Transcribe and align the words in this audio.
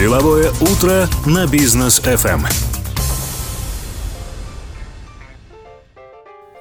Деловое 0.00 0.50
утро 0.62 1.06
на 1.26 1.46
бизнес 1.46 2.00
FM. 2.00 2.46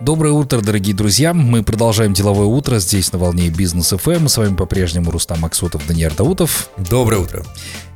Доброе 0.02 0.34
утро, 0.34 0.60
дорогие 0.60 0.94
друзья. 0.94 1.34
Мы 1.34 1.64
продолжаем 1.64 2.12
деловое 2.12 2.48
утро 2.48 2.80
здесь 2.80 3.14
на 3.14 3.18
волне 3.18 3.50
Бизнес 3.50 3.94
ФМ. 3.98 4.28
С 4.28 4.36
вами 4.36 4.58
по-прежнему 4.58 5.10
Рустам 5.10 5.40
Максутов, 5.40 5.88
Даниил 5.88 6.12
Даутов. 6.18 6.70
Доброе 6.76 7.20
утро. 7.20 7.46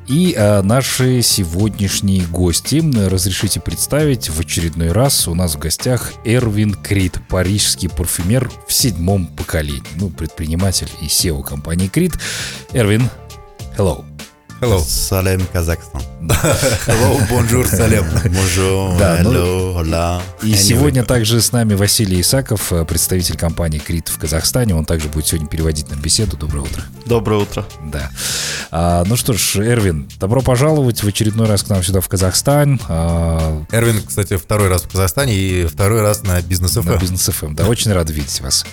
И 0.08 0.34
а, 0.34 0.62
наши 0.62 1.20
сегодняшние 1.20 2.24
гости. 2.24 2.82
Разрешите 3.06 3.60
представить 3.60 4.30
в 4.30 4.40
очередной 4.40 4.92
раз 4.92 5.28
у 5.28 5.34
нас 5.34 5.56
в 5.56 5.58
гостях 5.58 6.14
Эрвин 6.24 6.72
Крид, 6.72 7.18
парижский 7.28 7.90
парфюмер 7.90 8.50
в 8.66 8.72
седьмом 8.72 9.26
поколении. 9.26 9.82
Ну, 9.96 10.08
предприниматель 10.08 10.88
и 11.02 11.04
SEO 11.04 11.42
компании 11.44 11.88
Крид. 11.88 12.14
Эрвин, 12.72 13.10
hello. 13.76 14.06
Hello. 14.60 14.78
Салем, 14.82 15.40
Казахстан. 15.52 16.00
Hello, 16.86 17.20
bonjour, 17.28 17.66
салем. 17.66 18.04
Bonjour, 18.24 18.96
Да, 18.98 19.18
ну- 19.22 19.30
hello, 19.32 19.74
hola. 19.82 20.22
И 20.42 20.52
Anyway. 20.52 20.56
сегодня 20.56 21.04
также 21.04 21.42
с 21.42 21.52
нами 21.52 21.74
Василий 21.74 22.20
Исаков, 22.20 22.72
э, 22.72 22.84
представитель 22.86 23.36
компании 23.36 23.78
Крит 23.78 24.08
в 24.08 24.18
Казахстане. 24.18 24.74
Он 24.74 24.86
также 24.86 25.08
будет 25.08 25.26
сегодня 25.26 25.48
переводить 25.48 25.90
нам 25.90 26.00
беседу. 26.00 26.36
Доброе 26.38 26.60
утро. 26.60 26.82
Доброе 27.04 27.40
утро. 27.42 27.66
Да. 27.92 28.10
А, 28.70 29.04
ну 29.06 29.16
что 29.16 29.34
ж, 29.34 29.56
Эрвин, 29.56 30.08
добро 30.18 30.40
пожаловать 30.40 31.02
в 31.02 31.06
очередной 31.08 31.46
раз 31.46 31.62
к 31.62 31.68
нам 31.68 31.82
сюда 31.82 32.00
в 32.00 32.08
Казахстан. 32.08 32.80
А, 32.88 33.62
Эрвин, 33.70 34.02
кстати, 34.02 34.36
второй 34.36 34.68
раз 34.68 34.82
в 34.84 34.88
Казахстане 34.88 35.34
и 35.34 35.66
второй 35.66 36.00
раз 36.00 36.22
на 36.22 36.40
бизнес 36.40 36.74
на 36.76 36.80
FM. 36.80 37.00
Бизнес 37.00 37.28
ФМ. 37.28 37.54
Да, 37.54 37.66
очень 37.66 37.92
рад 37.92 38.08
видеть 38.08 38.40
вас. 38.40 38.64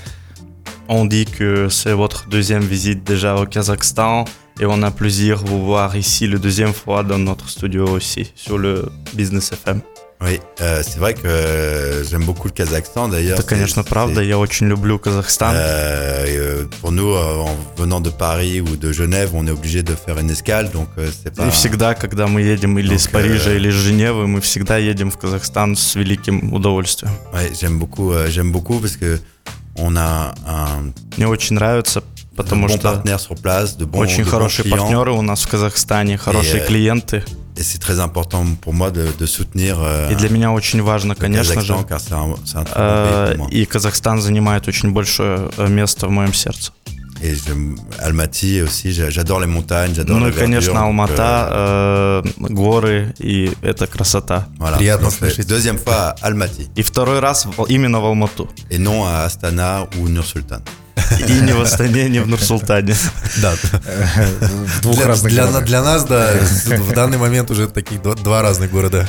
On 0.88 1.06
dit 1.08 1.26
que 1.26 1.68
c'est 1.70 1.94
votre 1.94 2.28
deuxième 2.28 2.64
visite 2.64 3.04
déjà 3.06 3.36
au 3.36 3.46
Kazakhstan 3.46 4.26
et 4.61 4.67
on 4.67 4.83
a 4.83 4.91
plaisir 4.91 5.43
de 5.43 5.49
vous 5.51 5.65
voir 5.65 5.97
ici 5.97 6.27
le 6.27 6.39
deuxième 6.39 6.73
fois 6.73 7.03
dans 7.03 7.19
notre 7.19 7.49
studio 7.49 7.87
aussi 7.89 8.33
sur 8.35 8.59
le 8.59 8.87
Business 9.15 9.53
FM. 9.53 9.81
Oui, 10.23 10.41
euh, 10.63 10.83
c'est 10.83 10.99
vrai 10.99 11.13
que 11.13 11.29
euh, 11.29 12.03
j'aime 12.03 12.25
beaucoup 12.25 12.49
le 12.49 12.53
Kazakhstan 12.55 13.09
d'ailleurs. 13.09 13.39
Это, 13.39 13.43
c'est- 13.43 13.49
конечно, 13.55 13.83
c'est- 13.83 13.91
правда. 13.91 14.23
Я 14.25 14.39
очень 14.39 14.67
люблю 14.67 14.99
Казахстан. 14.99 15.53
Euh, 15.55 16.25
et, 16.25 16.39
euh, 16.39 16.65
pour 16.81 16.91
nous, 16.91 17.11
euh, 17.13 17.45
en 17.51 17.55
venant 17.77 18.01
de 18.01 18.09
Paris 18.09 18.63
ou 18.63 18.77
de 18.77 18.93
Genève, 18.93 19.33
on 19.35 19.47
est 19.47 19.51
obligé 19.51 19.83
de 19.83 19.95
faire 19.95 20.17
une 20.19 20.31
escale, 20.31 20.71
donc 20.71 20.89
euh, 20.97 21.11
c'est 21.23 21.35
pas. 21.37 21.47
И 21.47 21.51
всегда, 21.51 21.95
когда 21.95 22.27
мы 22.29 22.41
едем 22.41 22.79
или 22.79 22.95
из 22.95 23.05
Donc, 23.09 23.13
Парижа, 23.13 23.51
э, 23.51 23.57
или 23.57 23.69
из 23.69 23.75
Женевы, 23.75 24.27
мы 24.27 24.41
всегда 24.41 24.79
едем 24.79 25.11
в 25.11 25.19
Казахстан 25.19 25.77
с 25.77 25.95
великим 25.97 26.51
удовольствием. 26.55 27.13
Ouais, 27.35 27.53
j'aime 27.53 27.79
beaucoup, 27.79 28.13
euh, 28.13 28.31
j'aime 28.31 28.53
beaucoup 28.53 28.79
parce 28.81 28.97
que 28.97 29.21
on 29.77 29.97
a 29.99 30.35
un 30.47 30.93
Мне 31.19 31.27
очень 31.27 31.57
нравится, 31.57 32.03
потому 32.44 32.68
bon 32.68 32.70
что 32.78 33.36
place, 33.42 33.78
de 33.78 33.86
bons, 33.86 34.00
очень 34.00 34.24
de 34.24 34.28
bons 34.28 34.30
хорошие 34.32 34.66
clients. 34.66 34.78
партнеры 34.78 35.12
у 35.12 35.22
нас 35.22 35.42
в 35.44 35.48
Казахстане, 35.50 36.18
хорошие 36.18 36.62
э, 36.64 36.68
клиенты. 36.68 37.24
Et 37.58 37.64
c'est 37.64 37.80
très 37.80 38.00
important 38.00 38.44
pour 38.62 38.74
moi 38.74 38.92
de, 38.92 39.06
de 39.20 39.26
soutenir 39.26 39.78
euh, 39.82 40.12
И 40.12 40.16
для 40.16 40.30
меня 40.30 40.52
очень 40.52 40.82
важно, 40.82 41.16
конечно 41.16 41.62
же, 41.62 41.74
un, 41.74 42.38
Э. 42.76 43.36
И 43.52 43.66
Казахстан 43.66 44.22
занимает 44.22 44.68
очень 44.68 44.92
большое 44.92 45.50
э, 45.58 45.68
место 45.68 46.08
в 46.08 46.12
моем 46.12 46.34
сердце. 46.34 46.72
Et 47.24 47.36
j'aime 47.36 47.76
Almaty 48.00 48.64
aussi, 48.64 48.92
j'a- 48.94 49.12
j'adore 49.12 49.42
les 49.42 49.46
montagnes, 49.46 49.94
j'adore 49.94 50.18
Ну 50.18 50.26
la 50.26 50.32
verdure, 50.32 50.42
конечно, 50.44 50.78
euh, 50.80 50.84
Алмата, 50.86 51.50
э, 51.52 52.24
горы 52.40 53.14
и 53.20 53.52
это 53.62 53.86
красота. 53.86 54.48
voilà. 54.58 54.78
Приятно 54.78 55.12
слышать. 55.12 55.46
Deuxième 55.48 55.78
fois 55.78 56.16
Almaty, 56.24 56.70
И 56.76 56.82
второй 56.82 57.20
раз 57.20 57.46
именно 57.68 58.00
в 58.00 58.06
Алмату. 58.06 58.50
et 58.72 58.80
non 58.80 59.04
à 59.06 59.26
Astana 59.26 59.88
ou 60.00 60.08
Nur-Sultan. 60.08 60.62
И 61.28 61.34
не 61.42 61.54
в 61.54 61.62
Астане, 61.62 62.10
не 62.10 62.20
в 62.20 62.28
Нур-Султане. 62.28 62.96
Да. 63.42 63.54
В 63.56 64.82
двух 64.82 64.96
Для, 64.96 65.08
разных 65.08 65.32
для, 65.32 65.44
городах. 65.44 65.66
для 65.66 65.84
нас, 65.84 66.04
да, 66.06 66.34
в 66.78 66.94
данный 66.94 67.18
момент 67.18 67.50
уже 67.52 67.68
таких 67.68 68.02
два, 68.02 68.16
два 68.16 68.42
разных 68.42 68.72
города. 68.72 69.08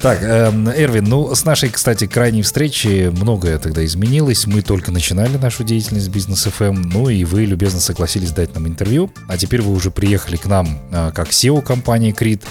Так, 0.00 0.22
эм, 0.22 0.68
Эрвин, 0.68 1.04
ну, 1.04 1.34
с 1.34 1.44
нашей, 1.44 1.70
кстати, 1.70 2.06
крайней 2.06 2.42
встречи 2.42 3.10
многое 3.12 3.58
тогда 3.58 3.84
изменилось. 3.84 4.46
Мы 4.46 4.62
только 4.62 4.92
начинали 4.92 5.36
нашу 5.36 5.64
деятельность 5.64 6.08
Бизнес 6.08 6.44
ФМ, 6.44 6.82
ну 6.82 7.08
и 7.08 7.24
вы 7.24 7.44
любезно 7.44 7.80
согласились 7.80 8.30
дать 8.30 8.54
нам 8.54 8.66
интервью. 8.66 9.10
А 9.28 9.36
теперь 9.36 9.62
вы 9.62 9.72
уже 9.72 9.90
приехали 9.90 10.36
к 10.36 10.46
нам 10.46 10.80
а, 10.92 11.10
как 11.12 11.30
SEO 11.30 11.62
компании 11.62 12.12
Крит 12.12 12.44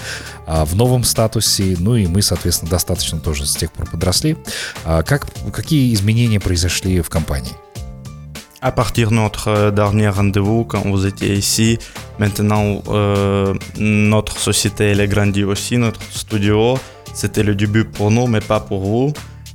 а, 0.46 0.64
в 0.64 0.74
новом 0.76 1.04
статусе. 1.04 1.76
Ну 1.78 1.96
и 1.96 2.06
мы, 2.06 2.22
соответственно, 2.22 2.70
достаточно 2.70 3.18
тоже 3.20 3.46
с 3.46 3.56
тех 3.56 3.72
пор 3.72 3.88
подросли. 3.90 4.36
А 4.84 5.02
как, 5.02 5.26
какие 5.52 5.92
изменения 5.94 6.40
произошли 6.40 7.00
в 7.00 7.08
компании? 7.08 7.52
À 8.61 8.71
partir 8.71 9.09
de 9.09 9.15
notre 9.15 9.49
euh, 9.49 9.71
dernier 9.71 10.09
rendez-vous, 10.09 10.63
quand 10.65 10.81
vous 10.81 11.05
étiez 11.05 11.33
ici, 11.33 11.77
maintenant 12.19 12.81
euh, 12.87 13.53
notre 13.77 14.37
société 14.39 14.85
elle 14.91 15.01
est 15.01 15.07
grandie 15.07 15.43
aussi, 15.43 15.77
notre 15.77 16.01
studio. 16.11 16.77
C'était 17.13 17.43
le 17.43 17.55
début 17.55 17.85
pour 17.85 18.11
nous, 18.11 18.27
mais 18.27 18.41
pas 18.41 18.59
pour 18.59 18.83
vous. 18.83 19.13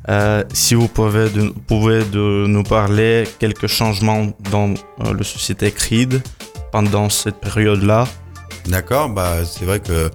Euh, 0.09 0.43
si 0.53 0.75
vous 0.75 0.89
pouvez, 0.89 1.29
de, 1.29 1.53
pouvez 1.67 2.05
de 2.05 2.47
nous 2.47 2.63
parler 2.63 3.25
quelques 3.39 3.67
changements 3.67 4.33
dans 4.51 4.71
euh, 4.71 5.15
la 5.17 5.25
société 5.25 5.71
Creed 5.71 6.23
pendant 6.73 7.11
cette 7.11 7.37
période-là. 7.41 8.07
D'accord, 8.67 9.11
bah, 9.11 9.45
c'est 9.45 9.65
vrai 9.65 9.81
que 9.81 10.11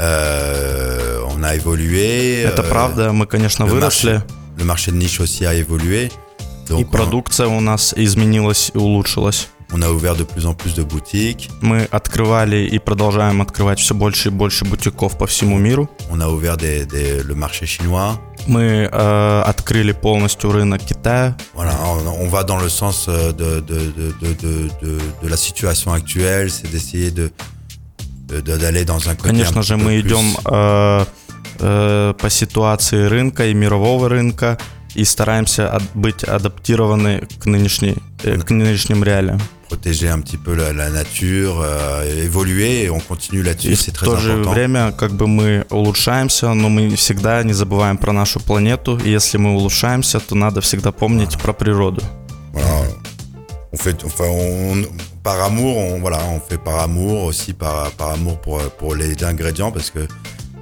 euh, 0.00 1.18
on 1.28 1.42
a 1.42 1.54
évolué. 1.54 2.42
Это 2.42 2.62
euh, 2.62 2.68
правда, 2.68 3.12
мы, 3.12 3.26
конечно, 3.26 3.66
le 3.66 3.72
выросли, 3.72 4.12
marché, 4.12 4.24
le 4.58 4.64
marché 4.64 4.90
de 4.92 4.96
niche 4.96 5.20
aussi 5.20 5.46
a 5.46 5.54
évolué. 5.54 6.08
Donc, 6.69 6.85
on, 6.85 6.91
продукция 6.91 7.47
у 7.47 7.59
нас 7.59 7.93
изменилась 7.97 8.71
и 8.73 8.77
улучшилась. 8.77 9.47
on 9.71 9.83
a 9.83 9.89
ouvert 9.91 10.15
de 10.17 10.23
plus 10.23 10.45
en 10.47 10.55
plus 10.55 10.73
de 10.75 10.83
boutiques. 10.83 11.47
Мы 11.61 11.87
открывали 11.91 12.67
и 12.67 12.79
продолжаем 12.79 13.39
открывать 13.41 13.79
все 13.79 13.93
больше 13.93 14.29
и 14.29 14.31
больше 14.31 14.65
бутиков 14.65 15.15
по 15.17 15.27
всему 15.27 15.57
миру. 15.59 15.87
On 16.09 16.19
a 16.21 16.27
ouvert 16.27 16.57
des- 16.57 16.85
des- 16.87 17.21
le 17.23 17.35
marché 17.35 17.65
chinois. 17.67 18.17
Мы 18.47 18.89
э, 18.91 19.41
открыли 19.45 19.91
полностью 19.91 20.51
рынок 20.51 20.81
Китая. 20.81 21.35
Voilà, 21.53 21.75
on, 21.85 22.07
on 22.25 22.29
va 22.29 22.43
dans 22.43 22.57
le 22.59 22.69
sens 22.69 23.05
euh, 23.07 23.31
de, 23.31 23.59
de, 23.59 23.79
de, 23.91 24.11
de, 24.21 24.33
de, 24.41 24.69
de- 24.81 25.01
de 25.23 25.27
la 25.27 25.37
situation 25.37 25.93
actuelle, 25.93 26.49
c'est 26.49 26.67
d'essayer 26.71 27.11
de 27.11 27.31
de- 28.27 28.41
d'aller 28.41 28.85
dans 28.85 29.07
un 29.09 29.15
côté 29.15 29.29
Конечно 29.29 29.59
un 29.59 29.63
же, 29.63 29.77
мы 29.77 29.99
идем 29.99 30.35
э, 30.45 31.05
э, 31.59 32.13
по 32.19 32.29
ситуации 32.29 33.03
рынка 33.05 33.45
и 33.47 33.53
мирового 33.53 34.09
рынка 34.09 34.57
и 34.95 35.03
стараемся 35.05 35.69
от- 35.69 35.83
быть 35.93 36.23
адаптированы 36.23 37.21
к, 37.39 37.45
нынешней, 37.45 37.95
э, 38.23 38.37
к 38.37 38.49
нынешним 38.51 39.03
реалиям. 39.03 39.39
protéger 39.69 40.09
un 40.09 40.21
petit 40.23 40.37
peu 40.37 40.55
la, 40.55 40.73
la 40.73 40.89
nature, 40.89 41.61
euh, 41.61 42.25
évoluer 42.25 42.85
et 42.85 42.89
on 42.89 42.99
continue 42.99 43.43
là-dessus, 43.43 43.75
c'est 43.75 43.91
в 43.91 43.99
très 43.99 44.05
то 44.07 44.17
же 44.17 44.31
important. 44.31 44.51
время 44.53 44.91
как 44.91 45.11
бы 45.11 45.27
мы 45.27 45.63
улучшаемся, 45.69 46.53
но 46.55 46.69
мы 46.69 46.95
всегда 46.95 47.43
не 47.43 47.53
забываем 47.53 47.97
про 47.99 48.11
нашу 48.11 48.39
планету. 48.39 48.97
И 48.97 49.11
если 49.11 49.37
мы 49.37 49.51
улучшаемся, 49.53 50.19
то 50.19 50.33
надо 50.35 50.61
всегда 50.61 50.91
помнить 50.91 51.37
про 51.37 51.53
природу. 51.53 52.01
Voilà. 52.51 52.87
On 53.71 53.77
fait, 53.77 54.03
enfin, 54.03 54.25
on, 54.27 54.87
par 55.23 55.39
amour, 55.43 55.77
on, 55.77 55.99
voilà, 56.01 56.17
on 56.35 56.39
fait 56.41 56.57
par 56.57 56.79
amour 56.79 57.25
aussi, 57.25 57.53
par, 57.53 57.91
par 57.91 58.09
amour 58.13 58.41
pour, 58.41 58.59
pour 58.79 58.95
les 58.95 59.23
ingrédients, 59.23 59.71
parce 59.71 59.91
que 59.91 60.07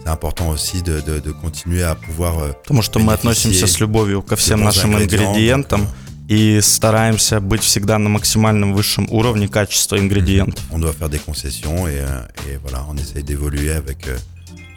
c'est 0.07 0.13
important 0.13 0.49
aussi 0.49 0.81
de, 0.81 1.01
de, 1.01 1.19
de 1.19 1.31
continuer 1.33 1.83
à 1.83 1.95
pouvoir. 1.95 2.39
euh, 2.39 2.53
Потому 2.63 2.81
что 2.81 2.99
мы 2.99 3.13
относимся 3.13 3.67
с 3.67 3.79
любовью 3.79 4.21
ко 4.21 4.35
всем 4.37 4.63
нашим 4.63 4.97
ингредиентам 4.97 5.87
и 6.29 6.59
стараемся 6.61 7.39
быть 7.41 7.61
всегда 7.63 7.97
на 7.97 8.09
максимальном 8.09 8.73
высшем 8.73 9.07
уровне 9.11 9.47
качества 9.49 9.97
ингредиентов. 9.97 10.63
on 10.71 10.79
doit 10.79 10.93
faire 10.93 11.09
des 11.09 11.19
concessions 11.19 11.87
et, 11.87 11.99
euh, 11.99 12.25
et 12.47 12.57
voilà, 12.61 12.85
on 12.89 12.95
essaye 12.97 13.23
d'évoluer 13.23 13.71
avec, 13.73 14.07
euh, 14.07 14.17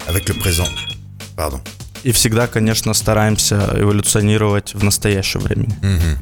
avec 0.09 0.29
le 0.29 0.35
présent. 0.35 0.67
Pardon. 1.37 1.61
И 2.03 2.13
всегда, 2.13 2.47
конечно, 2.49 2.93
стараемся 2.95 3.71
эволюционировать 3.75 4.75
в 4.75 4.83
настоящее 4.83 5.43
время. 5.43 5.69
Мгм. 5.83 6.19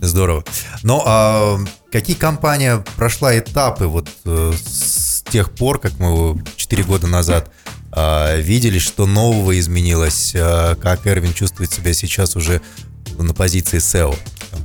Здорово. 0.00 0.44
Ну, 0.82 1.02
а 1.04 1.58
какие 1.90 2.16
компания 2.16 2.82
прошла 2.96 3.36
этапы 3.38 3.86
вот 3.86 4.08
э, 4.24 4.52
с 4.64 5.22
тех 5.28 5.50
пор, 5.50 5.78
как 5.80 5.98
мы 5.98 6.40
4 6.56 6.84
года 6.84 7.06
назад 7.08 7.50
видели, 8.41 8.79
что 8.79 9.05
нового 9.05 9.59
изменилось, 9.59 10.33
а, 10.35 10.75
как 10.75 11.05
Эрвин 11.07 11.33
чувствует 11.33 11.71
себя 11.73 11.93
сейчас 11.93 12.35
уже 12.35 12.61
на 13.19 13.33
позиции 13.33 13.79
SEO? 13.79 14.15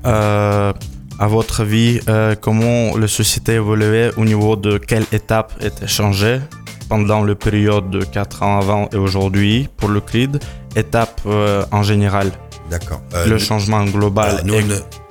Euh, 0.05 0.73
à 1.19 1.29
votre 1.29 1.61
avis, 1.63 2.01
euh, 2.09 2.35
comment 2.41 2.97
la 2.97 3.09
société 3.09 3.55
évoluait 3.55 4.13
au 4.17 4.25
niveau 4.25 4.57
de 4.57 4.79
quelle 4.79 5.07
étape 5.13 5.53
était 5.61 5.87
changée 5.89 6.41
pendant 6.89 7.23
le 7.23 7.35
période 7.35 7.91
de 7.91 8.05
4 8.05 8.43
ans 8.43 8.59
avant 8.61 8.89
et 8.93 8.97
aujourd'hui 8.97 9.69
pour 9.77 9.89
le 9.89 10.01
CRID 10.01 10.39
Étape 10.77 11.21
euh, 11.27 11.65
en 11.73 11.83
général, 11.83 12.31
D'accord. 12.71 13.01
Euh, 13.15 13.27
le 13.27 13.33
nous- 13.35 13.39
changement 13.41 13.85
global. 13.85 14.31
Alors, 14.31 14.45
nous, 14.45 14.55
et- 14.55 14.65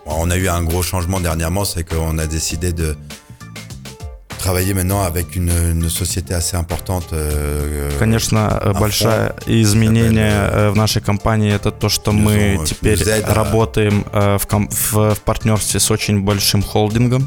on, 0.06 0.12
a- 0.12 0.16
on 0.25 0.30
a 0.31 0.38
eu 0.38 0.48
un 0.48 0.63
gros 0.63 0.83
changement 0.83 1.19
dernièrement, 1.19 1.66
c'est 1.66 1.83
qu'on 1.83 2.18
a 2.19 2.27
décidé 2.27 2.72
de 2.72 2.95
travailler 4.40 4.75
maintenant 4.75 5.02
avec 5.02 5.37
une, 5.37 5.50
une 5.75 5.90
société 5.90 6.32
assez 6.34 6.56
importante. 6.56 7.08
euh, 7.12 7.90
Конечно, 7.98 8.38
э, 8.62 8.72
большое 8.72 9.34
изменение 9.46 10.32
э, 10.52 10.70
в 10.70 10.76
нашей 10.76 11.02
компании 11.02 11.52
это 11.52 11.70
то, 11.70 11.88
что 11.88 12.12
мы 12.12 12.58
теперь 12.64 12.98
aide 13.02 13.32
работаем 13.32 14.04
э, 14.12 14.38
в, 14.38 14.46
в- 14.46 15.14
в 15.14 15.20
партнерстве 15.20 15.78
с 15.81 15.90
очень 15.90 16.20
большим 16.22 16.62
холдингом. 16.62 17.26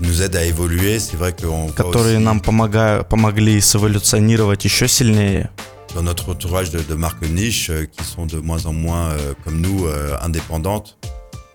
nous 0.00 0.22
aident 0.22 0.36
à 0.36 0.44
évoluer. 0.44 0.98
C'est 1.00 1.16
vrai 1.16 1.32
qu'on 1.32 1.68
которые 1.70 2.18
нам 2.20 2.38
помогают, 2.40 3.08
помогли 3.08 3.60
сэволюционировать 3.60 4.64
еще 4.64 4.86
сильнее. 4.88 5.50
dans 5.94 6.02
notre 6.02 6.28
entourage 6.30 6.70
de, 6.70 6.80
de 6.80 6.94
marques 6.94 7.22
niches 7.28 7.70
euh, 7.70 7.86
qui 7.86 8.04
sont 8.04 8.26
de 8.26 8.38
moins 8.38 8.64
en 8.66 8.72
moins, 8.74 9.08
euh, 9.08 9.32
comme 9.44 9.60
nous, 9.60 9.86
euh, 9.86 10.16
indépendantes. 10.22 10.96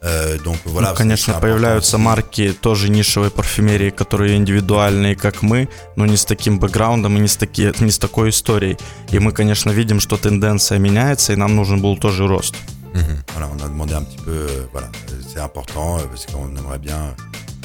Euh, 0.03 0.37
donc 0.43 0.57
voilà. 0.65 0.89
Ну, 0.89 0.95
конечно, 0.95 1.33
появляются 1.39 1.97
марки 1.97 2.53
тоже 2.53 2.89
нишевой 2.89 3.29
парфюмерии, 3.31 3.89
которые 3.89 4.35
индивидуальные, 4.35 5.15
как 5.15 5.41
мы, 5.41 5.69
но 5.95 6.05
не 6.05 6.17
с 6.17 6.25
таким 6.25 6.59
бэкграундом 6.59 7.17
и 7.17 7.21
не 7.21 7.27
с, 7.27 7.37
таки, 7.37 7.71
не 7.79 7.89
с 7.89 7.97
такой 7.97 8.29
историей. 8.29 8.77
И 9.11 9.19
мы, 9.19 9.31
конечно, 9.31 9.71
видим, 9.71 9.99
что 10.01 10.17
тенденция 10.17 10.77
меняется, 10.77 11.31
и 11.33 11.35
нам 11.37 11.55
нужен 11.55 11.81
был 11.81 11.97
тоже 11.97 12.27
рост. 12.27 12.55
Voilà, 12.93 13.49
on 13.49 13.59
a 13.65 13.67
demandé 13.67 13.95
un 13.95 14.03
petit 14.03 14.19
peu, 14.23 14.31
euh, 14.31 14.67
voilà, 14.71 14.87
c'est 15.27 15.39
important 15.39 15.97
euh, 15.97 16.01
parce 16.11 16.27
qu'on 16.27 16.55
aimerait 16.55 16.77
bien 16.77 17.15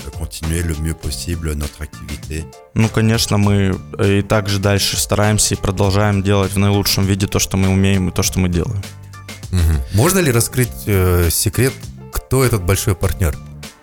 euh, 0.06 0.10
continuer 0.18 0.62
le 0.62 0.74
mieux 0.76 0.94
possible 0.94 1.52
notre 1.54 1.82
activité. 1.82 2.46
Ну, 2.74 2.88
конечно, 2.88 3.36
мы 3.36 3.78
э, 3.98 4.20
и 4.20 4.22
также 4.22 4.58
дальше 4.58 4.96
стараемся 4.96 5.54
и 5.54 5.58
продолжаем 5.58 6.22
делать 6.22 6.52
в 6.52 6.58
наилучшем 6.58 7.04
виде 7.04 7.26
то, 7.26 7.38
что 7.38 7.58
мы 7.58 7.68
умеем 7.68 8.08
и 8.08 8.12
то, 8.12 8.22
что 8.22 8.40
мы 8.40 8.48
делаем. 8.48 8.80
Можно 9.92 10.20
ли 10.20 10.30
раскрыть 10.32 10.72
э, 10.86 11.28
секрет, 11.30 11.74
кто 12.28 12.44
этот 12.44 12.62
большой 12.62 12.94
партнер? 12.94 13.34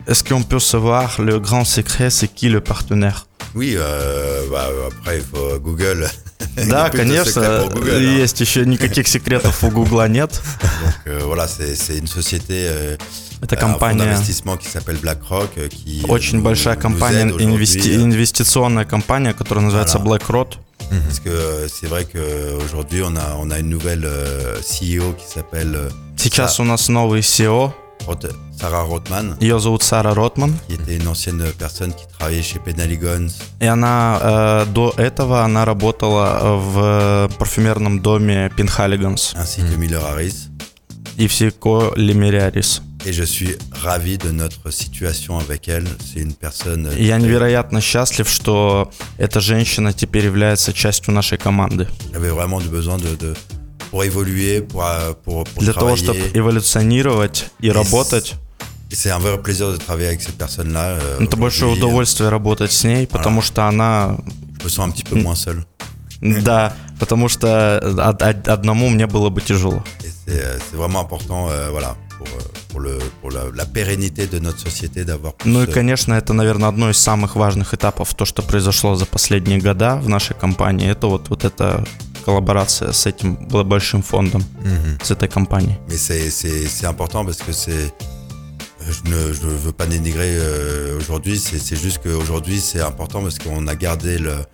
Est-ce 0.07 0.23
qu'on 0.23 0.43
peut 0.43 0.59
savoir 0.59 1.19
le 1.19 1.39
grand 1.39 1.65
secret, 1.65 2.11
c'est 2.11 2.27
qui 2.27 2.47
le 2.47 2.61
partenaire 2.61 3.25
Oui, 3.55 3.73
euh, 3.75 4.43
bah, 4.51 4.69
après 4.87 5.17
il 5.17 5.23
faut 5.23 5.59
Google. 5.59 6.07
Да, 6.69 6.89
конечно, 6.91 7.67
Google, 7.73 8.01
есть 8.21 8.39
еще 8.39 8.65
никаких 8.65 9.07
секретов 9.07 9.63
у 9.63 9.69
Гугла 9.71 10.07
нет. 10.07 10.29
Donc 10.83 10.93
euh, 11.07 11.21
voilà, 11.25 11.47
c'est 11.47 11.97
une 11.97 12.05
société, 12.07 12.67
euh, 12.67 12.97
Это 13.41 13.55
компания, 13.55 14.03
euh, 14.03 14.21
euh, 15.57 16.07
очень 16.07 16.41
большая 16.41 16.75
компания, 16.75 17.25
инвести- 17.39 17.95
euh, 17.95 18.03
инвестиционная 18.03 18.85
компания, 18.85 19.33
которая 19.33 19.65
называется 19.65 19.97
Voilà. 19.97 20.19
BlackRock. 20.19 20.57
Parce 21.07 21.19
que 21.19 21.29
euh, 21.29 21.67
c'est 21.67 21.87
vrai 21.87 22.05
qu'aujourd'hui, 22.05 23.01
on 23.01 23.15
a, 23.15 23.35
on 23.39 23.49
a 23.49 23.57
une 23.59 23.69
nouvelle 23.69 24.05
euh, 24.05 24.55
CEO 24.61 25.13
qui 25.13 25.25
s'appelle 25.27 25.75
euh, 25.75 25.89
Сейчас 26.17 26.59
у 26.59 26.63
нас 26.63 26.89
новый 26.89 27.21
SEO, 27.23 27.73
Rot- 28.07 28.33
Sarah 28.59 28.83
Rothman, 28.87 29.37
ее 29.41 29.59
зовут 29.59 29.83
Сара 29.83 30.13
Ротман, 30.13 30.53
qui 30.67 30.75
était 30.75 30.95
une 30.97 31.07
ancienne 31.07 31.43
personne 31.59 31.93
qui 31.93 32.05
travaillait 32.17 32.41
chez 32.43 32.59
Penaligons. 32.59 33.31
и 33.59 33.65
она 33.65 34.19
э, 34.21 34.65
до 34.73 34.93
этого 34.97 35.43
она 35.43 35.65
работала 35.65 36.39
в 36.55 37.29
парфюмерном 37.37 38.01
доме 38.01 38.49
Пинхалиганс 38.55 39.33
ainsi 39.35 39.61
que 39.61 39.75
Miller 39.77 40.01
Harris. 40.01 40.49
и 41.17 41.27
Всеко 41.27 41.93
Лемерярис. 41.95 42.81
Et 43.05 43.13
je 43.13 43.23
suis 43.23 43.55
ravi 43.83 44.17
de 44.17 44.31
notre 44.31 44.71
situation 44.71 45.37
avec 45.37 45.67
elle. 45.67 45.87
C'est 46.03 46.19
une 46.21 46.33
personne. 46.33 46.87
euh, 46.87 46.97
Я 46.99 47.17
невероятно 47.19 47.79
счастлив, 47.79 48.27
что 48.27 48.89
эта 49.19 49.39
женщина 49.39 49.93
теперь 49.93 50.25
является 50.25 50.73
частью 50.73 51.13
нашей 51.13 51.37
команды. 51.37 51.87
J'avais 52.11 52.31
vraiment 52.31 52.59
besoin 52.59 52.97
de, 52.97 53.15
de- 53.15 53.35
pour 53.95 54.03
évoluer, 54.03 54.59
pour, 54.61 54.83
euh, 54.83 55.13
pour, 55.23 55.45
pour 55.45 55.63
Для 55.63 55.71
того, 55.73 55.95
чтобы 55.95 56.19
travailler. 56.19 56.37
эволюционировать 56.37 57.45
и 57.61 57.67
И 57.67 57.71
работать, 57.71 58.35
c'est 58.91 59.09
un 59.09 59.19
vrai 59.19 59.41
plaisir 59.41 59.71
de 59.71 59.77
travailler 59.77 60.07
avec 60.09 60.21
cette 60.21 60.37
personne-là. 60.37 60.97
euh, 60.99 61.23
это 61.23 61.37
большое 61.37 61.71
удовольствие 61.71 62.27
работать 62.27 62.73
с 62.73 62.83
ней, 62.83 63.07
потому 63.07 63.41
что 63.41 63.63
она 63.69 64.17
Je 64.59 64.65
me 64.65 64.69
sens 64.69 64.79
un 64.87 64.91
petit 64.91 65.05
peu 65.05 65.15
moins 65.15 65.35
seul. 65.35 65.63
Да, 66.21 66.73
потому 66.99 67.29
что 67.29 67.79
од- 67.81 68.21
од- 68.21 68.47
одному 68.49 68.89
мне 68.89 69.07
было 69.07 69.29
бы 69.29 69.39
тяжело. 69.41 69.81
C'est 70.27 70.41
euh, 70.43 70.59
vraiment 70.73 70.99
important, 70.99 71.47
euh, 71.49 71.69
voilà, 71.71 71.95
pour, 72.17 72.27
euh, 72.27 72.41
pour, 72.71 72.79
le, 72.81 72.99
pour 73.21 73.31
la, 73.31 73.43
la 73.55 73.65
pérennité 73.65 74.27
de 74.27 74.39
notre 74.39 74.59
société 74.59 75.05
d'avoir 75.05 75.35
plus. 75.35 75.49
Ну 75.49 75.61
и, 75.63 75.67
euh, 75.67 75.71
конечно, 75.71 76.13
это, 76.15 76.33
наверное, 76.33 76.67
одно 76.67 76.89
из 76.89 76.97
самых 76.97 77.37
важных 77.37 77.73
этапов, 77.73 78.13
то, 78.13 78.25
что 78.25 78.41
произошло 78.41 78.95
за 78.97 79.05
последние 79.05 79.59
года 79.59 79.95
в 80.03 80.09
нашей 80.09 80.35
компании, 80.35 80.89
это 80.91 81.07
вот, 81.07 81.29
вот 81.29 81.45
эта 81.45 81.85
коллаборация 82.25 82.91
с 82.91 83.05
этим 83.05 83.35
большим 83.65 84.01
фондом, 84.01 84.43
Мгм. 84.63 84.99
с 85.03 85.11
этой 85.11 85.27
компанией. 85.29 85.77
Mais 85.87 85.97
c'est- 85.97 86.29
c'est 86.31 86.67
c'est 86.67 86.87
important 86.87 87.23
parce 87.25 87.37
que 87.45 87.53
c'est. 87.53 87.93
Je 88.87 89.09
ne, 89.09 89.33
je 89.33 89.47
veux 89.65 89.71
pas 89.73 89.87
dénigrer 89.87 90.37
euh, 90.37 90.97
aujourd'hui, 90.99 91.39
c'est 91.39 91.59
c'est 91.59 91.75
juste 91.85 91.99
qu'aujourd'hui 92.03 92.59
c'est 92.59 92.81
important 92.81 93.21
parce 93.23 93.39
qu'on 93.39 93.67
a 93.67 93.75
gardé 93.75 94.17
le- 94.19 94.45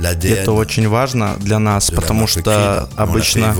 l'ADN. 0.00 0.32
это 0.44 0.52
очень 0.52 0.88
важно 0.88 1.36
для 1.40 1.58
нас, 1.58 1.90
потому 1.90 2.26
что 2.26 2.88
обычно, 2.96 3.54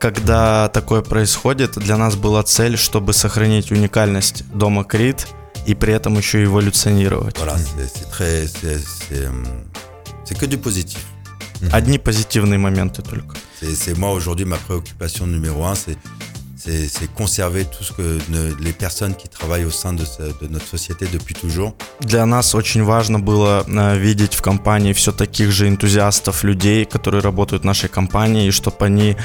когда 0.00 0.68
такое 0.68 1.02
происходит, 1.02 1.72
для 1.78 1.96
нас 1.98 2.14
была 2.16 2.42
цель, 2.42 2.76
чтобы 2.78 3.12
сохранить 3.12 3.70
уникальность 3.70 4.44
дома 4.54 4.82
Крит 4.84 5.26
и 5.66 5.74
при 5.74 5.92
этом 5.92 6.16
еще 6.16 6.42
эволюционировать. 6.44 7.36
Voilà, 7.36 7.56
c'est 7.58 7.86
c'est 7.86 8.10
très. 8.10 8.46
c'est- 8.46 8.80
C'est 9.10 9.28
c'est 10.24 10.38
que 10.38 10.46
du 10.46 10.56
positif. 10.56 11.00
Одни 11.72 11.98
позитивные 11.98 12.58
моменты 12.58 13.02
только. 13.02 13.36
C'est 13.62 13.96
moi 13.98 14.12
aujourd'hui 14.12 14.44
ma 14.46 14.56
préoccupation 14.56 15.26
numéro 15.26 15.64
un, 15.64 15.74
c'est 15.74 15.96
c'est 16.62 17.08
conserver 17.14 17.64
tout 17.64 17.82
ce 17.82 17.92
que 17.94 18.18
ne- 18.28 18.54
les 18.62 18.72
personnes 18.74 19.14
qui 19.14 19.28
travaillent 19.28 19.64
au 19.64 19.70
sein 19.70 19.94
de, 19.94 20.04
ce- 20.04 20.20
de 20.42 20.46
notre 20.48 20.66
société 20.66 21.06
depuis 21.10 21.34
toujours. 21.34 21.74
Для 22.00 22.26
нас 22.26 22.54
очень 22.54 22.82
важно 22.84 23.18
было 23.18 23.64
э, 23.66 23.98
видеть 23.98 24.34
в 24.34 24.42
компании 24.42 24.92
все 24.92 25.10
таких 25.12 25.52
же 25.52 25.68
энтузиастов, 25.68 26.44
людей, 26.44 26.84
которые 26.84 27.22
работают 27.22 27.62
в 27.62 27.66
нашей 27.66 27.88
компании, 27.88 28.46
и 28.48 28.50
чтобы 28.50 28.76
они 28.84 29.16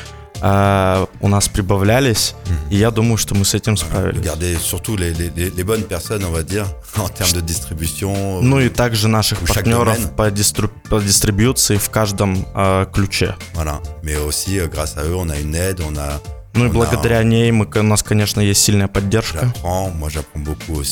э, 0.42 1.06
у 1.22 1.28
нас 1.28 1.48
прибавлялись. 1.48 2.36
И 2.70 2.78
я 2.78 2.92
думаю, 2.92 3.18
что 3.18 3.36
мы 3.36 3.46
с 3.46 3.54
этим 3.54 3.78
справились. 3.78 4.22
garder 4.26 4.58
surtout 4.60 4.98
les, 4.98 5.14
les- 5.14 5.30
les- 5.36 5.64
bonnes 5.64 5.84
personnes, 5.84 6.24
on 6.26 6.32
va 6.32 6.44
dire, 6.44 6.66
en 6.98 7.10
termes 7.10 7.34
de 7.34 7.42
distribution. 7.42 8.42
Ну 8.42 8.60
и 8.60 8.70
также 8.70 9.08
наших 9.08 9.40
партнеров 9.40 9.98
по, 10.16 10.30
дистру- 10.30 10.70
по 10.90 11.00
дистрибьюции 11.00 11.78
в 11.78 11.90
каждом 11.90 12.46
э, 12.56 12.86
ключе. 12.94 13.36
Voilà. 13.56 13.80
Mais 14.04 14.18
aussi, 14.18 14.60
euh, 14.60 14.68
grâce 14.68 14.98
à 14.98 15.04
eux, 15.04 15.16
on 15.16 15.30
a 15.30 15.40
une 15.40 15.56
aide, 15.56 15.80
on 15.82 15.98
a. 15.98 16.20
Ну 16.54 16.66
и 16.66 16.68
on 16.68 16.72
a- 16.72 16.74
благодаря 16.74 17.22
ней 17.24 17.52
мы, 17.52 17.68
у 17.76 17.84
нас, 17.84 18.02
конечно, 18.04 18.40
есть 18.42 18.62
сильная 18.64 18.88
поддержка. 18.88 19.54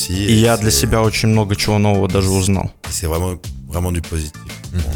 И 0.08 0.32
я 0.34 0.56
для 0.56 0.70
себя 0.70 1.00
очень 1.02 1.28
много 1.30 1.56
чего 1.56 1.78
нового 1.78 2.08
даже 2.08 2.28
узнал. 2.30 2.70
et 2.84 3.38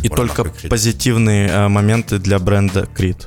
И 0.03 0.09
только 0.09 0.43
Creed. 0.43 0.69
позитивные 0.69 1.49
э, 1.49 1.69
моменты 1.69 2.19
для 2.19 2.39
бренда 2.39 2.87
Крит. 2.87 3.27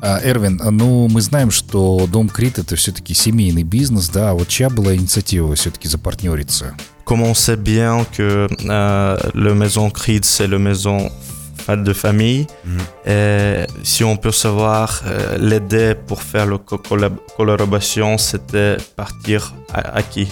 А, 0.00 0.20
Эрвин, 0.22 0.60
а, 0.62 0.70
ну 0.70 1.08
мы 1.08 1.20
знаем, 1.22 1.50
что 1.50 2.06
Дом 2.10 2.28
Крит 2.28 2.58
это 2.58 2.76
все-таки 2.76 3.14
семейный 3.14 3.62
бизнес, 3.64 4.08
да, 4.08 4.30
а 4.30 4.34
вот 4.34 4.48
чья 4.48 4.68
была 4.70 4.94
инициатива 4.94 5.54
все-таки 5.54 5.88
запартнериться? 5.88 6.74
Comme 7.06 7.22
on 7.22 7.34
sait 7.34 7.56
bien 7.56 8.06
que 8.16 8.46
euh, 8.68 9.18
le 9.34 9.54
maison 9.54 9.90
Creed, 9.90 10.24
c'est 10.24 10.46
le 10.46 10.58
maison 10.58 11.10
fa- 11.66 11.76
de 11.76 11.92
famille, 11.92 12.46
Mhm. 12.64 12.80
et 13.06 13.66
si 13.82 14.04
on 14.04 14.16
peut 14.16 14.32
savoir, 14.32 15.02
euh, 15.06 15.36
l'aider 15.38 15.94
pour 16.06 16.22
faire 16.22 16.46
la 16.46 16.58
co- 16.58 16.78
collab- 16.78 17.18
collaboration, 17.36 18.16
c'était 18.18 18.76
partir 18.96 19.52
à, 19.72 19.96
à 19.98 20.02
qui 20.02 20.28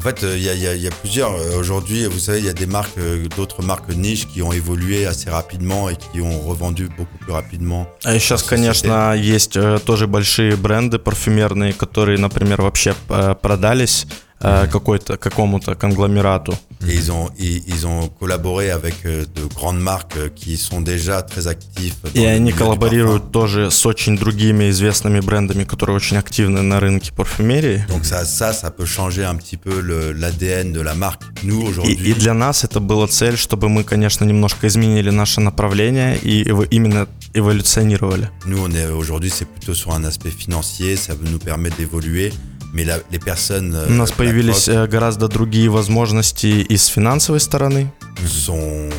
En 0.00 0.02
fait, 0.02 0.22
euh, 0.24 0.36
il 0.36 0.42
y, 0.44 0.48
a, 0.50 0.54
il 0.54 0.60
y 0.62 0.66
a- 0.68 0.74
il 0.74 0.82
y 0.82 0.86
a 0.86 0.90
plusieurs. 0.90 1.32
euh, 1.34 1.58
Aujourd'hui, 1.58 2.04
vous 2.06 2.18
savez, 2.18 2.38
il 2.40 2.44
y 2.44 2.48
a 2.50 2.52
des 2.52 2.66
marques, 2.66 2.98
euh, 2.98 3.26
d'autres 3.36 3.62
marques 3.62 3.88
niches 3.96 4.26
qui 4.26 4.42
ont 4.42 4.52
évolué 4.52 5.06
assez 5.06 5.30
rapidement 5.30 5.88
et 5.88 5.96
qui 5.96 6.20
ont 6.20 6.40
revendu 6.42 6.88
beaucoup 6.98 7.16
plus 7.18 7.32
rapidement. 7.32 7.86
А 8.04 8.18
Сейчас, 8.18 8.42
Société. 8.42 8.56
конечно, 8.56 9.14
есть 9.16 9.56
э, 9.56 9.78
тоже 9.84 10.06
большие 10.06 10.54
бренды 10.56 10.98
парфюмерные, 10.98 11.72
которые, 11.72 12.18
например, 12.18 12.60
вообще 12.62 12.94
э, 13.08 13.34
продались 13.40 14.06
Э, 14.41 14.67
какой-то, 14.67 15.17
какому-то 15.17 15.75
конгломерату. 15.75 16.55
Et 16.87 16.95
ils 16.95 17.11
ont, 17.11 17.29
ils, 17.37 17.61
ils 17.67 17.85
ont 17.85 18.07
collaboré 18.07 18.71
avec 18.71 19.05
euh, 19.05 19.23
de 19.35 19.45
grandes 19.53 19.79
marques 19.79 20.17
euh, 20.17 20.29
qui 20.29 20.57
sont 20.57 20.81
déjà 20.81 21.21
très 21.21 21.47
actifs. 21.47 21.95
dans 22.01 22.09
И 22.19 22.25
они 22.25 22.51
коллаборируют 22.51 23.31
тоже 23.31 23.69
с 23.69 23.85
очень 23.85 24.17
другими 24.17 24.69
известными 24.71 25.19
брендами, 25.19 25.63
которые 25.63 25.95
очень 25.95 26.17
активны 26.17 26.61
на 26.63 26.79
рынке 26.79 27.11
парфюмерии. 27.13 27.85
Donc 27.87 28.05
ça, 28.05 28.25
ça, 28.25 28.51
ça 28.51 28.71
peut 28.71 28.85
changer 28.85 29.23
un 29.23 29.35
petit 29.35 29.57
peu 29.57 29.79
l'ADN 30.13 30.73
de 30.73 30.81
la 30.81 30.95
marque. 30.95 31.21
Nous 31.43 31.61
И, 31.61 31.67
aujourd'hui, 31.67 31.93
и 31.93 32.13
для 32.13 32.33
нас 32.33 32.63
это 32.63 32.79
была 32.79 33.07
цель, 33.07 33.37
чтобы 33.37 33.69
мы, 33.69 33.83
конечно, 33.83 34.25
немножко 34.25 34.67
изменили 34.67 35.11
наше 35.11 35.39
направление 35.41 36.17
и 36.17 36.41
именно 36.71 37.07
эволюционировали. 37.33 38.29
nous 38.47 38.57
on 38.59 38.71
est 38.73 38.87
aujourd'hui, 38.87 39.29
c'est 39.29 39.45
plutôt 39.47 39.75
sur 39.75 39.93
un 39.93 40.03
aspect 40.03 40.31
financier. 40.31 40.95
Ça 40.95 41.13
nous 41.31 41.39
permet 41.39 41.69
d'évoluer. 41.69 42.33
Mais 42.72 42.84
la- 42.84 43.00
les 43.10 43.18
personnes 43.18 43.74
euh, 43.74 43.88
У 43.88 43.92
нас 43.92 44.10
появились 44.12 44.68
BlackRock 44.68 44.84
э, 44.84 44.86
гораздо 44.88 45.28
другие 45.28 45.68
возможности 45.68 46.46
и 46.46 46.76
с 46.76 46.86
финансовой 46.88 47.40
стороны. 47.40 47.86
sont, 48.26 48.90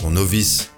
sont 0.00 0.10
novices 0.10 0.68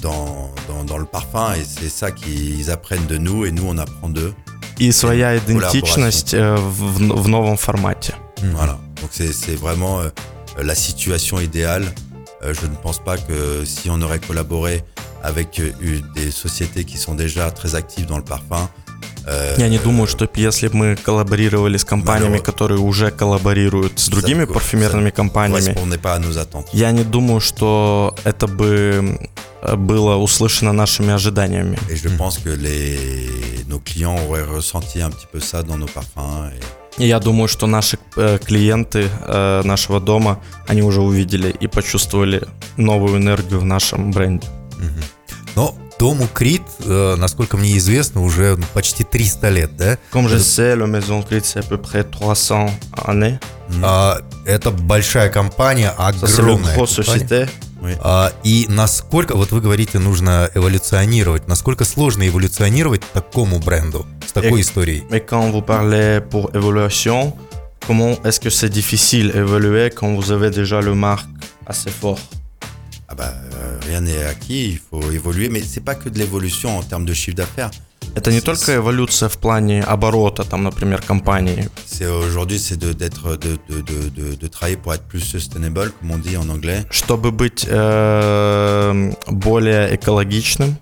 dans, 0.00 0.50
dans, 0.68 0.84
dans 0.84 0.98
le 0.98 1.04
parfum 1.06 1.54
et 1.54 1.64
c'est 1.64 1.88
ça 1.90 2.10
qu'ils 2.10 2.70
apprennent 2.70 3.06
de 3.06 3.18
nous 3.18 3.44
et 3.44 3.52
nous 3.52 3.66
on 3.68 3.78
apprend 3.78 4.08
d'eux. 4.08 4.32
И 4.78 4.90
своя 4.90 5.38
Коллаборация. 5.38 5.80
идентичность 5.80 6.34
э, 6.34 6.56
в, 6.56 6.98
в- 6.98 7.22
в 7.22 7.28
новом 7.28 7.56
формате. 7.56 8.14
Voilà. 8.54 8.78
Donc 9.00 9.10
c'est 9.12 9.32
c'est 9.32 9.54
vraiment 9.54 10.00
euh, 10.00 10.08
la 10.60 10.74
situation 10.74 11.38
idéale. 11.40 11.84
Euh, 12.42 12.52
je 12.54 12.66
ne 12.66 12.74
pense 12.82 12.98
pas 12.98 13.16
que 13.16 13.64
si 13.64 13.88
on 13.90 14.00
aurait 14.02 14.18
collaboré 14.18 14.82
avec 15.22 15.60
euh, 15.60 15.70
une- 15.80 16.02
des 16.16 16.32
sociétés 16.32 16.84
qui 16.84 16.96
sont 16.98 17.14
déjà 17.14 17.50
très 17.52 17.74
actives 17.76 18.06
dans 18.06 18.18
le 18.18 18.24
parfum, 18.24 18.64
Euh, 18.64 18.85
Я 19.57 19.69
не 19.69 19.77
думаю, 19.77 20.07
что 20.07 20.29
если 20.35 20.67
бы 20.69 20.75
мы 20.75 20.95
коллаборировали 20.95 21.77
с 21.77 21.83
компаниями, 21.85 22.37
которые 22.37 22.79
уже 22.79 23.11
коллаборируют 23.11 23.99
с 23.99 24.07
другими 24.09 24.45
парфюмерными 24.45 25.09
компаниями, 25.09 25.75
я 26.73 26.91
не 26.91 27.03
думаю, 27.03 27.39
что 27.41 28.15
это 28.23 28.47
бы 28.47 29.19
э, 29.61 29.75
было 29.75 30.15
услышано 30.15 30.71
нашими 30.73 31.13
ожиданиями. 31.13 31.77
И 36.97 37.07
я 37.07 37.19
думаю, 37.19 37.47
что 37.47 37.67
наши 37.67 37.97
э, 38.15 38.39
клиенты 38.43 39.09
э, 39.27 39.61
нашего 39.63 39.99
дома, 39.99 40.39
они 40.67 40.81
уже 40.81 41.01
увидели 41.01 41.49
и 41.49 41.67
почувствовали 41.67 42.41
новую 42.77 43.17
энергию 43.17 43.59
в 43.59 43.65
нашем 43.65 44.11
бренде. 44.11 44.47
Но 45.55 45.75
дому 45.99 46.27
Крит, 46.33 46.61
э, 46.85 47.15
насколько 47.17 47.57
мне 47.57 47.77
известно, 47.77 48.21
уже 48.21 48.57
почти 48.73 49.03
300 49.03 49.49
лет, 49.49 49.77
да? 49.77 49.97
Comme 50.11 50.27
je 50.27 50.37
sais, 50.37 50.75
le 50.75 50.87
Maison 50.87 51.23
Crit, 51.23 51.43
c'est 51.43 51.59
à 51.59 51.63
peu 51.63 51.77
près 51.77 52.03
300 52.03 52.69
années. 53.05 53.39
А, 53.83 54.19
это 54.45 54.71
большая 54.71 55.29
компания, 55.29 55.89
огромная 55.89 56.75
компания. 56.75 57.49
А, 58.01 58.31
и 58.43 58.65
насколько, 58.69 59.35
вот 59.35 59.51
вы 59.51 59.61
говорите, 59.61 59.99
нужно 59.99 60.49
эволюционировать, 60.55 61.47
насколько 61.47 61.85
сложно 61.85 62.27
эволюционировать 62.27 63.01
такому 63.13 63.59
бренду 63.59 64.05
с 64.25 64.31
такой 64.31 64.59
Э, 64.59 64.61
историей? 64.61 65.03
Mais 65.09 65.19
quand 65.19 65.51
vous 65.51 65.61
parlez 65.61 66.21
pour 66.21 66.49
évaluation, 66.55 67.33
comment 67.85 68.17
est-ce 68.23 68.39
que 68.39 68.49
c'est 68.49 68.69
difficile 68.69 69.31
d'évoluer 69.31 69.89
quand 69.91 70.13
vous 70.15 70.31
avez 70.31 70.49
déjà 70.49 70.81
le 70.81 70.95
marque 70.95 71.27
assez 71.65 71.89
fort 71.91 72.19
ah 73.08 73.14
bah, 73.14 73.32
euh, 73.54 73.78
rien 73.86 74.00
n'est 74.00 74.24
acquis, 74.24 74.70
il 74.70 74.78
faut 74.78 75.10
évoluer. 75.10 75.48
Mais 75.48 75.60
c'est 75.62 75.84
pas 75.84 75.94
que 75.94 76.08
de 76.08 76.18
l'évolution 76.18 76.78
en 76.78 76.82
termes 76.82 77.04
de 77.04 77.14
chiffre 77.14 77.36
d'affaires. 77.36 77.70
Это 78.14 78.30
не 78.30 78.40
только 78.42 78.74
эволюция 78.74 79.28
в 79.28 79.38
плане 79.38 79.82
оборота, 79.82 80.44
там, 80.44 80.64
например, 80.64 81.00
компании. 81.00 81.68
C'est 81.86 82.06
aujourd'hui, 82.06 82.58
c'est 82.58 82.76
de, 82.76 82.92
d'être, 82.92 83.36
de, 83.36 83.58
de, 83.68 83.80
de, 83.80 84.08
de, 84.10 84.34
de 84.34 84.46
travailler 84.48 84.76
pour 84.76 84.92
être 84.92 85.04
plus 85.04 85.20
sustainable, 85.20 85.92
comme 85.98 86.10
on 86.10 86.18
dit 86.18 86.36
en 86.36 86.48
anglais. 86.50 86.84
Чтобы 86.90 87.30
быть 87.30 87.66
э, 87.70 89.12
более 89.28 89.94
экологичным, 89.94 90.76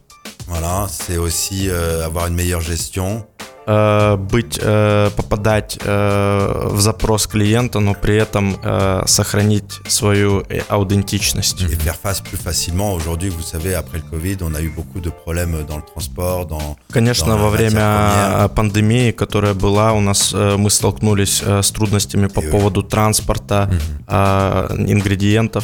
Voilà, 0.49 0.89
c'est 0.89 1.17
aussi 1.19 1.69
euh, 1.69 2.05
avoir 2.05 2.27
une 2.27 2.35
meilleure 2.35 2.61
gestion. 2.63 3.25
Э, 3.68 4.16
быть, 4.18 4.60
э, 4.62 5.10
попадать 5.16 5.78
э, 5.84 6.70
в 6.72 6.80
запрос 6.82 7.28
клиента, 7.28 7.80
но 7.80 7.94
при 7.94 8.16
этом 8.18 8.56
э, 8.64 9.04
сохранить 9.08 9.80
свою 9.88 10.44
э, 10.50 10.62
аутентичность. 10.70 11.62
et 11.64 11.76
faire 11.78 11.96
face 12.04 12.22
plus 12.22 12.38
facilement. 12.38 12.94
Aujourd'hui, 12.94 13.30
vous 13.30 13.42
savez, 13.44 13.76
après 13.76 13.98
le 13.98 14.04
Covid, 14.10 14.38
on 14.42 14.54
a 14.56 14.62
eu 14.62 14.70
beaucoup 14.70 15.00
de 15.00 15.10
problèmes 15.10 15.64
dans 15.68 15.78
le 15.78 15.84
transport, 15.84 16.46
dans 16.48 16.76
Конечно, 16.92 17.28
dans 17.36 17.38
во 17.42 17.50
время 17.50 18.46
э, 18.46 18.50
пандемии, 18.50 19.12
которая 19.12 19.54
была, 19.54 19.94
у 19.94 20.02
нас 20.02 20.32
э, 20.34 20.56
мы 20.58 20.70
столкнулись 20.70 21.42
э, 21.46 21.62
с 21.62 21.72
трудностями 21.72 22.28
по 22.28 22.42
И- 22.42 22.50
поводу 22.52 22.84
транспорта, 22.84 23.70
э, 24.08 24.68
ингредиентов. 24.88 25.64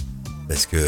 parce 0.51 0.65
que 0.65 0.81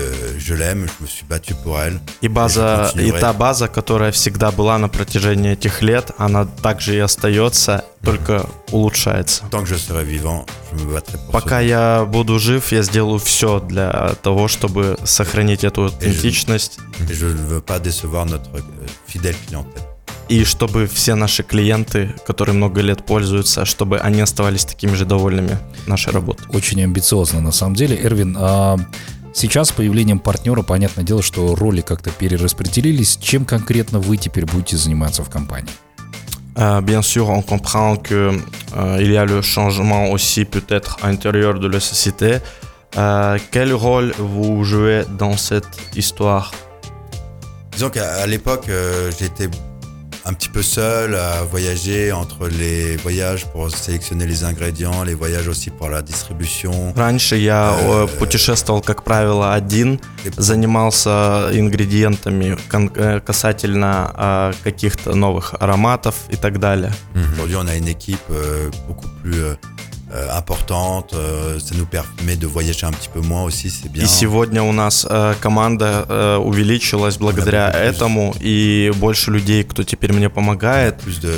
je 0.45 0.53
l'aime, 0.55 0.85
je 0.93 1.03
me 1.03 1.07
suis 1.07 1.25
battu 1.25 1.53
pour 1.63 1.79
elle. 1.79 1.97
И 2.21 2.27
база, 2.27 2.91
je 2.93 3.01
и 3.01 3.11
continuerai. 3.11 3.19
та 3.21 3.33
база, 3.33 3.67
которая 3.69 4.11
всегда 4.11 4.51
была 4.51 4.77
на 4.77 4.89
протяжении 4.89 5.51
этих 5.53 5.81
лет, 5.81 6.11
она 6.17 6.45
также 6.45 6.95
и 6.95 6.99
остается, 6.99 7.85
только 8.03 8.45
улучшается. 8.71 9.43
Tant 9.49 9.63
que 9.63 9.69
je 9.69 9.77
serai 9.77 10.03
vivant, 10.03 10.45
je 10.73 10.83
me 10.83 10.93
battrai 10.93 11.17
pour 11.17 11.31
Пока 11.31 11.61
ce- 11.61 11.67
я 11.67 12.05
буду 12.05 12.39
жив, 12.39 12.71
я 12.73 12.83
сделаю 12.83 13.19
все 13.19 13.61
для 13.61 14.15
того, 14.21 14.49
чтобы 14.49 14.97
сохранить 15.05 15.63
эту 15.63 15.83
аутентичность 15.83 16.79
Et 17.09 17.13
je 17.13 17.27
ne 17.27 17.43
veux 17.51 17.61
pas 17.61 17.79
décevoir 17.79 18.25
notre 18.25 18.49
euh, 18.55 18.61
fidèle 19.07 19.35
clientèle. 19.47 19.83
и 20.29 20.43
чтобы 20.45 20.87
все 20.87 21.15
наши 21.15 21.43
клиенты, 21.43 22.13
которые 22.25 22.55
много 22.55 22.81
лет 22.81 23.05
пользуются, 23.05 23.65
чтобы 23.65 23.99
они 23.99 24.21
оставались 24.21 24.65
такими 24.65 24.95
же 24.95 25.05
довольными 25.05 25.57
нашей 25.87 26.11
работой. 26.13 26.45
Очень 26.49 26.81
амбициозно 26.83 27.39
на 27.41 27.51
самом 27.51 27.75
деле. 27.75 27.95
Эрвин, 28.01 28.35
а 28.39 28.77
сейчас 29.33 29.69
с 29.69 29.71
появлением 29.71 30.19
партнера, 30.19 30.61
понятное 30.61 31.03
дело, 31.03 31.21
что 31.21 31.55
роли 31.55 31.81
как-то 31.81 32.11
перераспределились. 32.11 33.17
Чем 33.21 33.45
конкретно 33.45 33.99
вы 33.99 34.17
теперь 34.17 34.45
будете 34.45 34.77
заниматься 34.77 35.23
в 35.23 35.29
компании? 35.29 35.71
Euh, 36.55 36.81
bien 36.81 37.01
sûr, 37.01 37.29
on 37.29 37.41
comprend 37.41 37.95
que 37.95 38.39
euh, 38.77 38.97
il 39.01 39.11
y 39.11 39.17
a 39.17 39.25
le 39.25 39.41
changement 39.41 40.11
aussi 40.11 40.45
peut-être 40.45 40.97
à 41.01 41.07
l'intérieur 41.09 41.59
de 41.59 41.67
la 41.67 41.79
société. 41.79 42.37
Euh, 42.95 43.39
quel 43.51 43.73
rôle 43.73 44.13
vous 44.19 44.63
jouez 44.63 45.03
dans 45.17 45.35
cette 45.35 45.79
histoire 45.95 46.51
Disons 47.71 47.89
qu'à 47.89 48.21
à 48.21 48.27
l'époque, 48.27 48.65
euh, 48.69 49.11
j'étais 49.19 49.49
un 50.25 50.33
petit 50.33 50.49
peu 50.49 50.61
seul 50.63 51.15
à 51.15 51.43
voyager 51.43 52.11
entre 52.11 52.47
les 52.47 52.95
voyages 52.97 53.45
pour 53.51 53.69
sélectionner 53.69 54.25
les 54.25 54.43
ingrédients, 54.43 55.03
les 55.03 55.15
voyages 55.15 55.47
aussi 55.47 55.69
pour 55.69 55.89
la 55.89 56.01
distribution. 56.01 56.93
Раньше 56.95 57.35
я 57.35 57.75
э, 57.77 58.07
путешествовал, 58.19 58.81
как 58.81 59.03
правило, 59.03 59.53
один, 59.53 59.99
занимался 60.37 61.49
ингредиентами 61.51 62.55
э, 62.95 63.19
касательно 63.19 64.13
э, 64.17 64.53
каких-то 64.63 65.13
новых 65.13 65.55
ароматов 65.59 66.15
и 66.29 66.35
так 66.37 66.59
далее. 66.59 66.91
Aujourd'hui, 67.33 67.55
on 67.57 67.67
a 67.67 67.75
une 67.75 67.89
équipe 67.89 68.19
euh, 68.29 68.69
beaucoup 68.87 69.07
plus 69.21 69.35
euh, 69.41 69.55
euh, 69.55 69.55
importante. 70.39 71.13
euh, 71.13 71.59
ça 71.59 71.73
nous 71.75 71.85
permet 71.85 72.35
de 72.35 72.47
voyager 72.47 72.85
un 72.85 72.91
petit 72.91 73.09
peu 73.09 73.21
moins 73.21 73.43
aussi, 73.43 73.69
c'est 73.69 73.89
bien. 73.91 74.03
И 74.03 74.07
сегодня 74.07 74.61
у 74.63 74.71
нас 74.71 75.05
э, 75.09 75.33
команда 75.41 76.05
э, 76.07 76.37
увеличилась 76.37 77.17
благодаря 77.17 77.69
этому, 77.69 78.33
и 78.39 78.91
больше 78.95 79.31
людей, 79.31 79.63
кто 79.63 79.83
теперь 79.83 80.13
мне 80.13 80.29
помогает, 80.29 80.95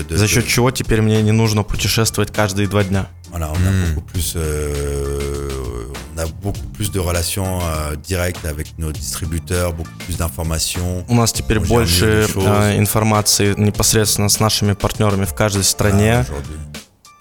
за 0.10 0.28
счет 0.28 0.48
чего 0.48 0.72
теперь 0.72 1.02
мне 1.02 1.22
не 1.22 1.32
нужно 1.32 1.64
путешествовать 1.64 2.32
каждые 2.32 2.68
два 2.68 2.84
дня. 2.84 3.08
Voilà, 3.32 3.52
on 3.52 3.58
a 3.68 3.72
beaucoup 3.96 4.06
plus, 4.14 4.34
euh, 4.36 5.92
on 6.16 6.20
a 6.20 6.26
beaucoup 6.42 6.68
plus 6.74 6.90
de 6.92 7.00
relations 7.00 7.60
euh, 7.62 7.96
directes 7.98 8.46
avec 8.46 8.68
nos 8.78 8.92
distributeurs, 8.92 9.74
beaucoup 9.74 9.98
plus 10.06 10.16
d'informations. 10.18 11.04
У 11.10 11.16
нас 11.16 11.34
теперь 11.34 11.60
больше 11.60 12.28
э, 12.34 12.78
информации 12.78 13.54
непосредственно 13.58 14.30
с 14.30 14.40
нашими 14.40 14.74
партнерами 14.74 15.26
в 15.26 15.34
каждой 15.34 15.62
Ah, 15.62 15.66
стране. 15.66 16.20
Aujourd'hui, 16.22 16.56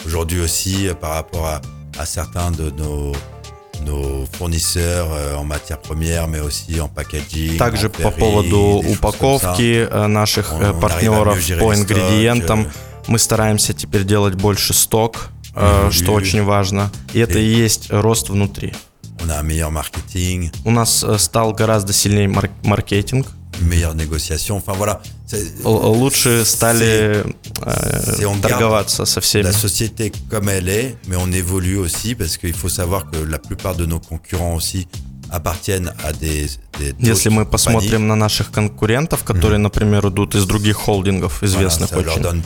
Aujourd'hui 0.07 0.41
aussi, 0.41 0.89
euh, 0.89 0.95
par 0.95 1.15
rapport 1.15 1.47
à, 1.47 1.61
à 1.99 2.07
certains 2.07 2.51
de 2.51 2.71
nos, 2.71 3.13
nos 3.87 4.27
fournisseurs 4.33 5.09
euh, 5.13 5.37
en 5.37 5.45
matières 5.45 5.81
premières, 5.81 6.29
mais 6.29 6.41
aussi 6.41 6.81
en 6.81 6.89
packaging. 6.89 7.57
Также 7.57 7.87
en 7.87 7.91
по 7.91 8.11
prairie, 8.11 8.19
поводу 8.19 8.83
упаковки 8.93 9.87
э, 9.91 10.07
наших 10.07 10.53
On- 10.53 10.61
э, 10.61 10.71
on 10.73 10.81
партнеров 10.81 11.39
gérer 11.39 11.59
по 11.61 11.75
ингредиентам, 11.75 12.67
мы 13.09 13.19
стараемся 13.19 13.73
теперь 13.75 14.05
делать 14.05 14.35
больше 14.35 14.73
сток, 14.75 15.29
э, 15.55 15.61
Évoluer. 15.89 15.91
что 15.93 16.13
очень 16.13 16.43
важно. 16.45 16.91
И 17.15 17.19
это 17.21 17.39
и 17.39 17.45
есть 17.65 17.91
рост 17.91 18.29
внутри. 18.29 18.73
On 19.21 19.31
a 19.31 19.41
un 19.41 19.47
meilleur 19.47 19.71
marketing, 19.71 20.51
У 20.65 20.71
нас 20.71 21.03
э, 21.05 21.19
стал 21.19 21.53
гораздо 21.53 21.93
сильнее 21.93 22.29
мар- 22.29 22.51
маркетинг. 22.65 23.27
une 23.62 23.68
meilleure 23.68 23.96
négociation. 23.96 24.56
Enfin 24.58 24.74
voilà, 24.74 25.02
c'est- 25.28 25.42
Л- 25.66 26.00
Лучше 26.00 26.46
стали 26.46 26.84
э, 26.86 27.24
c'est 28.18 28.26
on 28.26 28.36
garde 28.38 28.60
торговаться 28.60 29.06
со 29.06 29.20
всеми. 29.22 29.44
la 29.44 29.52
société 29.52 30.12
comme 30.30 30.48
elle 30.50 30.70
est, 30.70 30.96
mais 31.08 31.16
on 31.18 31.32
évolue 31.32 31.78
aussi 31.78 32.16
parce 32.16 32.38
qu'il 32.38 32.54
faut 32.54 32.70
savoir 32.70 33.10
que 33.12 33.18
la 33.18 33.38
plupart 33.40 33.76
de 33.76 33.86
nos 33.86 34.00
concurrents 34.00 34.56
aussi 34.56 34.88
appartiennent 35.35 35.93
à 36.05 36.13
des. 36.13 36.59
des 36.79 36.95
Если 36.99 37.29
мы 37.29 37.43
compagnies. 37.43 37.51
посмотрим 37.51 38.09
на 38.09 38.17
наших 38.17 38.51
конкурентов, 38.51 39.25
которые, 39.25 39.59
например, 39.59 40.07
идут 40.09 40.35
из 40.35 40.45
других 40.47 40.77
холдингов, 40.77 41.43
Voilà, 41.43 41.47
известных 41.47 41.93
leur 41.93 41.99
очень, 42.07 42.43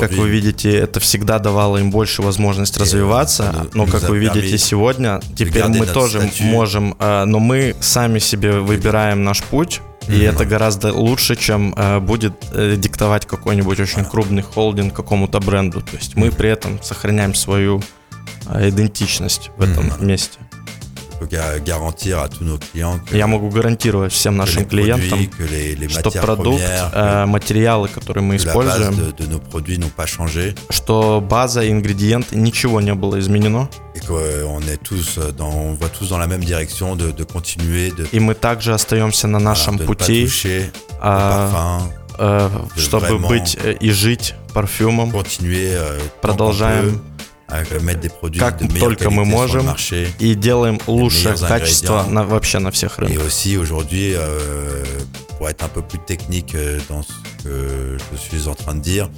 как 0.00 0.12
вы 0.12 0.28
видите, 0.28 0.70
это 0.76 1.00
всегда 1.00 1.38
давало 1.38 1.78
им 1.78 1.90
больше 1.90 2.22
возможность 2.22 2.76
развиваться, 2.78 3.42
nous- 3.54 3.70
но, 3.74 3.86
как 3.86 4.08
вы 4.08 4.18
видите 4.18 4.58
сегодня, 4.58 5.20
теперь 5.36 5.64
мы 5.66 5.86
тоже 5.86 6.30
можем, 6.40 6.94
э, 6.98 7.24
но 7.24 7.38
мы 7.38 7.74
сами 7.80 8.18
себе 8.18 8.60
выбираем 8.60 9.24
наш 9.24 9.42
путь, 9.42 9.80
и 10.08 10.18
это 10.20 10.44
гораздо 10.44 10.92
лучше, 10.92 11.36
чем 11.36 11.74
э, 11.76 12.00
будет 12.00 12.34
э, 12.52 12.76
диктовать 12.76 13.26
какой-нибудь 13.26 13.78
очень 13.80 14.04
крупный 14.04 14.42
холдинг 14.42 14.94
какому-то 14.94 15.38
бренду. 15.40 15.80
То 15.80 15.96
есть 15.96 16.16
мы 16.16 16.30
при 16.30 16.50
этом 16.50 16.82
сохраняем 16.82 17.34
свою 17.34 17.82
э, 18.46 18.68
идентичность 18.70 19.50
в 19.56 19.62
этом 19.62 19.92
месте. 20.04 20.38
Garantir 21.26 22.18
à 22.18 22.28
tous 22.28 22.44
nos 22.44 22.58
clients 22.58 22.98
que, 23.04 23.16
Я 23.16 23.26
могу 23.26 23.48
гарантировать 23.50 24.12
всем 24.12 24.34
que 24.34 24.38
нашим 24.38 24.62
les 24.62 24.68
клиентам, 24.68 25.18
produits, 25.18 25.28
que 25.28 25.44
les, 25.44 25.74
les 25.74 25.88
что 25.88 26.04
matières 26.04 26.24
продукт, 26.24 26.60
premières, 26.62 26.90
э, 26.94 27.26
материалы, 27.26 27.88
которые 27.88 28.22
мы 28.24 28.36
que 28.36 28.44
la 28.46 28.52
base 28.54 28.80
используем, 28.80 28.96
de, 28.96 29.10
de 29.12 29.26
nos 29.26 29.38
produits 29.40 29.78
n'ont 29.78 29.90
pas 29.96 30.06
changé 30.06 30.54
что 30.70 31.20
база, 31.20 31.68
ингредиенты, 31.68 32.36
ничего 32.36 32.80
не 32.80 32.94
было 32.94 33.18
изменено. 33.18 33.68
et 33.94 34.00
qu'on 34.06 34.60
est 34.62 34.82
tous 34.82 35.18
dans, 35.36 35.50
on 35.50 35.74
va 35.74 35.88
tous 35.88 36.08
dans 36.08 36.18
la 36.18 36.26
même 36.26 36.42
direction 36.42 36.96
de, 36.96 37.10
de 37.10 37.24
continuer 37.24 37.90
de, 37.90 38.06
И 38.12 38.20
мы 38.20 38.34
также 38.34 38.72
остаемся 38.74 39.28
на 39.28 39.38
нашем 39.38 39.76
de 39.76 39.82
ne 39.82 39.86
pas 39.86 39.94
пути, 39.94 40.24
toucher 40.24 40.70
au 40.90 40.96
а, 41.00 41.48
parfum, 41.52 41.92
э, 42.18 42.48
de 42.76 42.80
чтобы 42.80 43.06
vraiment- 43.06 43.28
быть 43.28 43.56
э, 43.62 43.74
и 43.80 43.90
жить 43.90 44.34
парфюмом. 44.54 45.10
continuer 45.10 45.74
euh, 45.74 45.98
tant 45.98 46.02
qu'on 46.04 46.20
Продолжаем 46.20 46.92
peut 46.92 46.98
как 47.47 48.59
de 48.59 48.67
meilleure 48.67 48.79
только 48.79 49.09
мы 49.09 49.23
qualité 49.23 49.37
sur 49.37 49.55
le 49.55 49.63
можем 49.63 49.65
marché. 49.65 50.07
и 50.19 50.35
делаем 50.35 50.79
лучшее 50.87 51.33
meilleurs 51.33 51.47
качество 51.47 51.99
ingrédients. 52.01 52.11
на, 52.13 52.23
вообще 52.23 52.59
на 52.59 52.71
всех 52.71 52.97
Et 52.99 53.01
рынках. 53.05 53.25
aussi 53.25 53.57
aujourd'hui, 53.57 54.13
euh, 54.15 54.83
pour 55.37 55.47
être 55.49 55.63
un 55.63 55.69
peu 55.69 55.81
plus 55.81 55.99
technique 55.99 56.55
euh, 56.55 56.79
dans 56.89 57.03
ce 57.03 57.13
que 57.43 57.97
je 58.13 58.17
suis 58.17 58.47
en 58.49 58.55
train 58.55 58.75
de 58.75 58.81
dire, 58.81 59.09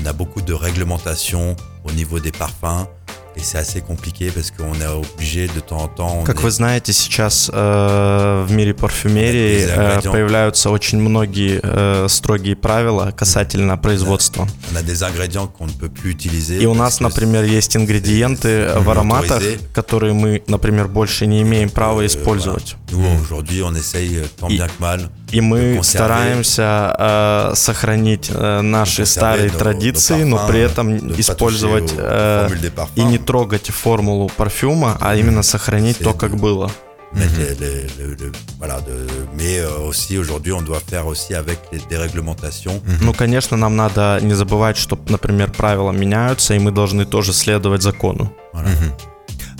on 0.00 0.06
a 0.06 0.12
beaucoup 0.12 0.40
de 0.42 0.52
réglementations 0.54 1.54
au 1.84 1.92
niveau 1.92 2.18
des 2.20 2.32
parfums 2.32 2.86
Et 3.35 3.41
c'est 3.41 3.57
assez 3.57 3.81
compliqué 3.81 4.29
parce 4.29 4.51
qu'on 4.51 4.73
est 4.81 4.87
obligé 4.87 5.47
de 5.47 5.59
temps 5.61 5.83
en 5.83 5.87
temps. 5.87 6.23
Как 6.25 6.37
est- 6.37 6.41
вы 6.43 6.51
знаете, 6.51 6.91
сейчас 6.93 7.49
э, 7.53 8.45
в 8.47 8.51
мире 8.51 8.73
парфюмерии 8.73 9.65
э, 9.67 10.01
появляются 10.11 10.69
очень 10.69 10.99
многие 10.99 11.59
э, 11.63 12.07
строгие 12.09 12.55
правила 12.55 13.11
касательно 13.11 13.77
производства. 13.77 14.47
on 14.73 14.77
a 14.77 14.81
des 14.83 15.01
ingrédients 15.03 15.47
qu'on 15.47 15.67
ne 15.67 15.71
peut 15.73 15.89
plus 15.89 16.11
utiliser. 16.11 16.59
И 16.61 16.65
у 16.65 16.73
нас, 16.73 16.99
например, 16.99 17.43
есть 17.43 17.75
ингредиенты 17.77 18.67
в 18.77 18.89
ароматах, 18.89 19.41
которые 19.73 20.13
мы, 20.13 20.43
например, 20.47 20.87
больше 20.87 21.25
не 21.25 21.41
имеем 21.41 21.69
права 21.69 22.01
Euh, 22.01 22.07
использовать. 22.07 22.75
Nous, 22.91 23.05
aujourd'hui, 23.23 23.61
on 23.61 23.73
essaye 23.75 24.17
euh, 24.17 24.25
tant 24.39 24.49
И- 24.49 24.57
bien 24.57 24.67
que 24.67 24.79
mal 24.81 25.09
И 25.31 25.41
мы 25.41 25.79
стараемся 25.83 26.95
э, 26.99 27.55
сохранить 27.55 28.29
э, 28.33 28.61
наши 28.61 29.05
старые 29.05 29.49
традиции, 29.49 30.23
но 30.23 30.37
при 30.47 30.59
этом 30.61 30.97
использовать 31.19 31.93
э, 31.97 32.47
parfums. 32.75 32.89
и 32.95 33.03
не 33.03 33.17
трогать 33.17 33.67
формулу 33.69 34.29
парфюма, 34.37 34.97
а 34.99 35.15
именно 35.15 35.43
сохранить 35.43 35.99
то, 35.99 36.13
как 36.13 36.35
было. 36.37 36.69
mettre 37.13 37.39
les- 37.39 37.59
les- 37.59 37.89
le- 37.99 38.15
le- 38.15 38.33
voilà, 38.57 38.79
de- 38.79 39.27
mais 39.37 39.59
euh, 39.59 39.89
aussi 39.89 40.17
aujourd'hui, 40.17 40.53
on 40.53 40.61
doit 40.61 40.79
faire 40.79 41.05
aussi 41.07 41.33
avec 41.33 41.57
les 41.73 41.81
déréglementations. 41.89 42.81
Ну, 43.01 43.13
конечно, 43.13 43.57
нам 43.57 43.75
надо 43.75 44.19
не 44.21 44.33
забывать, 44.33 44.77
что, 44.77 44.97
например, 45.09 45.51
правила 45.51 45.91
меняются, 45.91 46.53
и 46.53 46.59
мы 46.59 46.71
должны 46.71 47.05
тоже 47.05 47.33
следовать 47.33 47.81
закону. 47.81 48.31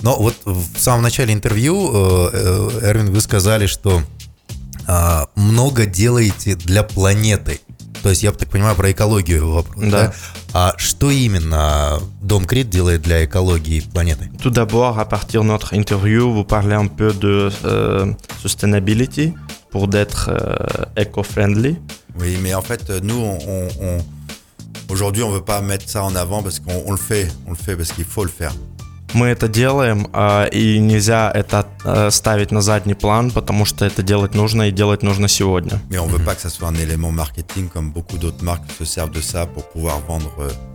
Но 0.02 0.16
вот 0.16 0.34
в 0.46 0.78
самом 0.78 1.02
начале 1.02 1.32
интервью, 1.34 1.90
э, 1.92 2.30
э, 2.32 2.88
Эрвин, 2.90 3.10
вы 3.12 3.20
сказали, 3.20 3.66
что 3.66 4.00
а, 4.87 5.27
много 5.35 5.85
делаете 5.85 6.55
для 6.55 6.83
планеты. 6.83 7.59
То 8.03 8.09
есть, 8.09 8.23
я 8.23 8.31
так 8.31 8.47
понимаю, 8.49 8.75
про 8.75 8.91
экологию 8.91 9.51
вопрос. 9.51 9.83
Да. 9.91 10.13
А 10.53 10.73
что 10.77 11.09
именно 11.11 11.99
Дом 12.21 12.45
Крит 12.45 12.69
делает 12.69 13.01
для 13.01 13.25
экологии 13.25 13.81
планеты? 13.81 14.29
Tout 14.41 14.51
d'abord, 14.51 14.97
à 14.99 15.05
partir 15.05 15.41
de 15.41 15.47
notre 15.47 15.73
interview, 15.73 16.31
vous 16.31 16.43
parlez 16.45 16.75
un 16.75 16.87
peu 16.87 17.11
de 17.13 17.51
euh, 17.65 18.13
sustainability 18.41 19.33
pour 19.71 19.87
d'être 19.87 20.29
euh, 20.29 21.03
eco-friendly. 21.03 21.77
Oui, 22.19 22.37
mais 22.41 22.53
en 22.53 22.61
fait, 22.61 22.89
euh, 22.89 22.99
nous, 23.03 23.15
on, 23.15 23.37
on- 23.47 23.67
on- 23.97 24.93
aujourd'hui, 24.93 25.23
on 25.23 25.31
veut 25.31 25.43
pas 25.43 25.61
mettre 25.61 25.89
ça 25.89 26.03
en 26.03 26.15
avant 26.15 26.41
parce 26.43 26.59
qu'on 26.59 26.83
on 26.85 26.91
le 26.91 26.97
fait, 26.97 27.27
on 27.45 27.51
le 27.51 27.57
fait 27.57 27.75
parce 27.75 27.91
qu'il 27.91 28.05
faut 28.05 28.23
le 28.23 28.29
faire. 28.31 28.53
Мы 29.14 29.26
это 29.28 29.48
делаем, 29.48 30.08
а, 30.12 30.46
и 30.46 30.78
нельзя 30.78 31.30
это 31.34 31.66
э, 31.84 32.10
ставить 32.10 32.50
на 32.50 32.62
задний 32.62 32.94
план, 32.94 33.30
потому 33.30 33.64
что 33.64 33.84
это 33.84 34.02
делать 34.02 34.34
нужно 34.34 34.68
и 34.68 34.70
делать 34.70 35.02
нужно 35.02 35.28
сегодня. 35.28 35.80
Mais 35.90 35.98
on 35.98 36.06
veut 36.06 36.24
pas 36.24 36.34
que 36.34 36.40
ça 36.40 36.50
soit 36.50 36.68
un 36.68 36.74
élément 36.74 37.12
marketing 37.12 37.68
comme 37.68 37.90
beaucoup 37.90 38.16
d'autres 38.18 38.42
marques 38.42 38.70
se 38.78 38.84
servent 38.84 39.12
de 39.12 39.20
ça 39.20 39.46
pour 39.46 39.68
pouvoir 39.68 40.00
vendre 40.08 40.32
euh, 40.40 40.48
plus. 40.48 40.71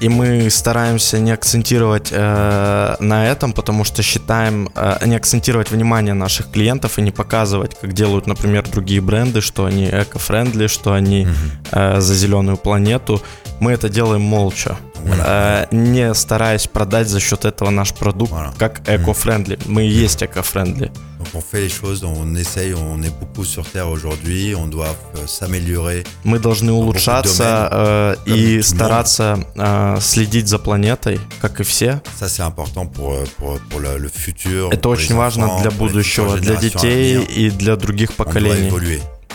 И 0.00 0.08
мы 0.08 0.50
стараемся 0.50 1.18
не 1.18 1.32
акцентировать 1.32 2.08
э, 2.12 2.96
на 3.00 3.26
этом, 3.26 3.52
потому 3.52 3.84
что 3.84 4.02
считаем, 4.02 4.70
э, 4.74 5.06
не 5.06 5.16
акцентировать 5.16 5.70
внимание 5.70 6.14
наших 6.14 6.50
клиентов 6.50 6.98
и 6.98 7.02
не 7.02 7.10
показывать, 7.10 7.76
как 7.80 7.92
делают, 7.92 8.26
например, 8.26 8.68
другие 8.68 9.00
бренды, 9.00 9.40
что 9.40 9.64
они 9.64 9.88
эко-френдли, 9.88 10.68
что 10.68 10.92
они 10.92 11.26
э, 11.72 12.00
за 12.00 12.14
зеленую 12.14 12.56
планету. 12.56 13.20
Мы 13.60 13.72
это 13.72 13.88
делаем 13.88 14.22
молча, 14.22 14.76
э, 15.04 15.66
не 15.72 16.14
стараясь 16.14 16.68
продать 16.68 17.08
за 17.08 17.18
счет 17.18 17.44
этого 17.44 17.70
наш 17.70 17.92
продукт 17.92 18.32
как 18.58 18.88
эко-френдли. 18.88 19.58
Мы 19.66 19.86
и 19.86 19.88
есть 19.88 20.22
эко-френдли. 20.22 20.86
Donc 20.86 21.07
on 21.34 21.40
fait 21.40 21.60
les 21.60 21.68
choses, 21.68 22.04
on 22.04 22.34
essaye, 22.34 22.74
on 22.74 23.02
est 23.02 23.14
beaucoup 23.20 23.44
sur 23.44 23.64
Terre 23.68 23.88
aujourd'hui, 23.88 24.54
on 24.54 24.66
doit 24.66 24.94
euh, 25.16 25.26
s'améliorer. 25.26 26.04
Мы 26.24 26.38
должны 26.38 26.72
улучшаться 26.72 27.68
э, 27.70 28.16
и 28.26 28.62
стараться 28.62 29.38
э, 29.56 29.98
следить 30.00 30.48
за 30.48 30.58
планетой, 30.58 31.20
как 31.40 31.60
и 31.60 31.64
все. 31.64 32.00
Ça, 32.18 32.28
c'est 32.28 32.42
important 32.42 32.86
pour, 32.86 33.14
euh, 33.14 33.24
pour, 33.38 33.58
pour 33.68 33.80
le, 33.80 33.98
le 33.98 34.08
futur. 34.08 34.70
Это 34.72 34.88
очень 34.88 35.14
важно 35.14 35.58
для 35.60 35.70
будущего, 35.70 36.36
для 36.38 36.56
детей 36.56 37.22
и 37.22 37.50
для 37.50 37.76
других 37.76 38.12
поколений. 38.14 38.70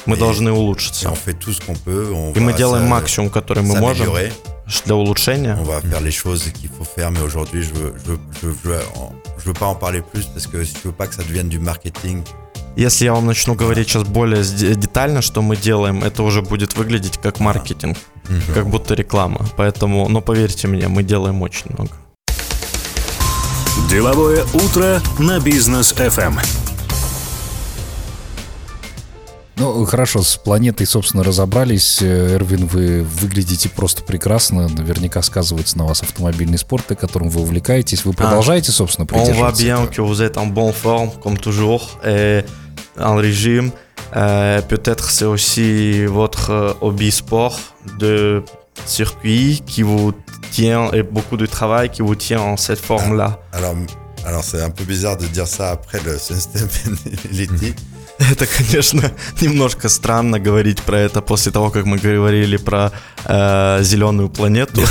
Мы 0.05 0.17
должны 0.17 0.51
улучшиться. 0.51 1.13
И 2.35 2.39
мы 2.39 2.53
делаем 2.53 2.87
максимум, 2.87 3.29
который 3.29 3.63
мы 3.63 3.79
можем. 3.79 4.13
Для 4.85 4.95
улучшения. 4.95 5.57
On 5.59 5.63
va 5.63 5.81
faire 5.81 6.01
les 6.01 6.11
choses 6.11 6.43
qu'il 6.53 6.69
faut 6.69 6.85
faire, 6.85 7.11
mais 7.11 7.21
aujourd'hui, 7.21 7.63
je 7.63 7.73
veux, 7.73 7.93
je, 8.05 8.11
veux, 8.11 8.19
je, 8.41 8.47
veux, 8.69 8.79
je 9.39 9.45
veux- 9.45 9.53
pas 9.53 9.67
en 9.67 9.75
parler 9.75 10.01
plus 10.01 10.25
parce 10.25 10.47
que 10.47 10.63
je 10.63 10.71
veux 10.83 10.91
pas 10.93 11.07
que 11.07 11.15
ça 11.15 11.23
devienne 11.23 11.49
du 11.49 11.59
marketing. 11.59 12.23
Если 12.75 13.05
я 13.05 13.13
вам 13.13 13.27
начну 13.27 13.53
говорить 13.53 13.87
сейчас 13.89 14.03
более 14.03 14.43
детально, 14.75 15.21
что 15.21 15.41
мы 15.43 15.55
делаем, 15.55 16.03
это 16.03 16.23
уже 16.23 16.41
будет 16.41 16.75
выглядеть 16.75 17.19
как 17.21 17.39
маркетинг, 17.39 17.97
как 18.53 18.67
будто 18.67 18.95
реклама. 18.95 19.45
Поэтому, 19.57 20.09
но 20.09 20.21
поверьте 20.21 20.67
мне, 20.67 20.87
мы 20.87 21.03
делаем 21.03 21.41
очень 21.43 21.67
много. 21.69 21.91
Деловое 23.89 24.43
утро 24.53 25.01
на 25.19 25.39
бизнес 25.39 25.93
FM. 25.93 26.39
Ну, 29.55 29.85
хорошо, 29.85 30.23
с 30.23 30.35
планетой, 30.35 30.87
собственно, 30.87 31.23
разобрались. 31.23 32.01
Э, 32.01 32.35
Эрвин, 32.35 32.65
вы 32.65 33.03
выглядите 33.03 33.69
просто 33.69 34.03
прекрасно. 34.03 34.67
Наверняка 34.67 35.21
сказывается 35.21 35.77
на 35.77 35.85
вас 35.85 36.01
автомобильный 36.01 36.57
спорт, 36.57 36.85
которым 36.99 37.29
вы 37.29 37.41
увлекаетесь. 37.41 38.03
Вы 38.03 38.13
продолжаете, 38.13 38.71
собственно, 38.71 39.05
On 39.11 39.13
voit 39.13 39.23
придерживаться 39.23 39.63
bien 39.63 39.87
que 39.87 40.01
vous 40.01 40.21
êtes 40.23 40.37
en 40.37 40.47
bonne 40.47 40.73
forme, 40.73 41.11
comme 41.21 41.37
toujours, 41.37 41.99
et 42.03 42.43
en 42.99 43.15
régime. 43.15 43.71
Euh, 44.15 44.61
Peut-être 44.61 45.09
c'est 45.11 45.25
aussi 45.25 46.05
votre 46.05 46.49
euh, 46.49 46.73
hobby 46.81 47.11
sport 47.11 47.59
de 47.99 48.43
circuit 48.85 49.61
qui 49.67 49.83
vous 49.83 50.13
tient, 50.51 50.89
et 50.91 51.03
beaucoup 51.03 51.37
de 51.37 51.45
travail 51.45 51.89
qui 51.89 52.01
vous 52.01 52.15
tient 52.15 52.41
en 52.41 52.57
cette 52.57 52.79
forme-là. 52.79 53.39
Alors, 53.51 53.75
alors 54.25 54.43
c'est 54.43 54.61
un 54.61 54.69
peu 54.71 54.83
bizarre 54.83 55.17
de 55.17 55.25
dire 55.27 55.47
ça 55.47 55.71
après 55.71 55.99
le 56.03 56.17
sustainability. 56.17 57.75
Это, 58.19 58.45
конечно, 58.45 59.11
немножко 59.41 59.89
странно 59.89 60.39
говорить 60.39 60.81
про 60.83 60.99
это 60.99 61.21
после 61.21 61.51
того, 61.51 61.69
как 61.71 61.85
мы 61.85 61.97
говорили 61.97 62.57
про 62.57 62.91
э, 63.25 63.79
зеленую 63.83 64.29
планету. 64.29 64.81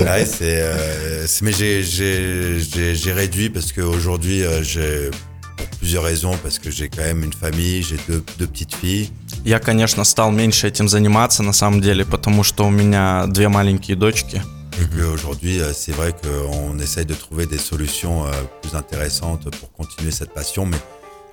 Ouais, 0.00 0.24
c'est, 0.26 0.62
euh, 0.62 1.26
c'est- 1.26 1.42
mais 1.44 1.52
j'ai, 1.52 1.82
j'ai, 1.82 2.58
j'ai, 2.60 2.94
j'ai 2.94 3.12
réduit 3.12 3.50
parce 3.50 3.72
qu'aujourd'hui, 3.72 4.42
euh, 4.44 4.62
j'ai, 4.62 5.10
pour 5.56 5.66
plusieurs 5.78 6.04
raisons, 6.04 6.36
parce 6.42 6.58
que 6.58 6.70
j'ai 6.70 6.88
quand 6.88 7.02
même 7.04 7.22
une 7.22 7.32
famille, 7.32 7.82
j'ai 7.82 7.98
deux, 8.08 8.24
deux 8.38 8.46
petites 8.46 8.74
filles. 8.74 9.10
Я, 9.44 9.58
конечно, 9.60 10.04
стал 10.04 10.30
меньше 10.32 10.66
этим 10.68 10.88
заниматься 10.88 11.42
на 11.42 11.52
самом 11.52 11.80
деле, 11.80 12.04
потому 12.04 12.42
что 12.44 12.64
у 12.66 12.70
меня 12.70 13.26
две 13.28 13.48
маленькие 13.48 13.96
дочки. 13.96 14.42
Et 14.80 14.86
qu'aujourd'hui, 14.96 15.60
euh, 15.60 15.72
c'est 15.74 15.92
vrai 15.92 16.14
qu'on 16.22 16.78
essaye 16.78 17.04
de 17.04 17.14
trouver 17.14 17.46
des 17.46 17.58
solutions 17.58 18.24
euh, 18.26 18.30
plus 18.62 18.76
intéressantes 18.76 19.50
pour 19.60 19.72
continuer 19.72 20.12
cette 20.12 20.32
passion, 20.32 20.66
mais 20.66 20.76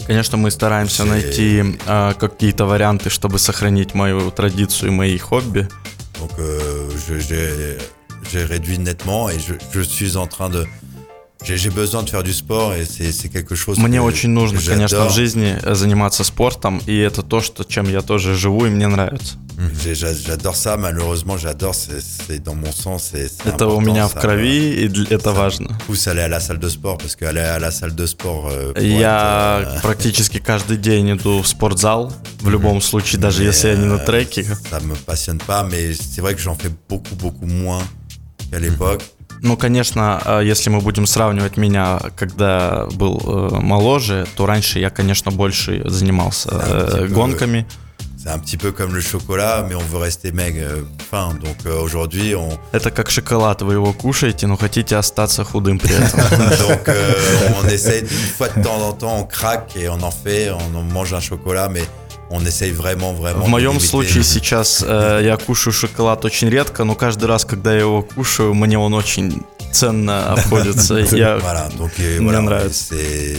Конечно, 0.08 0.38
мы 0.38 0.52
стараемся 0.52 1.04
найти 1.06 1.64
э, 1.88 2.14
какие-то 2.20 2.66
варианты, 2.66 3.10
чтобы 3.10 3.40
сохранить 3.40 3.96
мою 3.96 4.32
традицию 4.32 4.92
и 4.92 4.96
мои 4.96 5.18
хобби. 5.18 5.68
donc 6.20 6.32
euh, 6.40 6.90
j'ai 8.32 8.44
réduit 8.44 8.80
nettement 8.80 9.30
et 9.30 9.40
je, 9.40 9.54
je 9.72 9.82
suis 9.82 10.18
en 10.18 10.28
train 10.28 10.50
de. 10.50 10.66
J'ai, 11.43 11.57
j'ai 11.57 11.71
besoin 11.71 12.03
de 12.03 12.11
faire 12.11 12.23
du 12.23 12.35
sport 12.35 12.75
et 12.75 12.85
c'est, 12.85 13.13
c'est 13.13 13.31
quelque 13.31 13.55
chose 13.55 13.79
Мне 13.79 13.97
que, 13.97 14.03
очень 14.03 14.29
нужно, 14.31 14.59
que 14.61 14.67
конечно, 14.69 14.99
j'adore. 14.99 15.09
в 15.09 15.15
жизни 15.15 15.57
э, 15.63 15.75
заниматься 15.75 16.23
спортом, 16.23 16.83
и 16.87 16.95
это 16.99 17.23
то, 17.23 17.41
что, 17.41 17.65
чем 17.65 17.89
я 17.89 18.03
тоже 18.03 18.35
живу, 18.35 18.67
и 18.67 18.69
мне 18.69 18.87
нравится. 18.89 19.37
J'ai- 19.83 19.95
j'a- 19.95 20.13
J'adore 20.15 20.55
ça, 20.55 20.77
malheureusement, 20.77 21.39
j'adore, 21.39 21.75
c'est, 21.75 22.03
c'est 22.03 22.43
dans 22.43 22.55
mon 22.55 22.71
sang, 22.73 22.99
c'est, 22.99 23.27
c'est 23.29 23.49
Это 23.55 23.67
у 23.69 23.79
important, 23.79 23.81
меня 23.81 24.07
в 24.09 24.13
ça 24.15 24.21
крови, 24.21 24.85
и 24.85 24.89
дл- 24.89 25.07
это 25.11 25.33
важно. 25.33 25.69
me 25.71 25.87
pousse 25.87 26.07
à 26.09 26.11
aller 26.11 26.21
à 26.21 26.29
la 26.29 26.41
salle 26.41 26.59
de 26.59 26.69
sport 26.69 26.99
parce 26.99 27.17
qu'aller 27.17 27.41
à 27.41 27.59
la 27.59 27.71
salle 27.71 27.95
de 27.95 28.05
sport. 28.07 28.49
euh, 28.51 28.75
pour 28.75 28.83
Я 28.83 29.61
être, 29.63 29.77
euh, 29.79 29.81
практически 29.81 30.39
каждый 30.41 30.77
день 30.77 31.11
иду 31.17 31.41
в 31.41 31.49
спортзал, 31.49 32.13
в 32.41 32.51
любом 32.51 32.83
случае, 32.83 33.19
даже 33.19 33.41
mais, 33.43 33.47
если 33.47 33.69
я 33.69 33.77
не 33.77 33.87
на 33.87 33.95
euh, 33.95 34.05
треке. 34.05 34.43
Ça 34.71 34.79
me 34.81 34.95
passionne 35.07 35.39
pas, 35.39 35.63
mais 35.67 35.95
c'est 35.95 36.21
vrai 36.21 36.35
que 36.35 36.41
j'en 36.43 36.55
fais 36.55 36.71
beaucoup, 36.91 37.15
beaucoup 37.17 37.47
moins 37.47 37.83
qu'à 38.51 38.59
l'époque. 38.59 39.03
Ну, 39.42 39.58
конечно, 39.58 40.22
э, 40.26 40.42
если 40.44 40.70
мы 40.70 40.80
будем 40.82 41.06
сравнивать 41.06 41.58
меня, 41.58 42.00
когда 42.16 42.88
был 42.94 43.22
э, 43.26 43.60
моложе, 43.62 44.26
то 44.36 44.46
раньше 44.46 44.80
я, 44.80 44.90
конечно, 44.90 45.32
больше 45.32 45.82
занимался 45.86 46.50
э, 46.52 47.02
типа, 47.08 47.14
гонками. 47.14 47.66
C'est 48.26 48.32
un 48.32 48.40
petit 48.40 48.58
peu 48.58 48.72
comme 48.72 48.96
le 48.96 49.02
chocolat, 49.02 49.64
mais 49.70 49.76
on 49.76 49.84
veut 49.84 50.00
rester 50.00 50.32
maigre, 50.32 50.62
euh, 50.64 50.82
fin. 51.12 51.30
Donc 51.44 51.58
euh, 51.68 51.80
aujourd'hui, 51.80 52.34
on, 52.34 52.50
Это 52.74 52.90
как 52.90 53.12
шоколад, 53.12 53.62
вы 53.62 53.74
его 53.74 53.94
кушаете, 53.94 54.48
но 54.48 54.58
хотите 54.58 54.96
остаться 54.96 55.44
худым 55.44 55.78
при 55.78 55.94
этом. 55.94 56.20
donc 56.68 56.88
euh, 56.90 57.14
on 57.64 57.68
essaye 57.68 58.02
une 58.02 58.08
fois 58.08 58.48
de 58.48 58.64
temps 58.64 58.82
en 58.82 58.94
temps, 58.94 59.16
on 59.20 59.26
craque 59.26 59.76
et 59.76 59.90
on 59.90 60.02
en 60.02 60.10
fait, 60.10 60.50
on 60.50 60.76
en 60.76 60.82
mange 60.82 61.14
un 61.14 61.20
chocolat, 61.20 61.70
mais 61.70 61.84
on 62.32 62.44
essaye 62.44 62.72
vraiment, 62.72 63.14
vraiment. 63.14 63.46
В 63.46 63.48
моем 63.48 63.80
случае 63.80 64.24
сейчас 64.24 64.84
э, 64.84 65.22
я 65.24 65.38
кушаю 65.38 65.72
шоколад 65.72 66.26
очень 66.26 66.50
редко, 66.50 66.84
но 66.84 66.96
каждый 66.96 67.26
раз, 67.26 67.46
когда 67.46 67.74
я 67.74 67.82
его 67.82 68.02
кушаю, 68.02 68.56
мне 68.56 68.80
он 68.80 68.96
очень 68.96 69.44
ценно 69.72 70.34
обходится. 70.34 70.96
Я 71.16 71.38
Voilà, 71.38 71.70
donc 71.78 71.92
euh, 72.00 72.20
Мне 72.20 72.32
voilà, 72.32 72.42
нравится. 72.42 72.96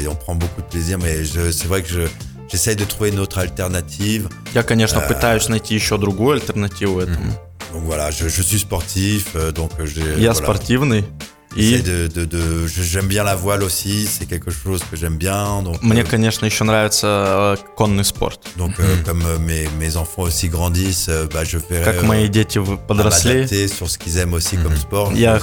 on 0.09 0.15
prend 0.15 0.37
beaucoup 0.37 0.63
de 0.63 0.69
plaisir, 0.71 0.97
mais 0.99 1.25
c'est 1.25 1.67
vrai 1.67 1.83
que 1.83 1.89
je, 1.89 2.03
j'essaye 2.50 2.76
de 2.76 2.86
trouver 2.86 3.10
une 3.10 3.20
autre 3.20 3.40
alternative. 3.40 4.28
Я, 4.54 4.64
конечно, 4.64 5.02
пытаюсь 5.02 5.50
найти 5.50 5.76
еще 5.76 5.98
другую 5.98 6.34
альтернативу 6.34 7.00
этому. 7.02 7.34
Donc 7.74 7.84
voilà, 7.84 8.12
je, 8.12 8.28
je 8.28 8.42
suis 8.42 8.60
sportif, 8.60 9.28
euh, 9.36 9.52
donc 9.54 9.72
euh, 9.80 9.86
j'ai. 9.86 10.02
Я 10.02 10.32
voilà. 10.32 10.34
спортивный, 10.34 11.02
J'essaie 11.02 11.08
И 11.57 11.79
de, 11.83 12.07
de, 12.09 12.25
de- 12.25 12.67
j'aime 12.67 13.07
bien 13.07 13.25
la 13.25 13.35
voile 13.35 13.63
aussi, 13.63 14.07
c'est 14.07 14.27
quelque 14.27 14.51
chose 14.51 14.83
que 14.91 14.97
j'aime 14.97 15.17
bien. 15.17 15.63
Donc, 15.63 15.83
мне, 15.83 16.03
euh, 16.03 16.05
конечно, 16.05 16.47
еще 16.47 16.65
нравится 16.65 17.57
э, 17.59 17.65
конный 17.77 18.05
спорт. 18.05 18.41
donc 18.57 18.79
euh, 18.79 18.97
comme 19.05 19.23
euh, 19.27 19.39
mes, 19.39 19.69
mes 19.79 19.97
enfants 19.97 20.23
aussi 20.23 20.49
grandissent, 20.49 21.09
euh, 21.09 21.27
bah, 21.33 21.45
je 21.45 21.59
fais 21.59 21.83
Как 21.83 22.03
мои 22.03 22.29
дети 22.29 22.59
подросли, 22.87 23.47
sur 23.69 23.89
ce 23.89 23.99
qu'ils 23.99 24.19
aiment 24.19 24.35
aussi 24.35 24.57
comme 24.59 24.77
sport. 24.77 25.13
я 25.15 25.39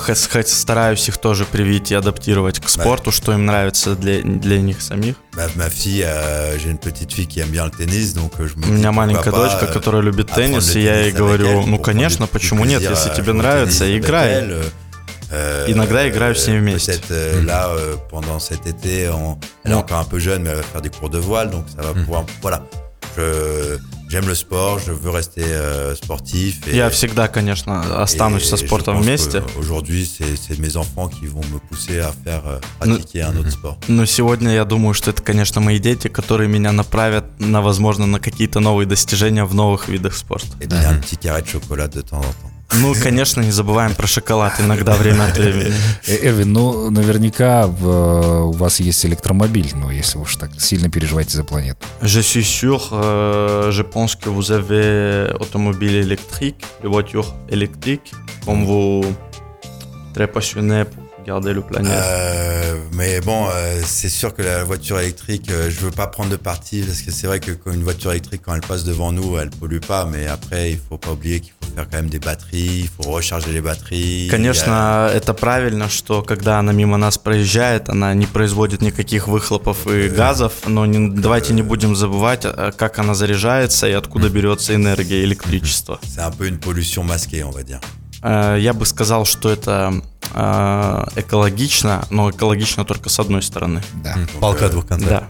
стараюсь 0.45 1.07
их 1.07 1.17
тоже 1.17 1.45
привить 1.45 1.91
и 1.91 1.95
адаптировать 1.95 2.59
к 2.59 2.69
спорту, 2.69 3.11
что 3.11 3.33
им 3.33 3.45
нравится 3.45 3.95
для, 3.95 4.21
для 4.21 4.59
них 4.59 4.81
самих. 4.81 5.15
Ma, 5.35 5.47
ma 5.55 5.67
fille, 5.69 6.03
euh, 6.05 6.59
j'ai 6.59 6.69
une 6.69 6.77
petite 6.77 7.11
fille 7.11 7.25
qui 7.25 7.39
aime 7.39 7.49
bien 7.49 7.65
le 7.65 7.71
tennis, 7.71 8.13
donc 8.13 8.33
euh, 8.39 8.47
je 8.47 8.55
me 8.55 8.67
У 8.67 8.71
меня 8.73 8.91
маленькая 8.91 9.31
дочка, 9.31 9.65
euh, 9.65 9.73
которая 9.73 10.03
любит 10.03 10.27
теннис, 10.31 10.75
и 10.75 10.81
я 10.81 11.05
ей 11.05 11.11
говорю, 11.11 11.65
ну, 11.65 11.79
конечно, 11.79 12.27
почему 12.27 12.65
нет, 12.65 12.81
если 12.81 13.09
тебе 13.15 13.33
нравится, 13.33 13.85
играй. 13.97 14.43
elle, 15.32 15.36
euh, 15.36 15.66
Иногда 15.72 16.08
играю 16.08 16.34
с 16.34 16.46
ней 16.48 16.56
euh, 16.56 16.60
вместе. 16.60 16.92
Peut-être 16.92 17.10
euh, 17.10 17.44
là, 17.44 17.68
euh, 17.68 17.96
pendant 18.10 18.38
cet 18.38 18.66
été, 18.66 19.08
on- 19.08 19.38
elle 19.64 19.72
est 19.72 19.74
Non. 19.74 19.80
encore 19.80 19.98
un 19.98 20.04
peu 20.04 20.18
jeune, 20.18 20.42
mais 20.42 20.50
elle 20.50 20.56
va 20.56 20.62
faire 20.62 20.80
des 20.82 20.90
cours 20.90 21.10
de 21.10 21.18
voile, 21.18 21.50
donc 21.50 21.64
ça 21.74 21.82
va 21.82 21.92
pouvoir. 21.94 22.24
Voilà. 22.42 22.62
Je, 23.16 23.78
j'aime 24.08 24.28
le 24.28 24.34
sport, 24.36 24.78
je 24.78 24.92
veux 24.92 25.10
rester 25.10 25.42
euh, 25.42 25.94
sportif. 25.96 26.60
Et, 26.68 26.76
Я 26.76 26.88
всегда, 26.88 27.26
конечно, 27.26 27.80
останусь 28.00 28.44
со 28.44 28.54
et 28.54 28.60
je 28.60 28.66
спортом 28.66 28.96
pense 28.96 29.04
вместе. 29.06 29.40
que 29.40 29.58
Aujourd'hui, 29.58 30.06
c'est, 30.06 30.36
c'est 30.36 30.56
mes 30.60 30.76
enfants 30.76 31.08
qui 31.08 31.26
vont 31.26 31.40
me 31.52 31.58
pousser 31.58 31.98
à 31.98 32.12
faire 32.24 32.42
euh, 32.46 32.60
pratiquer 32.78 33.22
un 33.22 33.36
autre 33.36 33.50
sport. 33.50 33.76
Но 33.88 34.04
сегодня 34.06 34.52
я 34.52 34.64
думаю, 34.64 34.94
что 34.94 35.10
это, 35.10 35.20
конечно, 35.22 35.60
мои 35.60 35.80
дети, 35.80 36.06
которые 36.08 36.48
меня 36.48 36.70
направят 36.70 37.24
на, 37.40 37.60
возможно, 37.60 38.06
на 38.06 38.20
какие-то 38.20 38.60
новые 38.60 38.86
достижения 38.86 39.44
в 39.44 39.52
новых 39.54 39.88
видах 39.88 40.14
спорта. 40.14 40.46
Et 40.60 40.66
donner 40.68 40.86
un 40.86 41.00
petit 41.00 41.16
carré 41.16 41.42
de 41.42 41.48
chocolat 41.48 41.88
de 41.88 42.02
temps 42.02 42.18
en 42.18 42.22
temps. 42.22 42.51
Ну, 42.81 42.93
конечно, 43.01 43.41
не 43.41 43.51
забываем 43.51 43.93
про 43.93 44.07
шоколад 44.07 44.59
иногда 44.59 44.93
время 44.93 45.25
от 45.25 45.37
времени. 45.37 45.71
Э, 46.07 46.27
Эрвин, 46.27 46.53
ну, 46.53 46.89
наверняка 46.89 47.67
в- 47.67 48.45
у 48.47 48.51
вас 48.51 48.79
есть 48.79 49.05
электромобиль, 49.05 49.71
ну, 49.75 49.89
если 49.91 50.17
уж 50.17 50.35
так 50.37 50.49
сильно 50.59 50.89
переживаете 50.89 51.37
за 51.37 51.43
планету. 51.43 51.77
Je 52.01 52.21
suis 52.21 52.43
sûr, 52.43 52.79
euh, 52.91 53.71
je 53.71 53.83
pense 53.83 54.15
que 54.15 54.29
vous 54.29 54.51
avez 54.51 55.31
automobile 55.39 55.95
électrique, 55.95 56.65
les 56.81 56.89
voitures 56.89 57.33
électriques, 57.49 58.11
comme 58.45 58.65
vous 58.65 59.05
très 60.13 60.27
passionné 60.27 60.85
pour 60.85 61.02
garder 61.25 61.53
le 61.53 61.61
planète. 61.61 61.91
Euh, 61.93 62.77
mais 62.93 63.21
bon, 63.21 63.47
euh, 63.53 63.81
c'est 63.85 64.09
sûr 64.09 64.33
que 64.33 64.41
la 64.41 64.63
voiture 64.63 64.99
électrique, 64.99 65.49
euh, 65.51 65.69
je 65.69 65.79
veux 65.79 65.91
pas 65.91 66.07
prendre 66.07 66.29
de 66.29 66.35
parti 66.35 66.81
parce 66.81 67.01
que 67.01 67.11
c'est 67.11 67.27
vrai 67.27 67.39
que 67.39 67.51
quand 67.51 67.71
une 67.73 67.83
voiture 67.83 68.11
électrique, 68.11 68.41
quand 68.45 68.53
elle 68.55 68.61
passe 68.61 68.83
devant 68.83 69.11
nous, 69.11 69.37
elle 69.37 69.49
pollue 69.49 69.79
pas. 69.79 70.05
Mais 70.05 70.27
après, 70.27 70.71
il 70.71 70.79
faut 70.89 70.97
pas 70.97 71.11
oublier 71.11 71.39
qu'il 71.39 71.53
faut 71.53 71.73
faire 71.75 71.87
quand 71.89 71.97
même 71.97 72.09
des 72.09 72.19
batteries, 72.19 72.81
il 72.85 72.89
faut 72.89 73.09
recharger 73.09 73.51
les 73.51 73.61
batteries. 73.61 74.27
Конечно, 74.29 75.09
это 75.13 75.33
правильно, 75.33 75.89
что 75.89 76.21
когда 76.21 76.59
она 76.59 76.71
мимо 76.73 76.97
нас 76.97 77.17
проезжает, 77.17 77.89
она 77.89 78.13
не 78.13 78.25
производит 78.27 78.81
никаких 78.81 79.27
выхлопов 79.27 79.87
и 79.87 80.09
газов, 80.09 80.53
но 80.67 80.85
не- 80.85 81.09
давайте 81.09 81.53
не 81.53 81.61
будем 81.63 81.95
забывать, 81.95 82.45
а, 82.45 82.71
как 82.71 82.99
она 82.99 83.13
заряжается 83.15 83.87
и 83.87 83.93
откуда 83.93 84.29
берется 84.29 84.75
энергия, 84.75 85.23
электричество. 85.23 85.99
C'est 86.03 86.21
un 86.21 86.31
peu 86.31 86.47
une 86.47 86.59
pollution 86.59 87.03
masquée, 87.03 87.43
on 87.43 87.51
va 87.51 87.63
dire. 87.63 87.79
Э, 88.23 88.57
Я 88.59 88.73
бы 88.73 88.85
сказал, 88.85 89.25
что 89.25 89.49
это 89.49 90.01
э, 90.33 91.03
экологично, 91.17 92.05
но 92.09 92.29
экологично 92.31 92.85
только 92.85 93.09
с 93.09 93.19
одной 93.19 93.41
стороны. 93.41 93.81
Да. 94.03 94.15
Палка 94.39 94.65
э, 94.65 94.69
двух 94.69 94.87
концах. 94.87 95.09
Да. 95.09 95.29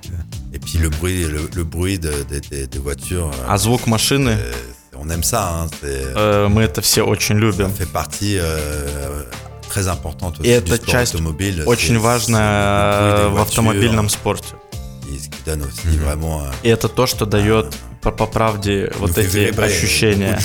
Et 0.53 0.59
puis 0.59 0.77
le 0.77 0.89
bruit, 0.89 1.25
le, 1.25 1.49
le 1.55 1.63
bruit 1.63 1.97
de- 1.97 2.23
de- 2.29 2.39
de- 2.39 2.65
des 2.67 2.79
voitures, 2.79 3.31
euh, 3.31 3.45
А 3.49 3.57
звук 3.57 3.87
машины, 3.87 4.37
euh, 4.37 4.53
on 4.95 5.09
aime 5.09 5.23
ça. 5.23 5.49
Hein, 5.63 5.69
э, 5.81 6.47
мы 6.47 6.61
это 6.61 6.81
все 6.81 7.01
очень 7.01 7.37
ça 7.37 7.39
любим. 7.39 7.71
fait 7.73 7.87
partie 7.91 8.37
euh, 8.37 9.23
très 9.67 9.87
importante 9.87 10.39
aussi 10.39 10.47
И 10.47 10.51
du 10.51 10.57
это 10.59 10.75
sport 10.75 10.85
часть 10.91 11.15
automobile. 11.15 11.63
очень 11.65 11.97
важная 11.97 13.29
в 13.29 13.41
автомобильном 13.41 14.09
спорте. 14.09 14.53
Qui 15.17 15.43
donne 15.45 15.63
aussi 15.63 15.97
vraiment. 15.97 16.41
euh, 16.43 16.51
И 16.63 16.69
это 16.69 16.87
то, 16.89 17.05
что 17.07 17.25
дает 17.25 17.73
по, 18.01 18.11
по 18.11 18.25
правде 18.27 18.91
nous 18.95 18.99
вот 18.99 19.17
эти 19.17 19.49
vibrer. 19.51 19.65
ощущения. 19.65 20.37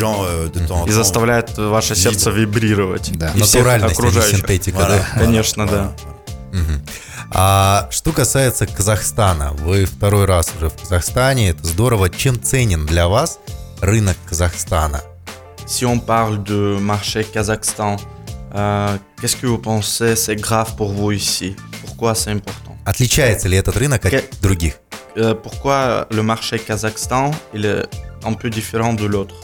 И 0.87 0.91
заставляет 0.93 1.57
ваше 1.59 1.95
сердце 1.97 2.31
вибрировать. 2.31 3.11
Да. 3.17 3.31
И 3.35 3.39
Натуральность, 3.41 3.99
а 3.99 4.03
не 4.03 4.09
окружающих. 4.09 4.37
синтетика, 4.39 4.77
Voilà, 4.79 4.89
да? 4.89 5.07
voilà, 5.15 5.19
Конечно, 5.25 5.63
voilà, 5.65 5.71
да. 5.71 5.93
А 7.31 7.89
что 7.91 8.13
касается 8.13 8.67
Казахстана, 8.67 9.53
вы 9.53 9.85
второй 9.85 10.25
раз 10.25 10.51
уже 10.57 10.71
в 10.71 10.77
Казахстане, 10.77 11.51
это 11.51 11.67
здорово. 11.67 12.09
Чем 12.09 12.43
ценен 12.43 12.87
для 12.87 13.07
вас 13.09 13.39
рынок 13.81 14.17
Казахстана? 14.29 15.03
Si 15.67 15.85
on 15.85 16.01
parle 16.01 16.43
de 16.43 16.79
marché 16.81 17.25
Kazakhstan, 17.25 17.99
euh, 18.55 18.97
qu'est-ce 19.21 19.37
que 19.37 19.47
vous 19.47 19.59
pensez 19.59 20.17
c'est 20.17 20.37
grave 20.37 20.75
pour 20.77 20.91
vous 20.93 21.11
ici 21.13 21.55
Pourquoi 21.85 22.15
c'est 22.15 22.31
important 22.31 22.68
Отличается 22.88 23.48
ли 23.48 23.58
этот 23.58 23.76
рынок 23.78 24.06
от 24.06 24.12
Ке- 24.14 24.24
других? 24.42 24.74
Euh, 25.16 25.36
Pourquoi 25.36 26.08
le 26.12 26.24
marché 26.24 26.58
Kazakhstan 26.60 27.32
il 27.54 27.66
est 27.66 27.84
un 28.26 28.34
peu 28.34 28.50
différent 28.50 28.94
de 28.94 29.06
l'autre 29.06 29.36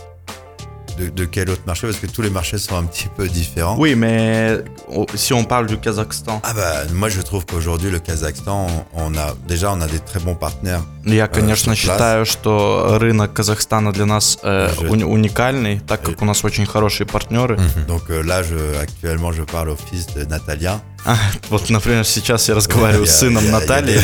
De, 0.99 1.07
de 1.07 1.23
quel 1.25 1.49
autre 1.49 1.61
marché 1.65 1.87
Parce 1.87 1.99
que 1.99 2.07
tous 2.07 2.21
les 2.21 2.29
marchés 2.29 2.57
sont 2.57 2.75
un 2.75 2.83
petit 2.83 3.07
peu 3.15 3.29
différents. 3.29 3.77
Oui, 3.77 3.95
mais 3.95 4.57
oh, 4.93 5.05
si 5.15 5.31
on 5.33 5.45
parle 5.45 5.65
du 5.67 5.77
Kazakhstan, 5.77 6.41
Ah 6.43 6.53
bah 6.53 6.83
moi 6.93 7.07
je 7.07 7.21
trouve 7.21 7.45
qu'aujourd'hui 7.45 7.89
le 7.89 7.99
Kazakhstan, 7.99 8.67
on 8.93 9.13
on 9.13 9.17
a 9.17 9.33
déjà 9.47 9.71
on 9.71 9.79
a 9.79 9.87
des 9.87 9.99
très 9.99 10.19
bons 10.19 10.35
partenaires. 10.35 10.83
я, 11.05 11.27
конечно, 11.29 11.73
sur 11.73 11.85
place. 11.93 11.97
считаю, 11.97 12.25
что 12.25 12.97
рынок 12.99 13.31
Казахстана 13.33 13.93
для 13.93 14.05
нас 14.05 14.39
э, 14.43 14.69
Je- 14.81 14.87
уни- 14.89 15.05
уникальный, 15.05 15.79
так 15.87 16.01
как 16.01 16.21
у 16.21 16.25
нас 16.25 16.43
очень 16.43 16.65
хорошие 16.65 17.05
партнеры. 17.07 17.57
Donc 17.87 18.09
euh, 18.09 18.21
là 18.21 18.43
je 18.43 18.57
actuellement 18.81 19.31
je 19.31 19.43
parle 19.43 19.69
au 19.69 19.77
fils 19.77 20.05
de 20.15 20.25
Natalia. 20.25 20.81
А, 21.06 21.18
вот, 21.50 21.68
например, 21.68 22.04
сейчас 22.04 22.48
я 22.48 22.54
разговариваю 22.54 23.06
с 23.06 23.10
сыном 23.16 23.50
Натальи, 23.50 24.00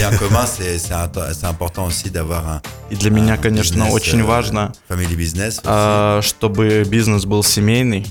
и 2.91 2.97
для 2.97 3.11
меня, 3.11 3.37
конечно, 3.39 3.89
очень 3.89 4.21
euh, 4.21 4.25
важно, 4.25 4.73
а, 5.65 6.21
чтобы 6.23 6.85
бизнес 6.85 7.25
был 7.25 7.43
семейный. 7.43 8.07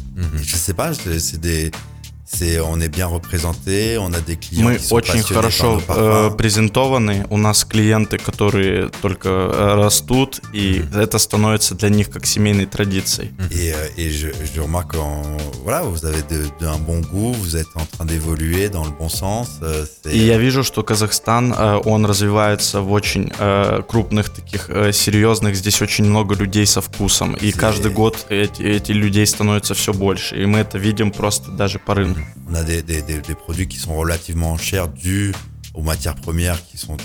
C'est 2.32 2.60
on 2.62 2.80
est 2.80 2.90
bien 2.90 3.08
représenté, 3.08 3.98
on 3.98 4.14
a 4.14 4.20
des 4.22 4.38
clients 4.38 4.64
Мы 4.70 4.78
qui 4.78 4.84
sont 4.86 4.96
очень 4.96 5.24
хорошо 5.24 5.82
э, 5.90 6.30
презентованы. 6.38 7.26
У 7.32 7.38
нас 7.38 7.66
клиенты, 7.66 8.18
которые 8.20 8.90
только 9.02 9.30
э, 9.30 9.76
растут, 9.76 10.40
и 10.54 10.84
это 10.94 11.18
становится 11.18 11.74
для 11.76 11.90
них 11.90 12.10
как 12.12 12.28
семейной 12.28 12.68
традицией. 12.68 13.32
Et, 13.52 13.74
et 13.98 14.10
je, 14.12 14.28
je 14.54 14.62
remarque 14.62 14.96
en, 14.96 15.24
voilà, 15.64 15.82
vous 15.82 16.06
avez 16.06 16.22
de, 16.22 16.46
d'un 16.62 16.78
bon 16.78 17.02
goût, 17.02 17.34
vous 17.34 17.56
êtes 17.58 17.68
en 17.76 17.86
train 17.86 18.06
d'évoluer 18.06 18.70
dans 18.70 18.86
le 18.86 18.92
bon 18.92 19.10
sens. 19.10 19.48
euh, 19.64 19.86
c'est- 20.04 20.14
И 20.14 20.20
я 20.20 20.38
вижу, 20.38 20.64
что 20.64 20.84
Казахстан, 20.84 21.52
э, 21.52 21.82
он 21.84 22.06
развивается 22.06 22.82
в 22.82 22.92
очень 22.92 23.32
э, 23.40 23.82
крупных 23.88 24.30
таких 24.30 24.70
э, 24.70 24.92
серьезных. 24.94 25.56
Здесь 25.56 25.82
очень 25.82 26.06
много 26.06 26.36
людей 26.36 26.68
со 26.68 26.82
вкусом. 26.82 27.34
И 27.42 27.52
каждый 27.52 27.92
год 27.92 28.28
эти, 28.30 28.62
эти 28.62 28.92
людей 28.92 29.26
становится 29.26 29.74
все 29.74 29.94
больше. 29.94 30.36
И 30.42 30.46
мы 30.46 30.60
это 30.60 30.78
видим 30.78 31.10
просто 31.12 31.50
даже 31.52 31.80
по 31.80 31.96
рынку. 31.96 32.19
On 32.50 32.56
a 32.56 32.64
des, 32.64 32.82
des, 32.82 33.02
des, 33.02 33.20
des 33.22 33.36
produits 33.36 33.68
qui 33.68 33.78
sont 33.78 33.96
relativement 33.96 34.58
chers 34.58 34.88
dus 34.88 35.34
aux 35.74 35.84
matières 35.84 36.16
premières 36.16 36.60
qui 36.66 36.78
sont 36.78 36.98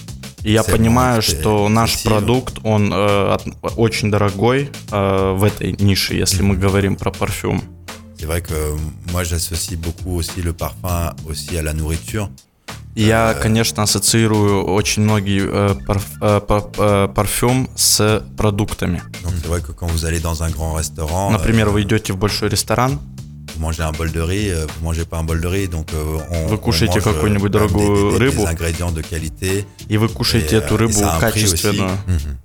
я 0.42 0.62
понимаю, 0.62 1.20
э, 1.20 1.22
что 1.22 1.68
наш 1.70 2.03
продукт, 2.03 2.59
он 2.64 2.92
э, 2.92 3.35
от- 3.35 3.46
очень 3.79 4.11
дорогой 4.11 4.70
э, 4.92 5.33
в 5.38 5.42
этой 5.44 5.72
нише, 5.81 6.14
если 6.14 6.42
мы 6.42 6.55
говорим 6.57 6.96
про 6.96 7.11
парфюм. 7.11 7.62
C'est 8.18 8.27
vrai 8.27 8.42
que 8.42 8.77
moi 9.12 9.22
j'associe 9.24 9.77
beaucoup 9.77 10.16
aussi 10.16 10.42
le 10.42 10.53
parfum 10.53 11.14
aussi 11.27 11.57
à 11.59 11.62
la 11.62 11.72
nourriture. 11.72 12.29
И 12.94 13.03
Я, 13.03 13.35
конечно, 13.35 13.83
ассоциирую 13.83 14.64
очень 14.66 15.03
многие 15.03 15.40
э, 15.50 15.74
парф- 15.87 16.18
э, 16.20 16.40
пар- 16.40 16.70
э, 16.79 17.09
парфюм 17.14 17.68
с 17.74 18.22
продуктами. 18.37 19.03
Donc 19.24 19.33
c'est 19.42 19.48
vrai 19.48 19.61
que 19.62 19.72
quand 19.72 19.88
vous 19.90 20.05
allez 20.05 20.20
dans 20.20 20.42
un 20.42 20.50
grand 20.50 20.74
restaurant, 20.74 21.31
Например, 21.33 21.70
вы 21.70 21.83
идете 21.83 22.12
в 22.12 22.18
большой 22.18 22.48
ресторан, 22.50 22.92
euh, 22.92 22.98
vous 23.56 23.62
mangez 23.65 23.84
un 23.84 23.91
bol 23.91 24.12
de 24.12 24.21
riz, 24.21 24.52
euh, 24.52 24.65
vous 24.78 24.86
mangez 24.86 25.06
pas 25.06 25.17
un 25.17 25.23
bol 25.23 25.41
de 25.41 25.47
riz, 25.47 25.67
donc 25.67 25.91
euh, 25.93 26.17
on, 26.32 26.47
Вы 26.47 26.54
on 26.56 26.58
кушаете 26.58 26.99
mange, 26.99 27.08
euh, 27.08 27.13
какую-нибудь 27.13 27.52
quand 27.52 27.60
même 27.60 27.67
дорогую 27.71 28.12
des, 28.13 28.19
des- 28.19 28.19
des 28.19 28.25
рыбу. 28.38 28.47
ingrédients 28.47 28.91
de 28.91 29.02
qualité. 29.02 29.65
И 29.89 29.97
вы 29.97 30.08
кушаете 30.08 30.56
Et, 30.56 30.60
эту 30.60 30.75
euh, 30.75 30.78
et 30.78 30.82
рыбу 30.86 30.93
ça 30.93 31.12
a 31.12 31.15
un 31.17 31.19
prix 31.19 31.43
aussi. 31.43 31.56
качественную. 31.56 31.97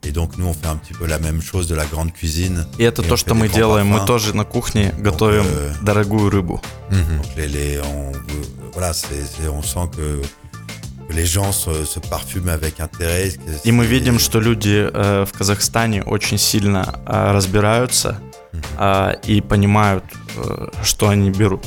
Et 0.02 0.12
donc 0.12 0.38
nous 0.38 0.46
on 0.46 0.54
fait 0.54 0.66
un 0.66 0.76
petit 0.76 0.92
peu 0.94 1.06
la 1.06 1.18
même 1.18 1.40
chose 1.42 1.66
de 1.68 1.74
la 1.76 1.84
grande 1.84 2.12
cuisine. 2.12 2.64
И 2.78 2.82
это 2.84 3.02
Et 3.02 3.06
то, 3.06 3.14
on 3.14 3.16
что 3.16 3.34
fait 3.34 3.40
мы 3.40 3.48
des 3.48 3.52
grands 3.52 3.58
делаем. 3.58 3.86
Мы 3.88 3.98
parfums. 3.98 4.06
тоже 4.06 4.34
на 4.34 4.44
кухне 4.44 4.92
готовим 4.98 5.44
э, 5.46 5.72
дорогую 5.82 6.30
рыбу. 6.30 6.60
Donc 6.90 7.26
les, 7.36 7.46
les- 7.48 7.80
on, 7.80 8.12
voilà, 8.72 8.92
c'est, 8.92 9.22
c'est- 9.24 9.48
on 9.48 9.62
sent 9.62 9.88
que, 9.96 10.20
que 11.08 11.12
les 11.14 11.26
gens 11.26 11.52
se, 11.52 11.84
se 11.84 12.00
parfument 12.00 12.48
avec 12.48 12.80
intérêt. 12.80 13.30
que 13.30 13.68
И 13.68 13.70
мы 13.72 13.84
c'est- 13.84 13.90
видим, 13.90 14.18
что 14.18 14.40
люди 14.40 14.90
э, 14.92 15.24
в 15.26 15.32
Казахстане 15.38 16.02
очень 16.02 16.38
сильно 16.38 16.98
э, 17.06 17.32
разбираются 17.32 18.18
э, 18.78 19.12
и 19.26 19.40
понимают, 19.40 20.04
э, 20.36 20.66
что 20.82 21.08
они 21.08 21.30
берут. 21.30 21.64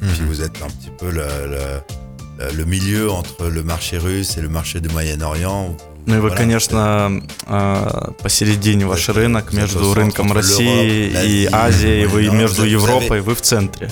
Puis 0.00 0.24
vous 0.26 0.40
êtes 0.40 0.62
un 0.62 0.68
petit 0.68 0.90
peu 0.98 1.10
le, 1.10 1.26
le, 1.46 2.56
le 2.56 2.64
milieu 2.64 3.10
entre 3.10 3.48
le 3.48 3.62
marché 3.62 3.98
russe 3.98 4.38
et 4.38 4.40
le 4.40 4.48
marché 4.48 4.80
du 4.80 4.88
Moyen-Orient. 4.88 5.76
Ну 6.05 6.15
и 6.15 6.19
вы, 6.19 6.29
конечно, 6.37 7.21
э, 7.47 8.11
посередине 8.21 8.85
ваш 8.85 9.09
рынок 9.09 9.53
между 9.53 9.93
рынком 9.93 10.31
России 10.33 11.09
и 11.25 11.49
Азией, 11.51 12.05
вы 12.05 12.29
между 12.29 12.65
Европой, 12.65 13.21
вы 13.21 13.33
в 13.35 13.41
центре. 13.41 13.89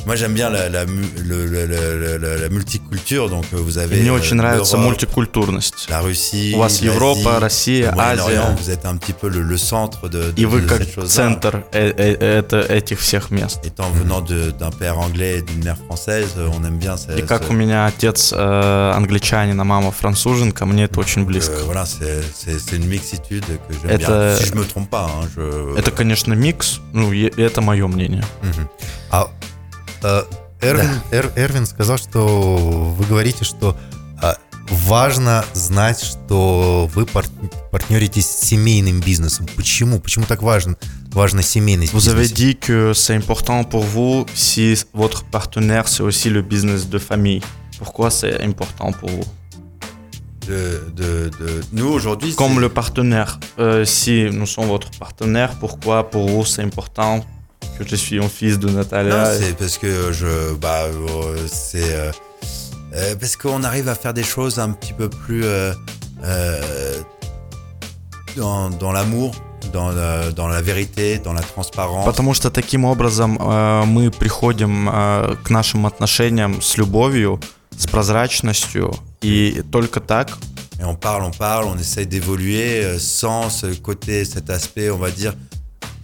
Euh, 3.95 3.99
мне 4.02 4.10
euh, 4.10 4.13
очень 4.13 4.36
нравится 4.36 4.78
мультикультурность. 4.78 5.88
У 6.56 6.60
вас 6.60 6.82
Европа, 6.82 7.39
Россия, 7.39 7.91
Азия, 8.23 8.41
и 10.38 10.45
вы 10.45 10.62
как 10.67 10.82
центр 11.08 11.65
э- 11.71 11.93
э- 12.52 12.78
этих 12.78 12.99
всех 12.99 13.32
мест. 13.32 13.60
Euh, 13.63 13.69
И 17.17 17.21
как 17.28 17.49
у 17.49 17.54
меня 17.54 17.86
отец 17.88 18.32
э, 18.34 18.91
англичанин, 18.95 19.60
а 19.60 19.63
мама 19.63 19.91
француженка, 19.91 20.65
мне 20.65 20.84
это 20.86 20.99
очень 20.99 21.26
близко. 21.26 21.54
Euh, 22.04 22.22
c'est 22.36 22.76
une 22.76 22.86
mixitude 22.88 23.46
que 23.46 23.74
j'aime 23.82 23.92
Это- 23.92 24.36
bien. 24.36 24.38
Si 24.38 24.46
je 24.46 24.56
me 24.56 24.66
trompe 24.66 24.89
pas, 24.89 25.06
hein, 25.06 25.28
je... 25.36 25.76
Это, 25.78 25.92
конечно, 25.92 26.34
микс, 26.34 26.80
ну, 26.94 27.12
это 27.13 27.62
мое 27.62 27.88
мнение. 27.88 28.24
Мгм. 28.42 28.70
А 29.12 29.28
э, 30.04 30.24
Эрвин, 30.62 31.02
Эр- 31.12 31.32
Эрвин 31.36 31.66
сказал, 31.66 31.98
что 31.98 32.96
вы 32.98 33.06
говорите, 33.06 33.44
что 33.46 33.76
а, 34.22 34.38
важно 34.70 35.44
знать, 35.54 36.02
что 36.02 36.89
вы 36.94 37.06
пар- 37.06 37.26
партнеритесь 37.72 38.28
с 38.28 38.42
семейным 38.48 39.00
бизнесом. 39.00 39.46
Почему? 39.56 40.00
Почему 40.00 40.26
так 40.26 40.42
важно 40.42 40.76
семейный 41.42 41.88
Vous 41.88 42.08
avez 42.10 42.28
dit 42.28 42.56
que 42.56 42.94
c'est 42.94 43.16
important 43.16 43.63
pour 43.63 43.84
vous 43.84 44.26
si 44.34 44.76
votre 44.94 45.24
partenaire 45.26 45.88
c'est 45.88 46.04
aussi 46.04 46.30
le 46.30 46.42
business 46.42 46.88
de 46.89 46.98
famille. 47.00 47.42
Pourquoi 47.78 48.10
c'est 48.10 48.42
important 48.42 48.92
pour 48.94 49.10
vous 49.10 49.26
de, 50.46 50.83
de- 50.96 51.29
de- 51.40 51.61
Nous, 51.72 51.87
aujourd'hui, 51.88 52.35
Comme 52.35 52.55
c'est- 52.55 52.61
le 52.61 52.68
partenaire, 52.68 53.38
euh, 53.59 53.85
si 53.85 54.29
nous 54.33 54.46
sommes 54.46 54.68
votre 54.68 54.90
partenaire, 54.98 55.51
pourquoi 55.61 56.09
pour 56.11 56.29
vous 56.29 56.44
c'est 56.44 56.62
important 56.62 57.24
que 57.79 57.85
je 57.87 57.96
suis 57.96 58.18
un 58.22 58.29
fils 58.29 58.59
de 58.59 58.68
Non, 58.68 58.79
Natalia 58.79 59.27
c'est 59.38 59.57
parce 59.57 59.77
que 59.79 60.12
je... 60.12 60.55
Bah, 60.55 60.85
euh, 60.85 61.37
c'est... 61.46 61.92
euh, 61.94 62.11
euh, 62.94 63.14
parce 63.20 63.37
qu'on 63.37 63.62
arrive 63.62 63.88
à 63.88 63.94
faire 63.94 64.14
des 64.14 64.22
choses 64.24 64.59
un 64.59 64.70
petit 64.70 64.94
peu 64.94 65.09
plus... 65.09 65.44
euh, 65.44 65.72
euh, 66.24 67.03
dans 68.37 68.70
dans 68.70 68.92
l'amour, 68.92 69.33
dans, 69.72 69.90
la- 69.90 70.31
dans 70.31 70.48
la 70.48 70.62
vérité, 70.62 71.18
dans 71.18 71.33
la 71.33 71.42
transparence. 71.42 72.05
Потому 72.07 72.35
что 72.35 72.51
таким 72.51 72.85
образом 72.85 73.37
э, 73.40 73.85
мы 73.85 74.11
приходим 74.11 74.88
э, 74.88 75.35
к 75.44 75.51
нашим 75.51 75.87
отношениям 75.87 76.61
с 76.62 76.77
любовью, 76.77 77.40
с 77.77 77.87
прозрачностью, 77.87 78.92
и 79.22 79.62
только 79.70 80.01
так 80.01 80.37
Et 80.81 80.85
on 80.85 80.94
parle, 80.94 81.24
on 81.24 81.33
parle, 81.33 81.64
on 81.66 81.77
essaye 81.79 82.07
d'évoluer 82.07 82.85
euh, 82.85 82.98
sans 83.01 83.51
ce 83.51 83.66
côté, 83.81 84.24
cet 84.24 84.48
aspect, 84.48 84.90
on 84.90 84.98
va 84.98 85.11
dire, 85.11 85.35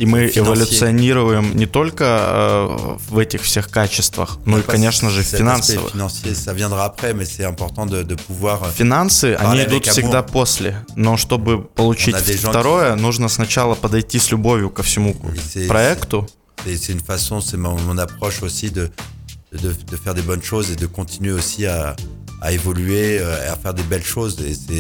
И 0.01 0.07
мы 0.07 0.27
Финансиер. 0.27 0.43
эволюционируем 0.45 1.55
не 1.55 1.67
только 1.67 2.05
э, 2.05 2.97
в 3.09 3.19
этих 3.19 3.43
всех 3.43 3.71
качествах, 3.71 4.39
но 4.45 4.59
и, 4.59 4.63
Pas 4.63 4.73
конечно 4.73 5.11
же, 5.11 5.23
cet 5.23 5.39
финансово. 5.39 5.87
aspect 5.87 5.93
financier, 5.93 6.35
ça 6.35 6.53
viendra 6.53 6.85
après, 6.87 7.15
mais 7.15 7.25
c'est 7.25 7.45
important 7.45 7.87
de, 7.87 8.03
de 8.03 8.17
pouvoir. 8.17 8.65
euh, 8.65 8.71
Финансы, 8.73 9.37
они 9.39 9.45
Parler 9.45 9.63
идут 9.65 9.87
avec 9.87 9.91
всегда 9.93 10.19
amour. 10.19 10.33
после. 10.33 10.75
Но 10.97 11.17
чтобы 11.17 11.63
получить 11.63 12.15
On 12.15 12.19
a 12.19 12.23
des 12.23 12.37
gens 12.37 12.51
второе, 12.51 12.97
нужно 12.97 13.29
сначала 13.29 13.77
подойти 13.77 14.19
с 14.19 14.33
любовью 14.33 14.71
ко 14.71 14.83
всему 14.83 15.15
Et 15.37 15.39
c'est- 15.39 15.69
проекту. 15.69 16.27
C'est 16.65 16.77
c'est 16.77 16.93
une 16.93 17.01
façon, 17.01 17.41
c'est 17.41 17.57
mon, 17.59 17.77
mon 17.87 17.97
approche 17.99 18.43
aussi 18.43 18.71
de, 18.73 18.91
de, 19.53 19.73
de 19.73 19.97
faire 19.97 20.15
des 20.15 20.23
bonnes 20.23 20.43
choses 20.43 20.71
et 20.73 20.77
de 20.77 20.87
continuer 20.87 21.31
aussi 21.33 21.67
à, 21.67 21.91
à 21.91 21.97
euh, 22.42 23.46
et 23.46 23.48
à 23.48 23.56
faire 23.56 23.74
des 23.74 23.84
belles 23.84 24.04
choses. 24.04 24.38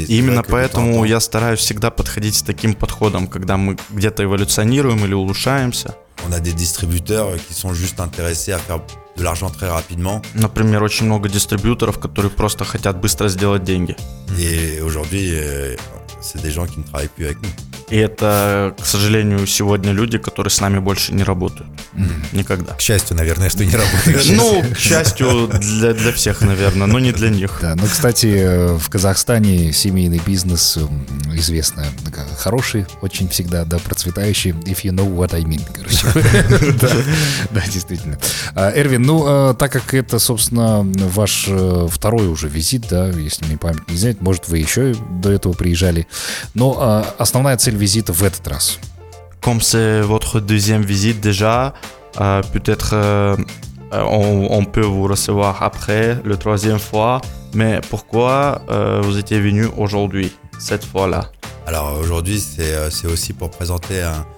Именно 0.07 0.43
поэтому 0.43 1.03
я 1.05 1.19
стараюсь 1.19 1.59
всегда 1.59 1.89
подходить 1.91 2.35
с 2.35 2.41
таким 2.41 2.73
подходом, 2.73 3.27
когда 3.27 3.57
мы 3.57 3.77
где-то 3.89 4.23
эволюционируем 4.23 5.03
или 5.05 5.13
улучшаемся. 5.13 5.95
On 6.27 6.33
a 6.33 6.39
des 6.39 6.51
distributeurs 6.53 7.29
qui 7.47 7.53
sont 7.53 7.73
juste 7.73 7.99
intéressés 8.01 8.51
à 8.51 8.57
faire 8.57 8.81
de 9.15 9.23
l'argent 9.23 9.49
très 9.49 9.69
rapidement. 9.69 10.21
Например, 10.33 10.83
очень 10.83 11.05
много 11.05 11.29
дистрибьюторов, 11.29 11.97
которые 11.99 12.31
просто 12.31 12.65
хотят 12.65 12.99
быстро 12.99 13.29
сделать 13.29 13.63
деньги. 13.63 13.95
Et 14.37 14.81
aujourd'hui, 14.81 15.29
euh, 15.33 15.75
c'est 16.21 16.41
des 16.41 16.51
gens 16.51 16.65
qui 16.65 16.79
ne 16.79 16.83
travaillent 16.83 17.07
plus 17.07 17.25
avec 17.25 17.41
nous. 17.41 17.49
И 17.89 17.97
это, 17.97 18.75
к 18.79 18.85
сожалению, 18.85 19.45
сегодня 19.47 19.91
люди, 19.91 20.17
которые 20.17 20.51
с 20.51 20.61
нами 20.61 20.79
больше 20.79 21.13
не 21.13 21.23
работают. 21.23 21.69
Никогда. 22.31 22.73
К 22.73 22.81
счастью, 22.81 23.17
наверное, 23.17 23.49
что 23.49 23.65
не 23.65 23.75
работает. 23.75 24.25
Ну, 24.39 24.63
к 24.73 24.77
счастью, 24.77 25.47
для, 25.47 25.93
для 25.93 26.11
всех, 26.13 26.41
наверное, 26.41 26.87
но 26.87 26.99
не 26.99 27.11
для 27.11 27.29
них. 27.29 27.59
Да, 27.61 27.75
ну, 27.75 27.83
кстати, 27.87 28.77
в 28.77 28.89
Казахстане 28.89 29.73
семейный 29.73 30.21
бизнес 30.25 30.77
м, 30.77 31.05
известно 31.33 31.85
хороший, 32.37 32.85
очень 33.01 33.27
всегда, 33.27 33.65
да, 33.65 33.79
процветающий. 33.79 34.51
If 34.51 34.83
you 34.83 34.91
know 34.91 35.11
what 35.13 35.35
I 35.35 35.41
mean, 35.43 35.61
короче. 35.73 36.05
Да, 36.79 36.89
Да, 37.51 37.61
действительно. 37.71 38.17
А, 38.53 38.71
Эрвин, 38.75 39.01
ну, 39.01 39.51
э, 39.51 39.53
так 39.55 39.71
как 39.71 39.93
это, 39.93 40.19
собственно, 40.19 40.81
ваш 40.83 41.45
э, 41.47 41.87
второй 41.89 42.27
уже 42.27 42.47
визит, 42.47 42.87
да, 42.89 43.09
если 43.09 43.45
мне 43.45 43.57
память 43.57 43.87
не 43.89 43.95
изменяет, 43.95 44.21
может, 44.21 44.47
вы 44.47 44.59
еще 44.59 44.95
до 45.21 45.31
этого 45.31 45.53
приезжали, 45.53 46.07
но 46.53 47.03
э, 47.05 47.21
основная 47.21 47.57
цель 47.57 47.75
визита 47.78 48.12
в 48.12 48.22
этот 48.22 48.46
раз. 48.48 48.78
Comme 49.40 49.60
c'est 49.60 50.00
votre 50.00 50.40
deuxième 50.40 50.84
visite 50.84 51.20
déjà, 51.20 51.74
euh, 52.20 52.42
peut-être 52.52 52.90
euh, 52.94 53.36
euh, 53.92 54.02
on, 54.08 54.48
on 54.50 54.64
peut 54.64 54.80
vous 54.80 55.04
recevoir 55.04 55.62
après, 55.62 56.18
le 56.24 56.36
troisième 56.36 56.78
fois. 56.78 57.20
Mais 57.54 57.80
pourquoi 57.90 58.62
euh, 58.70 59.00
vous 59.02 59.18
étiez 59.18 59.38
venu 59.40 59.66
aujourd'hui, 59.76 60.32
cette 60.58 60.84
fois-là 60.84 61.30
Alors 61.66 61.98
aujourd'hui, 62.00 62.40
c'est 62.40 62.74
euh, 62.74 62.90
c'est 62.90 63.06
aussi 63.06 63.32
pour 63.32 63.50
présenter 63.50 64.02
un, 64.02 64.26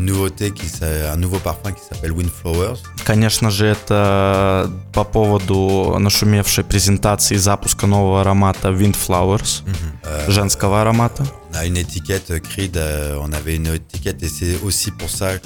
nouveauté, 0.00 0.50
qui, 0.52 0.66
s'a- 0.68 1.12
un 1.12 1.16
nouveau 1.16 1.38
parfum 1.38 1.72
qui 1.72 1.80
s'appelle 1.88 2.12
Windflowers. 2.12 2.78
Конечно 3.04 3.50
же, 3.50 3.66
это 3.66 4.70
по 4.92 5.04
поводу 5.04 5.96
нашумевшей 5.98 6.64
презентации 6.64 7.36
запуска 7.36 7.86
нового 7.86 8.20
аромата 8.20 8.68
Windflowers, 8.70 9.62
Euh, 10.04 10.30
женского 10.30 10.80
аромата. 10.80 11.24
On 11.52 11.56
a 11.56 11.66
une 11.66 11.76
étiquette 11.76 12.30
euh, 12.30 12.38
Creed, 12.40 12.76
euh, 12.76 13.16
on 13.20 13.32
avait 13.32 13.56
une 13.56 13.66
étiquette 13.74 14.22
et 14.22 14.28
c'est 14.28 14.58
aussi 14.64 14.90
pour 14.90 15.08
ça 15.10 15.38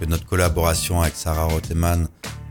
que 0.00 0.04
notre 0.06 0.26
collaboration 0.26 1.00
avec 1.02 1.14
Sarah 1.16 1.44
Roteman 1.44 2.08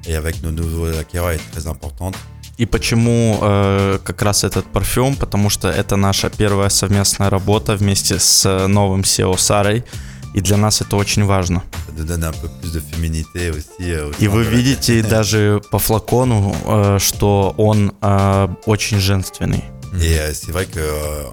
et 0.08 0.16
avec 0.16 0.42
nos 0.42 0.52
nouveaux 0.52 0.88
acquéreurs 0.98 1.32
est 1.32 1.52
très 1.52 1.68
importante. 1.68 2.16
И 2.58 2.66
почему 2.66 3.40
э, 3.42 4.00
как 4.04 4.22
раз 4.22 4.44
этот 4.44 4.66
парфюм? 4.74 5.16
Потому 5.16 5.50
что 5.50 5.70
это 5.70 5.96
наша 5.96 6.30
первая 6.30 6.70
совместная 6.70 7.30
работа 7.30 7.76
вместе 7.76 8.20
с 8.20 8.46
э, 8.46 8.68
новым 8.68 9.02
SEO 9.02 9.38
Сарой. 9.38 9.84
И 10.34 10.42
для 10.42 10.58
нас 10.58 10.82
это 10.82 10.96
очень 10.96 11.26
важно. 11.26 11.64
Euh, 11.98 12.32
au 14.02 14.14
И 14.20 14.28
вы 14.28 14.44
видите 14.44 15.02
даже 15.10 15.62
по 15.72 15.80
флакону, 15.80 16.56
э, 16.66 16.98
что 17.00 17.54
он 17.58 17.94
э, 18.02 18.48
очень 18.66 19.00
женственный. 19.00 19.64
Euh, 19.94 20.32
c'est 20.34 20.52
vrai 20.52 20.66
que 20.68 20.80
euh, 20.80 21.24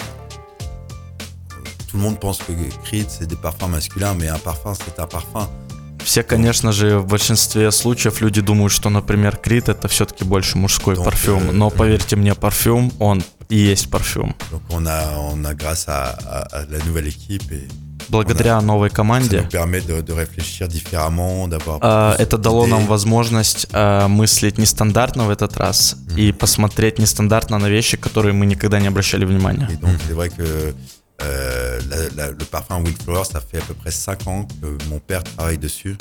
tout 1.91 1.97
le 1.99 2.03
monde 2.03 2.19
pense 2.19 2.39
que 2.39 2.53
Creed 2.85 3.09
c'est 3.11 3.27
des 3.27 3.37
parfums 3.37 3.69
masculins, 3.71 4.15
mais 4.15 4.29
un 4.29 4.39
parfum 4.39 4.75
c'est 4.75 4.99
un 4.99 5.07
parfum. 5.07 5.47
Все, 6.05 6.23
конечно 6.23 6.71
же, 6.71 6.99
в 6.99 7.07
большинстве 7.07 7.73
случаев 7.73 8.21
люди 8.21 8.41
думают, 8.41 8.73
что, 8.73 8.91
например, 8.91 9.37
Крит 9.37 9.69
это 9.69 9.89
все-таки 9.89 10.23
больше 10.25 10.57
мужской 10.57 10.95
Donc, 10.95 11.05
парфюм. 11.05 11.51
э, 11.51 11.53
Но 11.53 11.69
поверьте 11.69 12.15
мне, 12.15 12.35
парфюм, 12.37 12.93
он 13.01 13.25
и 13.49 13.57
есть 13.59 13.91
парфюм. 13.91 14.35
Donc 14.53 14.63
on 14.71 14.87
a, 14.87 15.19
on 15.19 15.45
a 15.45 15.53
grâce 15.55 15.89
à, 15.89 16.11
à- 16.13 16.43
à 16.61 16.65
la 16.67 16.79
nouvelle 16.85 17.09
équipe 17.09 17.51
et 17.51 17.67
Благодаря 18.09 18.61
новой 18.61 18.91
команде 18.91 19.43
э, 22.19 22.23
это 22.23 22.39
дало 22.39 22.67
нам 22.67 22.87
возможность 22.87 23.67
э, 23.73 24.07
мыслить 24.09 24.59
нестандартно 24.59 25.25
в 25.27 25.31
этот 25.31 25.57
раз 25.57 25.97
и 26.17 26.33
посмотреть 26.33 26.99
нестандартно 26.99 27.59
на 27.59 27.69
вещи, 27.69 27.97
которые 27.97 28.33
мы 28.33 28.47
никогда 28.47 28.79
не 28.81 28.89
обращали 28.89 29.25
внимания. 29.25 29.69
Et 29.71 29.77
donc 29.81 29.97
c'est 30.09 30.15
vrai 30.15 30.29
que 30.31 30.75
Euh, 31.19 31.81
la- 31.91 32.11
la- 32.15 32.31
le 32.31 32.45
parfum 32.45 32.83
Wildflower, 32.85 33.25
ça 33.25 33.41
fait 33.41 33.57
à 33.57 33.63
peu 33.63 33.73
près 33.73 33.91
5 33.91 34.27
ans 34.27 34.47
que 34.61 34.67
mon 34.91 34.99
père 35.01 35.23
travaille 35.25 35.57
dessus. 35.57 35.97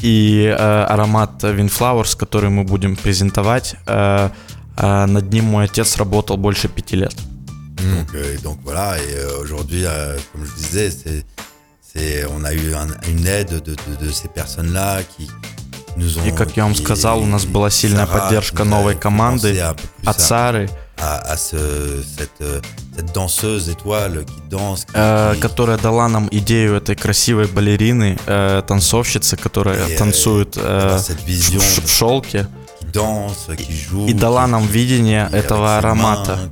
И 0.00 0.44
э, 0.46 0.84
аромат 0.88 1.42
Windflowers, 1.42 2.16
который 2.16 2.50
мы 2.50 2.62
будем 2.62 2.94
презентовать, 2.94 3.74
э, 3.88 4.28
э, 4.76 5.06
над 5.06 5.32
ним 5.32 5.46
мой 5.46 5.64
отец 5.64 5.96
работал 5.96 6.36
больше 6.36 6.68
пяти 6.68 6.94
лет. 6.94 7.16
Donc, 7.82 8.14
euh, 8.14 8.34
et 8.34 8.38
donc 8.38 8.58
voilà, 8.64 8.96
et 8.98 9.14
euh, 9.16 9.40
aujourd'hui, 9.42 9.84
euh, 9.84 10.16
comme 10.32 10.44
je 10.46 10.52
disais, 10.54 10.90
c'est, 10.90 11.24
c'est, 11.80 12.24
on 12.26 12.44
a 12.44 12.52
eu 12.52 12.74
un- 12.74 13.08
une 13.10 13.26
aide 13.26 13.50
de, 13.62 13.74
de- 13.74 14.06
de 14.06 14.10
ces 14.12 14.28
personnes-là 14.28 15.02
qui. 15.02 15.28
И 16.26 16.32
как 16.32 16.56
я 16.56 16.64
вам 16.64 16.74
сказал, 16.74 17.20
у 17.22 17.26
нас 17.26 17.44
была 17.44 17.70
сильная 17.70 18.06
поддержка 18.06 18.64
новой 18.64 18.96
команды 18.96 19.52
от 20.04 20.20
Сары, 20.20 20.68
euh, 20.96 21.20
э, 24.94 25.34
которая 25.40 25.78
дала 25.78 26.08
нам 26.08 26.28
идею 26.32 26.74
этой 26.76 26.96
красивой 26.96 27.46
балерины, 27.46 28.18
э, 28.26 28.62
танцовщицы, 28.66 29.36
которая 29.36 29.76
euh, 29.86 29.96
танцует 29.98 30.56
э, 30.56 30.98
в, 31.78 31.88
шелке, 31.88 32.46
и 34.08 34.12
дала 34.14 34.46
нам 34.48 34.66
видение 34.66 35.28
этого 35.32 35.78
аромата. 35.78 36.50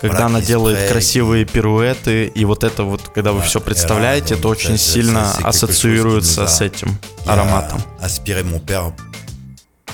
Когда 0.00 0.18
voilà, 0.18 0.26
она 0.26 0.40
делает 0.40 0.78
spray, 0.78 0.88
красивые 0.92 1.44
пируэты, 1.44 2.26
и 2.26 2.44
вот 2.44 2.64
это 2.64 2.82
вот, 2.84 3.08
когда 3.14 3.32
вы 3.32 3.38
Ouais, 3.40 3.46
все 3.46 3.60
представляете, 3.60 4.34
это 4.34 4.48
очень 4.48 4.76
сильно 4.78 5.30
ассоциируется 5.42 6.46
с 6.46 6.60
этим 6.60 6.98
ароматом. 7.26 7.80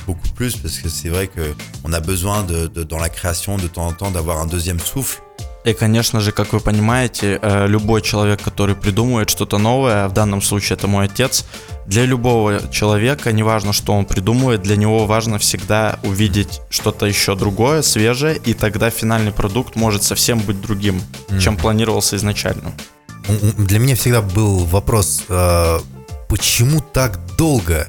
beaucoup 0.06 0.28
plus 0.36 0.56
parce 0.56 0.78
que 0.78 0.88
c'est 0.88 1.08
vrai 1.10 1.28
que 1.28 1.54
on 1.84 1.92
a 1.92 2.00
besoin 2.00 2.42
de, 2.42 2.66
de- 2.66 2.82
dans 2.84 2.98
la 2.98 3.08
création 3.10 3.56
de 3.58 3.68
temps 3.68 3.86
en 3.86 3.92
temps 3.92 4.10
d'avoir 4.10 4.38
un 4.40 4.46
deuxième 4.46 4.80
souffle. 4.80 5.20
И, 5.64 5.74
конечно 5.74 6.20
же, 6.20 6.32
как 6.32 6.52
вы 6.54 6.60
понимаете, 6.60 7.38
э, 7.40 7.66
любой 7.66 8.00
человек, 8.00 8.40
который 8.40 8.74
придумывает 8.74 9.28
что-то 9.28 9.58
новое, 9.58 10.08
в 10.08 10.14
данном 10.14 10.40
случае 10.40 10.76
это 10.76 10.86
мой 10.86 11.04
отец, 11.04 11.44
для 11.86 12.06
любого 12.06 12.60
человека, 12.72 13.32
неважно, 13.32 13.74
что 13.74 13.92
он 13.92 14.06
придумывает, 14.06 14.62
для 14.62 14.76
него 14.76 15.06
важно 15.06 15.38
всегда 15.38 15.98
увидеть 16.02 16.62
что-то 16.70 17.04
еще 17.04 17.34
другое, 17.34 17.82
свежее, 17.82 18.36
и 18.36 18.54
тогда 18.54 18.88
финальный 18.90 19.32
продукт 19.32 19.76
может 19.76 20.02
совсем 20.02 20.38
быть 20.38 20.60
другим, 20.62 21.02
чем 21.38 21.56
планировался 21.56 22.16
изначально. 22.16 22.72
Для 23.58 23.78
меня 23.78 23.96
всегда 23.96 24.22
был 24.22 24.64
вопрос, 24.64 25.24
э, 25.28 25.80
почему 26.28 26.80
так 26.80 27.18
долго 27.36 27.86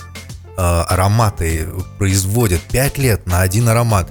э, 0.58 0.62
ароматы 0.62 1.68
производят? 1.98 2.60
Пять 2.62 2.98
лет 2.98 3.26
на 3.28 3.42
один 3.42 3.70
аромат. 3.70 4.10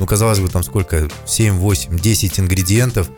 Ну, 0.00 0.06
казалось 0.06 0.38
бы, 0.40 0.48
там 0.48 0.62
сколько? 0.62 1.08
7, 1.26 1.52
8, 1.54 1.88
10 2.00 2.38
ингредиентов. 2.40 3.08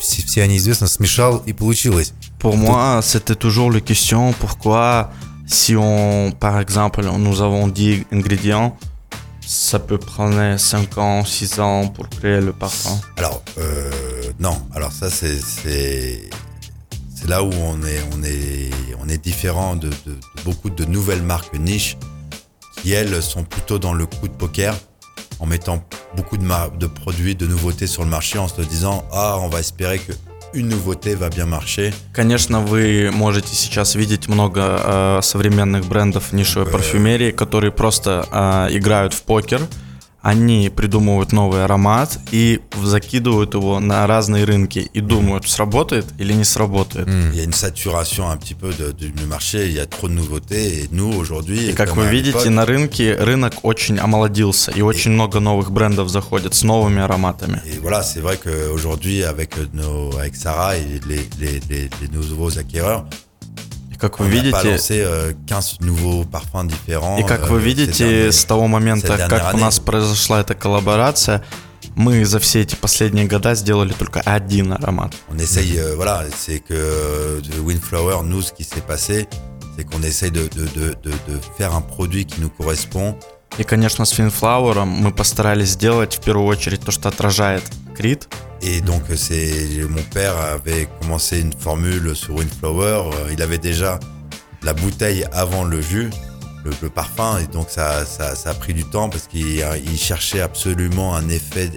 Все, 0.00 0.22
все 0.22 0.42
они 0.42 0.56
известно, 0.56 0.86
смешал 0.86 1.38
и 1.46 1.52
получилось. 1.52 2.12
Pour 2.38 2.56
moi, 2.56 3.00
c'était 3.02 3.34
toujours 3.34 3.70
la 3.72 3.80
question 3.80 4.32
pourquoi, 4.38 5.10
si 5.46 5.74
on, 5.76 6.30
par 6.38 6.60
exemple, 6.60 7.02
nous 7.04 7.40
avons 7.42 7.66
10 7.68 8.04
ingrédients, 8.12 8.76
ça 9.44 9.78
peut 9.80 9.98
prendre 9.98 10.56
5 10.56 10.98
ans, 10.98 11.24
6 11.24 11.58
ans 11.58 11.88
pour 11.88 12.08
créer 12.08 12.40
le 12.40 12.52
parfum. 12.52 12.96
Alors 13.16 13.42
euh, 13.58 13.90
non, 14.38 14.56
alors 14.74 14.92
ça 14.92 15.10
c'est 15.10 15.40
c'est 15.40 16.28
c'est 17.14 17.28
là 17.28 17.42
où 17.42 17.50
on 17.52 17.82
est 17.82 18.00
on 18.14 18.22
est 18.22 18.70
on 19.02 19.08
est 19.08 19.18
différent 19.18 19.74
de, 19.74 19.88
de- 19.88 19.94
de 20.36 20.42
beaucoup 20.44 20.70
de 20.70 20.84
nouvelles 20.84 21.22
marques 21.22 21.58
niches 21.58 21.96
qui 22.82 22.92
elles 22.92 23.20
sont 23.22 23.42
plutôt 23.42 23.78
dans 23.80 23.94
le 23.94 24.06
coup 24.06 24.28
de 24.28 24.34
poker 24.34 24.76
En 25.43 25.45
mettant 25.45 25.83
beaucoup 26.15 26.37
de, 26.37 26.47
de 26.79 26.87
produits 26.87 27.35
de 27.35 27.45
nouveautés 27.45 27.87
sur 27.87 28.03
le 28.03 28.09
marché 28.09 28.39
en 28.39 28.47
se 28.47 28.61
disant 28.61 29.03
ah 29.11 29.37
on 29.41 29.49
va 29.49 29.59
espérer 29.59 29.99
que 29.99 30.13
une 30.53 30.69
nouveauté 30.69 31.15
va 31.15 31.29
bien 31.29 31.45
marcher 31.45 31.91
Конечно, 32.13 32.61
вы 32.61 33.09
можете 33.11 33.55
сейчас 33.55 33.95
видеть 33.95 34.27
много 34.27 34.61
э, 34.61 35.19
современных 35.23 35.85
брендов 35.87 36.31
нишевой 36.31 36.71
парфюмерии, 36.71 37.31
которые 37.31 37.71
просто 37.71 38.27
э, 38.31 38.77
играют 38.77 39.13
в 39.15 39.23
покер. 39.23 39.61
Они 40.23 40.69
придумывают 40.69 41.33
новый 41.33 41.65
аромат 41.65 42.17
и 42.31 42.61
закидывают 42.81 43.53
его 43.55 43.79
на 43.81 44.07
разные 44.07 44.45
рынки 44.45 44.89
и 44.93 45.01
думают, 45.01 45.49
сработает 45.49 46.05
или 46.17 46.31
не 46.33 46.45
сработает. 46.45 47.07
il 47.07 47.35
y 47.35 47.39
a 47.41 47.43
une 47.43 47.51
saturation 47.51 48.29
un 48.31 48.37
petit 48.37 48.53
peu 48.55 48.71
de- 48.73 48.93
du 48.93 49.25
marché 49.25 49.67
il 49.67 49.73
y 49.73 49.79
a 49.79 49.85
trop 49.85 50.07
de 50.07 50.13
nouveautés 50.13 50.83
et 50.83 50.87
nous 50.91 51.13
aujourd'hui 51.19 51.71
И 51.71 51.73
как 51.73 51.95
вы 51.97 52.07
видите, 52.07 52.49
на 52.49 52.65
рынке 52.65 53.15
рынок 53.15 53.53
очень 53.63 53.99
омолодился, 53.99 54.71
и 54.71 54.81
очень 54.81 55.11
много 55.11 55.41
новых 55.41 55.71
брендов 55.71 56.07
заходят 56.09 56.53
с 56.53 56.63
новыми 56.63 57.01
ароматами. 57.01 57.61
Et 57.65 57.79
voilà, 57.81 58.01
c'est 58.01 58.21
vrai 58.21 58.37
qu'aujourd'hui, 58.41 59.23
avec, 59.23 59.55
nos, 59.73 60.15
avec 60.17 60.35
Sarah 60.37 60.77
et 60.77 61.01
les, 61.05 61.27
les, 61.39 61.59
les, 61.69 61.89
les 62.01 62.07
nouveaux 62.07 62.57
acquéreurs, 62.57 63.05
И 63.11 63.32
как 64.03 64.19
вы 64.19 64.27
видите, 64.27 64.71
lancé 64.71 65.01
euh, 65.01 65.33
15 65.47 65.79
nouveaux 65.79 66.25
parfums 66.25 66.67
différents. 66.67 67.17
И 67.21 67.23
как 67.23 67.43
euh, 67.43 67.47
вы 67.47 67.61
видите, 67.61 68.33
с 68.33 68.43
того 68.43 68.67
момента, 68.67 69.17
как 69.29 69.53
у 69.53 69.57
нас 69.57 69.79
произошла 69.79 70.41
эта 70.41 70.55
коллаборация, 70.55 71.41
мы 71.95 72.25
за 72.25 72.39
все 72.39 72.61
эти 72.63 72.75
последние 72.75 73.27
года 73.27 73.55
сделали 73.55 73.93
только 73.93 74.19
один 74.25 74.73
аромат. 74.73 75.13
On 75.31 75.37
essaye, 75.37 75.77
euh, 75.77 75.95
voilà, 75.95 76.25
c'est 76.35 76.59
que 76.59 76.73
euh, 76.73 77.41
Windflower, 77.61 78.23
nous, 78.25 78.41
ce 78.41 78.51
qui 78.51 78.65
s'est 78.65 78.81
passé, 78.85 79.29
c'est 79.77 79.85
qu'on 79.85 80.03
essaye 80.03 80.31
de, 80.31 80.49
de, 80.49 80.65
de, 80.75 80.85
de, 81.01 81.11
de 81.11 81.39
faire 81.57 81.73
un 81.73 81.81
produit 81.81 82.25
qui 82.25 82.41
nous 82.41 82.49
correspond. 82.49 83.15
И, 83.57 83.63
конечно, 83.63 84.03
с 84.03 84.09
Финфлауэром 84.11 84.89
мы 84.89 85.13
постарались 85.13 85.69
сделать 85.69 86.15
в 86.15 86.19
первую 86.19 86.47
очередь 86.47 86.81
то, 86.81 86.91
что 86.91 87.07
отражает 87.07 87.63
Крит. 87.95 88.27
Et 88.62 88.80
donc, 88.80 89.02
c'est 89.16 89.68
mon 89.88 90.02
père 90.12 90.36
avait 90.36 90.88
commencé 91.00 91.40
une 91.40 91.52
formule 91.52 92.14
sur 92.16 92.34
Windflower. 92.36 93.10
euh, 93.14 93.32
Il 93.32 93.40
avait 93.42 93.58
déjà 93.58 94.00
la 94.62 94.74
bouteille 94.74 95.24
avant 95.32 95.62
le 95.64 95.80
jus, 95.80 96.10
le, 96.64 96.72
le 96.82 96.88
parfum, 96.90 97.38
et 97.38 97.46
donc 97.46 97.66
ça, 97.70 98.04
ça, 98.04 98.34
ça 98.34 98.50
a 98.50 98.54
pris 98.54 98.74
du 98.74 98.84
temps 98.84 99.08
parce 99.08 99.28
qu'il 99.28 99.64
il 99.92 99.98
cherchait 99.98 100.40
absolument 100.40 101.14
un 101.14 101.28
effet, 101.28 101.70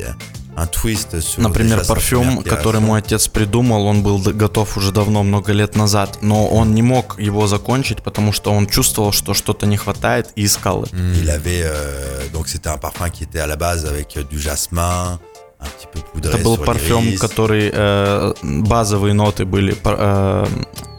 un 0.57 0.65
twist 0.65 1.19
sur 1.19 1.43
Например, 1.43 1.77
déjà 1.77 1.83
sa 1.83 1.93
парфюм, 1.93 2.23
première 2.23 2.43
который 2.43 2.79
création. 2.79 2.81
мой 2.81 2.99
отец 2.99 3.27
придумал, 3.27 3.85
он 3.85 4.01
был 4.01 4.17
д- 4.19 4.33
готов 4.33 4.75
уже 4.77 4.91
давно, 4.91 5.21
много 5.23 5.53
лет 5.53 5.75
назад, 5.75 6.17
но 6.23 6.47
он 6.47 6.73
не 6.73 6.81
мог 6.81 7.19
его 7.19 7.45
закончить, 7.45 8.01
потому 8.01 8.31
что 8.33 8.51
он 8.51 8.65
чувствовал, 8.65 9.11
что 9.11 9.35
что-то 9.35 9.67
не 9.67 9.77
хватает 9.77 10.31
и 10.35 10.45
искал 10.45 10.83
это. 10.83 10.95
Il 10.97 11.29
avait 11.29 11.61
euh, 11.63 12.27
donc 12.33 12.47
c'était 12.47 12.69
un 12.69 12.77
parfum 12.79 13.09
qui 13.11 13.23
était 13.25 13.39
à 13.39 13.45
la 13.47 13.55
base 13.55 13.85
avec 13.85 14.17
euh, 14.17 14.23
du 14.23 14.39
jasmin, 14.39 15.19
un 15.65 15.65
petit 15.69 15.87
peu 15.91 15.99
poudré 16.01 16.29
Это 16.33 16.43
был 16.43 16.55
sur 16.55 16.65
парфюм, 16.65 17.03
l'iris, 17.05 17.19
который 17.19 17.69
э, 17.71 18.33
базовые 18.43 19.13
ноты 19.13 19.45
были 19.45 19.73
пар- 19.73 19.97
э, 19.99 20.45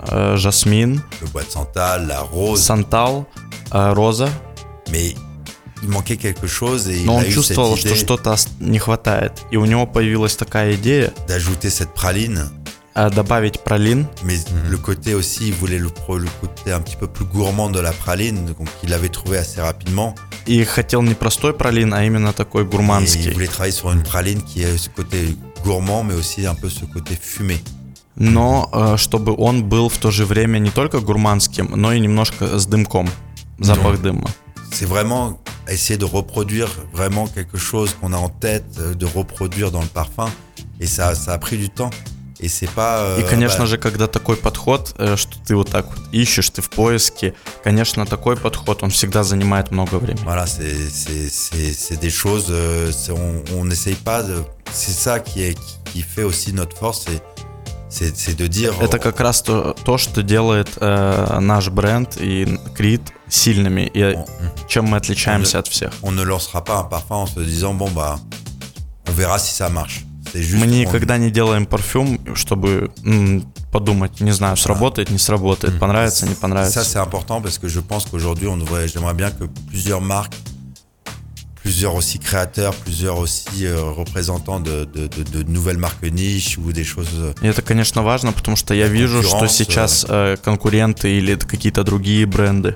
э, 0.09 0.37
жасмин, 0.37 1.03
le 1.21 1.27
bois 1.29 1.43
de 1.43 1.51
santal, 1.51 2.07
la 2.07 2.21
rose, 2.23 2.59
сантал, 2.63 3.27
э, 3.73 3.93
роза. 3.93 4.29
mais 4.91 5.15
il 5.83 5.89
manquait 5.89 6.17
quelque 6.17 6.47
chose 6.47 6.89
et 6.89 7.01
il 7.01 7.07
Но 7.07 7.15
a 7.15 7.17
он 7.17 7.23
eu 7.25 7.27
cette 7.27 7.35
чувствовал, 7.35 7.77
что 7.77 7.89
idée 7.89 7.97
что-то 7.97 8.31
ос- 8.35 8.49
не 8.61 8.79
хватает. 8.79 9.33
И 9.51 9.57
у 9.57 9.65
него 9.65 9.85
появилась 9.87 10.37
такая 10.37 10.75
идея 10.77 11.13
d'ajouter 11.27 11.71
cette 11.71 11.93
praline 11.95 12.49
э, 12.95 13.11
добавить 13.11 13.59
пролин. 13.65 14.07
Mais 14.23 14.39
le 14.71 14.77
côté 14.79 15.15
aussi, 15.15 15.49
il 15.49 15.55
voulait 15.55 15.79
le, 15.81 15.89
pro- 15.89 16.19
le 16.19 16.29
côté 16.41 16.71
un 16.73 16.81
petit 16.81 16.95
peu 16.95 17.09
plus 17.09 17.25
gourmand 17.25 17.69
de 17.69 17.81
la 17.81 17.91
praline, 17.91 18.45
donc 18.47 18.69
il 18.85 18.91
l'avait 18.91 19.09
trouvé 19.09 19.39
assez 19.39 19.61
rapidement. 19.61 20.15
И 20.47 20.65
хотел 20.65 21.03
не 21.03 21.15
простой 21.15 21.55
пролин, 21.55 21.95
а 21.95 22.05
именно 22.05 22.33
такой 22.33 22.63
Et 22.63 22.67
il 22.67 22.71
гурманский. 22.71 23.31
voulait 23.33 23.47
travailler 23.47 23.73
sur 23.73 23.93
une 23.93 24.03
praline 24.03 24.43
qui 24.43 24.65
a 24.65 24.77
ce 24.77 24.89
côté 24.89 25.37
gourmand, 25.65 26.03
mais 26.03 26.15
aussi 26.15 26.47
un 26.47 26.55
peu 26.55 26.69
ce 26.69 26.85
côté 26.85 27.17
fumé. 27.21 27.61
Но 28.17 28.69
э, 28.73 28.97
чтобы 28.99 29.35
он 29.39 29.65
был 29.65 29.89
в 29.89 29.97
то 29.99 30.11
же 30.11 30.25
время 30.27 30.59
не 30.59 30.71
только 30.71 31.01
гурманским, 31.01 31.71
но 31.77 31.93
и 31.93 32.01
немножко 32.01 32.59
с 32.59 32.67
дымком. 32.67 33.09
Запах 33.59 34.01
дыма. 34.03 34.29
C'est 34.73 34.87
vraiment 34.87 35.39
essayer 35.69 35.99
de 35.99 36.05
reproduire 36.07 36.69
vraiment 36.93 37.27
quelque 37.29 37.57
chose 37.59 37.95
qu'on 37.95 38.13
a 38.13 38.17
en 38.17 38.29
tête, 38.29 38.65
euh, 38.79 38.95
de 38.95 39.07
reproduire 39.07 39.71
dans 39.71 39.81
le 39.83 39.87
parfum. 39.87 40.29
Et 40.81 40.87
ça, 40.87 41.15
ça 41.15 41.33
a 41.35 41.39
pris 41.39 41.57
du 41.57 41.69
temps. 41.71 41.91
Pas. 42.76 43.02
euh, 43.02 43.20
И, 43.20 43.24
конечно 43.30 43.64
bah, 43.64 43.68
же, 43.68 43.78
когда 43.78 44.08
такой 44.08 44.36
подход, 44.38 44.94
э, 44.98 45.16
что 45.16 45.38
ты 45.46 45.56
вот 45.56 45.70
так 45.72 45.86
вот 45.88 46.00
ищешь, 46.14 46.50
ты 46.50 46.62
в 46.62 46.70
поиске, 46.70 47.34
конечно, 47.64 48.06
такой 48.06 48.36
подход, 48.38 48.84
он 48.84 48.90
всегда 48.92 49.24
занимает 49.24 49.72
много 49.72 49.96
времени. 49.96 50.24
Voilà, 50.24 50.46
c'est 50.46 52.00
des 52.00 52.10
choses. 52.12 52.48
euh, 52.50 52.92
on 53.10 53.44
on 53.60 53.66
n'essaye 53.66 53.96
pas. 53.96 54.24
C'est 54.72 54.92
ça 54.92 55.20
qui, 55.20 55.42
est, 55.44 55.58
qui, 55.94 56.02
fait 56.02 56.24
aussi 56.24 56.54
notre 56.54 56.78
force, 56.78 57.06
c'est-. 57.06 57.22
Это 58.82 59.00
как 59.00 59.20
раз 59.22 59.42
то, 59.42 59.74
то 59.86 59.98
что 59.98 60.22
делает 60.22 60.68
э, 60.80 61.40
наш 61.40 61.70
бренд 61.70 62.18
и 62.20 62.60
Крит 62.76 63.02
сильными, 63.30 63.90
и 63.94 64.02
on- 64.02 64.28
чем 64.68 64.86
мы 64.86 64.98
отличаемся 64.98 65.60
от 65.60 65.68
всех. 65.68 65.94
on 66.04 66.12
ne 66.12 66.24
lancera 66.24 66.62
pas 66.64 66.80
un 66.80 66.84
parfum 66.84 67.16
en 67.24 67.28
se 67.28 67.40
disant 67.40 67.74
bon 67.74 67.90
bah 67.90 68.20
on 69.08 69.14
verra 69.14 69.40
si 69.40 69.54
ça 69.56 69.70
marche. 69.70 70.04
C'est 70.33 70.43
juste 70.43 70.61
Мы 70.65 70.67
qu'on- 70.67 70.79
никогда 70.79 71.19
не 71.19 71.31
делаем 71.31 71.67
парфюм, 71.67 72.19
чтобы 72.35 72.91
м, 73.05 73.45
подумать, 73.71 74.21
не 74.21 74.33
знаю, 74.33 74.57
сработает, 74.57 75.11
не 75.11 75.19
сработает, 75.19 75.79
понравится, 75.79 76.27
не 76.27 76.35
ça 76.35 76.41
понравится. 76.41 76.85
c'est 76.85 76.99
important 76.99 77.41
parce 77.43 77.59
que 77.59 77.69
je 77.69 77.81
pense 77.81 78.07
qu'aujourd'hui 78.07 78.47
on 78.49 78.57
devrait 78.57 78.89
j'aimerais 78.89 79.15
bien 79.15 79.31
que 79.31 79.45
plusieurs 79.69 80.01
marques 80.01 80.35
plusieurs 81.63 81.95
aussi 81.95 82.19
créateurs, 82.19 82.75
plusieurs 82.75 83.19
aussi 83.19 83.67
euh, 83.67 83.83
représentants 83.83 84.59
de, 84.59 84.85
de, 84.85 85.07
de, 85.07 85.23
de 85.23 85.43
nouvelles 85.49 85.79
marques 85.79 86.03
niches 86.03 86.59
ou 86.59 86.73
des 86.73 86.83
choses. 86.85 87.09
euh, 87.15 87.33
И 87.43 87.47
это, 87.47 87.63
конечно, 87.63 88.03
важно, 88.03 88.33
потому 88.33 88.57
что 88.57 88.75
я 88.75 88.87
La 88.87 88.93
вижу, 88.93 89.23
что 89.23 89.39
concurrence, 89.47 89.49
сейчас 89.49 90.07
э, 90.09 90.37
конкуренты 90.43 91.19
или 91.19 91.35
это 91.35 91.47
какие-то 91.47 91.85
другие 91.85 92.27
бренды 92.27 92.75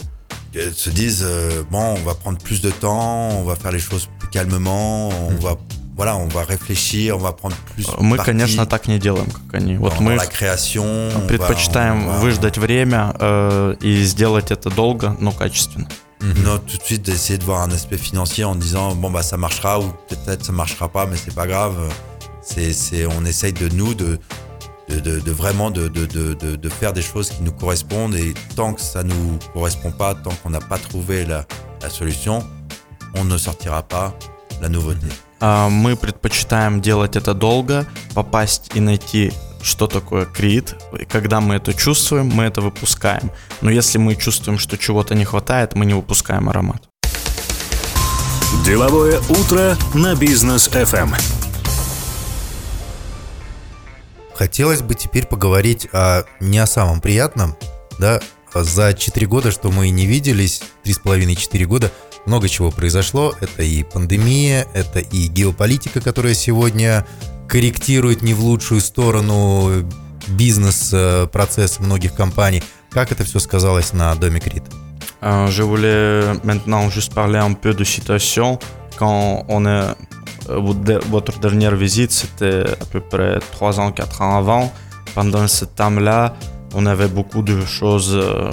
euh, 0.54 0.72
se 0.72 0.90
disent 0.90 1.22
euh, 1.24 1.64
bon, 1.70 1.96
on 1.98 2.02
va 2.04 2.14
prendre 2.14 2.38
plus 2.38 2.60
de 2.60 2.70
temps, 2.70 3.30
on 3.40 3.44
va 3.44 3.56
faire 3.56 3.72
les 3.72 3.80
choses 3.80 4.08
plus 4.20 4.28
calmement, 4.28 5.08
on 5.08 5.34
va 5.40 5.56
voilà, 5.96 6.16
on 6.16 6.28
va 6.28 6.42
réfléchir, 6.44 7.16
on 7.16 7.20
va 7.20 7.32
prendre 7.32 7.56
plus. 7.74 7.86
Мы, 8.00 8.16
parti 8.16 8.32
конечно, 8.32 8.66
так 8.66 8.86
не 8.88 8.98
делаем, 8.98 9.26
как 9.30 9.54
они. 9.62 9.76
Вот 9.78 9.94
dans, 9.94 10.00
мы 10.02 10.10
dans 10.16 10.22
la 10.22 10.26
création. 10.26 10.84
on 10.84 11.20
va- 11.20 11.26
предпочитаем 11.26 12.06
on 12.08 12.12
va- 12.12 12.18
выждать 12.20 12.58
время 12.58 13.14
э, 13.18 13.76
и 13.80 14.02
сделать 14.04 14.50
это 14.50 14.68
долго, 14.70 15.16
но 15.20 15.32
качественно. 15.32 15.88
Non, 16.20 16.58
tout 16.58 16.78
de 16.78 16.82
suite 16.82 17.02
d'essayer 17.02 17.38
de 17.38 17.44
voir 17.44 17.62
un 17.62 17.70
aspect 17.70 17.98
financier 17.98 18.44
en 18.44 18.54
disant 18.56 18.94
bon 18.94 19.10
bah 19.10 19.22
ça 19.22 19.36
marchera 19.36 19.78
ou 19.80 19.92
peut-être 20.08 20.44
ça 20.44 20.52
marchera 20.52 20.88
pas, 20.88 21.06
mais 21.06 21.16
c'est 21.16 21.34
pas 21.34 21.46
grave. 21.46 21.74
C'est, 22.42 22.72
c'est, 22.72 23.06
on 23.06 23.24
essaye 23.24 23.52
de 23.52 23.68
nous 23.74 23.94
de, 23.94 24.18
de, 24.88 25.00
de, 25.00 25.18
de 25.20 25.30
vraiment 25.32 25.70
de, 25.70 25.88
de, 25.88 26.06
de, 26.06 26.34
de, 26.34 26.56
de 26.56 26.68
faire 26.68 26.92
des 26.92 27.02
choses 27.02 27.28
qui 27.30 27.42
nous 27.42 27.52
correspondent 27.52 28.14
et 28.14 28.34
tant 28.54 28.72
que 28.72 28.80
ça 28.80 29.02
nous 29.02 29.38
correspond 29.52 29.90
pas, 29.92 30.14
tant 30.14 30.30
qu'on 30.42 30.50
n'a 30.50 30.60
pas 30.60 30.78
trouvé 30.78 31.24
la, 31.24 31.44
la 31.82 31.90
solution, 31.90 32.42
on 33.14 33.24
ne 33.24 33.36
sortira 33.36 33.82
pas 33.82 34.14
la 34.62 34.68
nouveauté. 34.68 35.06
А, 35.41 35.69
Мы 35.69 35.95
предпочитаем 35.95 36.81
делать 36.81 37.15
это 37.15 37.33
долго, 37.33 37.87
попасть 38.13 38.71
и 38.75 38.79
найти, 38.79 39.33
что 39.63 39.87
такое 39.87 40.25
крит. 40.25 40.75
И 40.99 41.05
когда 41.05 41.41
мы 41.41 41.55
это 41.55 41.73
чувствуем, 41.73 42.27
мы 42.27 42.43
это 42.43 42.61
выпускаем. 42.61 43.31
Но 43.61 43.71
если 43.71 43.97
мы 43.97 44.15
чувствуем, 44.15 44.59
что 44.59 44.77
чего-то 44.77 45.15
не 45.15 45.25
хватает, 45.25 45.73
мы 45.73 45.85
не 45.85 45.95
выпускаем 45.95 46.47
аромат. 46.47 46.83
Деловое 48.63 49.19
утро 49.29 49.75
на 49.95 50.13
бизнес 50.15 50.67
FM. 50.67 51.15
Хотелось 54.35 54.81
бы 54.81 54.93
теперь 54.93 55.25
поговорить 55.25 55.87
о 55.91 56.23
не 56.39 56.59
о 56.59 56.67
самом 56.67 57.01
приятном, 57.01 57.55
да, 57.97 58.21
А 58.53 58.63
за 58.63 58.93
4 58.93 59.25
года, 59.27 59.51
что 59.51 59.71
мы 59.71 59.89
не 59.89 60.05
виделись, 60.05 60.61
3,5-4 60.83 61.65
года, 61.65 61.91
много 62.25 62.47
чего 62.49 62.71
произошло. 62.71 63.33
Это 63.41 63.63
и 63.63 63.83
пандемия, 63.83 64.67
это 64.73 64.99
и 64.99 65.27
геополитика, 65.27 66.01
которая 66.01 66.33
сегодня 66.33 67.05
корректирует 67.47 68.21
не 68.21 68.33
в 68.33 68.41
лучшую 68.41 68.81
сторону 68.81 69.83
бизнес-процесс 70.27 71.79
многих 71.79 72.13
компаний. 72.13 72.63
Как 72.91 73.11
это 73.11 73.23
все 73.23 73.39
сказалось 73.39 73.93
на 73.93 74.15
Доме 74.15 74.39
Крит? 74.39 74.63
Euh, 75.23 75.47
je 75.51 75.61
voulais 75.63 76.33
maintenant 76.43 76.89
juste 76.89 77.13
parler 77.13 77.37
un 77.37 77.53
peu 77.53 77.73
de 77.75 77.83
situation. 77.83 78.57
Quand 78.97 79.45
on 79.49 79.65
est, 79.65 79.95
euh, 80.49 80.57
votre 80.59 80.79
de- 80.81 81.01
votre 81.11 81.39
dernière 81.39 81.75
visite, 81.75 82.11
c'était 82.11 82.63
à 82.81 82.85
peu 82.85 83.01
près 83.01 83.39
3 83.51 83.79
ans, 83.79 83.91
4 83.91 84.21
ans 84.21 84.37
avant. 84.37 84.71
Pendant 85.13 85.47
ce 85.47 85.65
temps-là, 85.65 86.33
on 86.73 86.85
avait 86.87 87.07
beaucoup 87.07 87.43
de 87.43 87.63
choses 87.65 88.13
euh, 88.15 88.49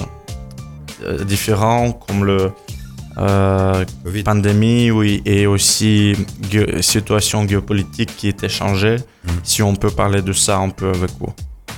euh, 1.05 1.25
différentes, 1.25 1.99
comme 2.07 2.25
le 2.25 2.53
euh, 3.18 3.86
Covid. 4.04 4.24
pandémie, 4.24 4.92
oui, 4.92 5.22
et 5.26 5.46
aussi 5.48 6.16
gé- 6.52 6.82
situation 6.82 7.48
géopolitique 7.48 8.16
qui 8.18 8.28
était 8.28 8.50
changée. 8.50 8.98
Mm. 9.26 9.30
Si 9.44 9.62
on 9.64 9.76
peut 9.76 9.92
parler 9.92 10.22
de 10.22 10.34
ça 10.34 10.58
un 10.58 10.70
peu 10.70 10.90
avec 10.90 11.12
vous. 11.20 11.34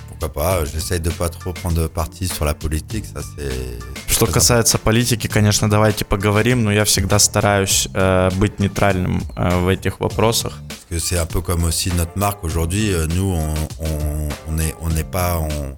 Pourquoi 0.08 0.32
pas 0.44 0.64
J'essaye 0.66 1.02
de 1.02 1.10
pas 1.10 1.28
trop 1.28 1.52
prendre 1.52 1.88
parti 1.88 2.28
sur 2.28 2.46
la 2.46 2.54
politique, 2.54 3.06
ça 3.06 3.22
c'est. 3.36 3.80
Что 4.08 4.26
très 4.26 4.36
касается 4.36 4.78
политики, 4.78 5.28
конечно, 5.28 5.70
давайте 5.70 6.06
поговорим, 6.06 6.64
но 6.64 6.72
я 6.72 6.86
всегда 6.86 7.20
стараюсь 7.20 7.90
э, 7.94 8.30
быть 8.40 8.60
нейтральным 8.60 9.22
э, 9.36 9.60
в 9.60 9.68
этих 9.68 10.00
вопросах. 10.00 10.54
Parce 10.70 10.86
que 10.90 11.00
c'est 11.00 11.18
un 11.18 11.26
peu 11.26 11.42
comme 11.42 11.66
aussi 11.66 11.92
notre 11.98 12.18
marque 12.18 12.46
aujourd'hui. 12.46 12.94
euh, 12.94 13.08
Nous, 13.14 13.30
on 13.36 13.54
on- 13.82 14.30
on 14.48 14.52
n'est 14.54 14.74
on 14.80 14.88
n'est 14.90 15.04
pas 15.04 15.38
on, 15.40 15.76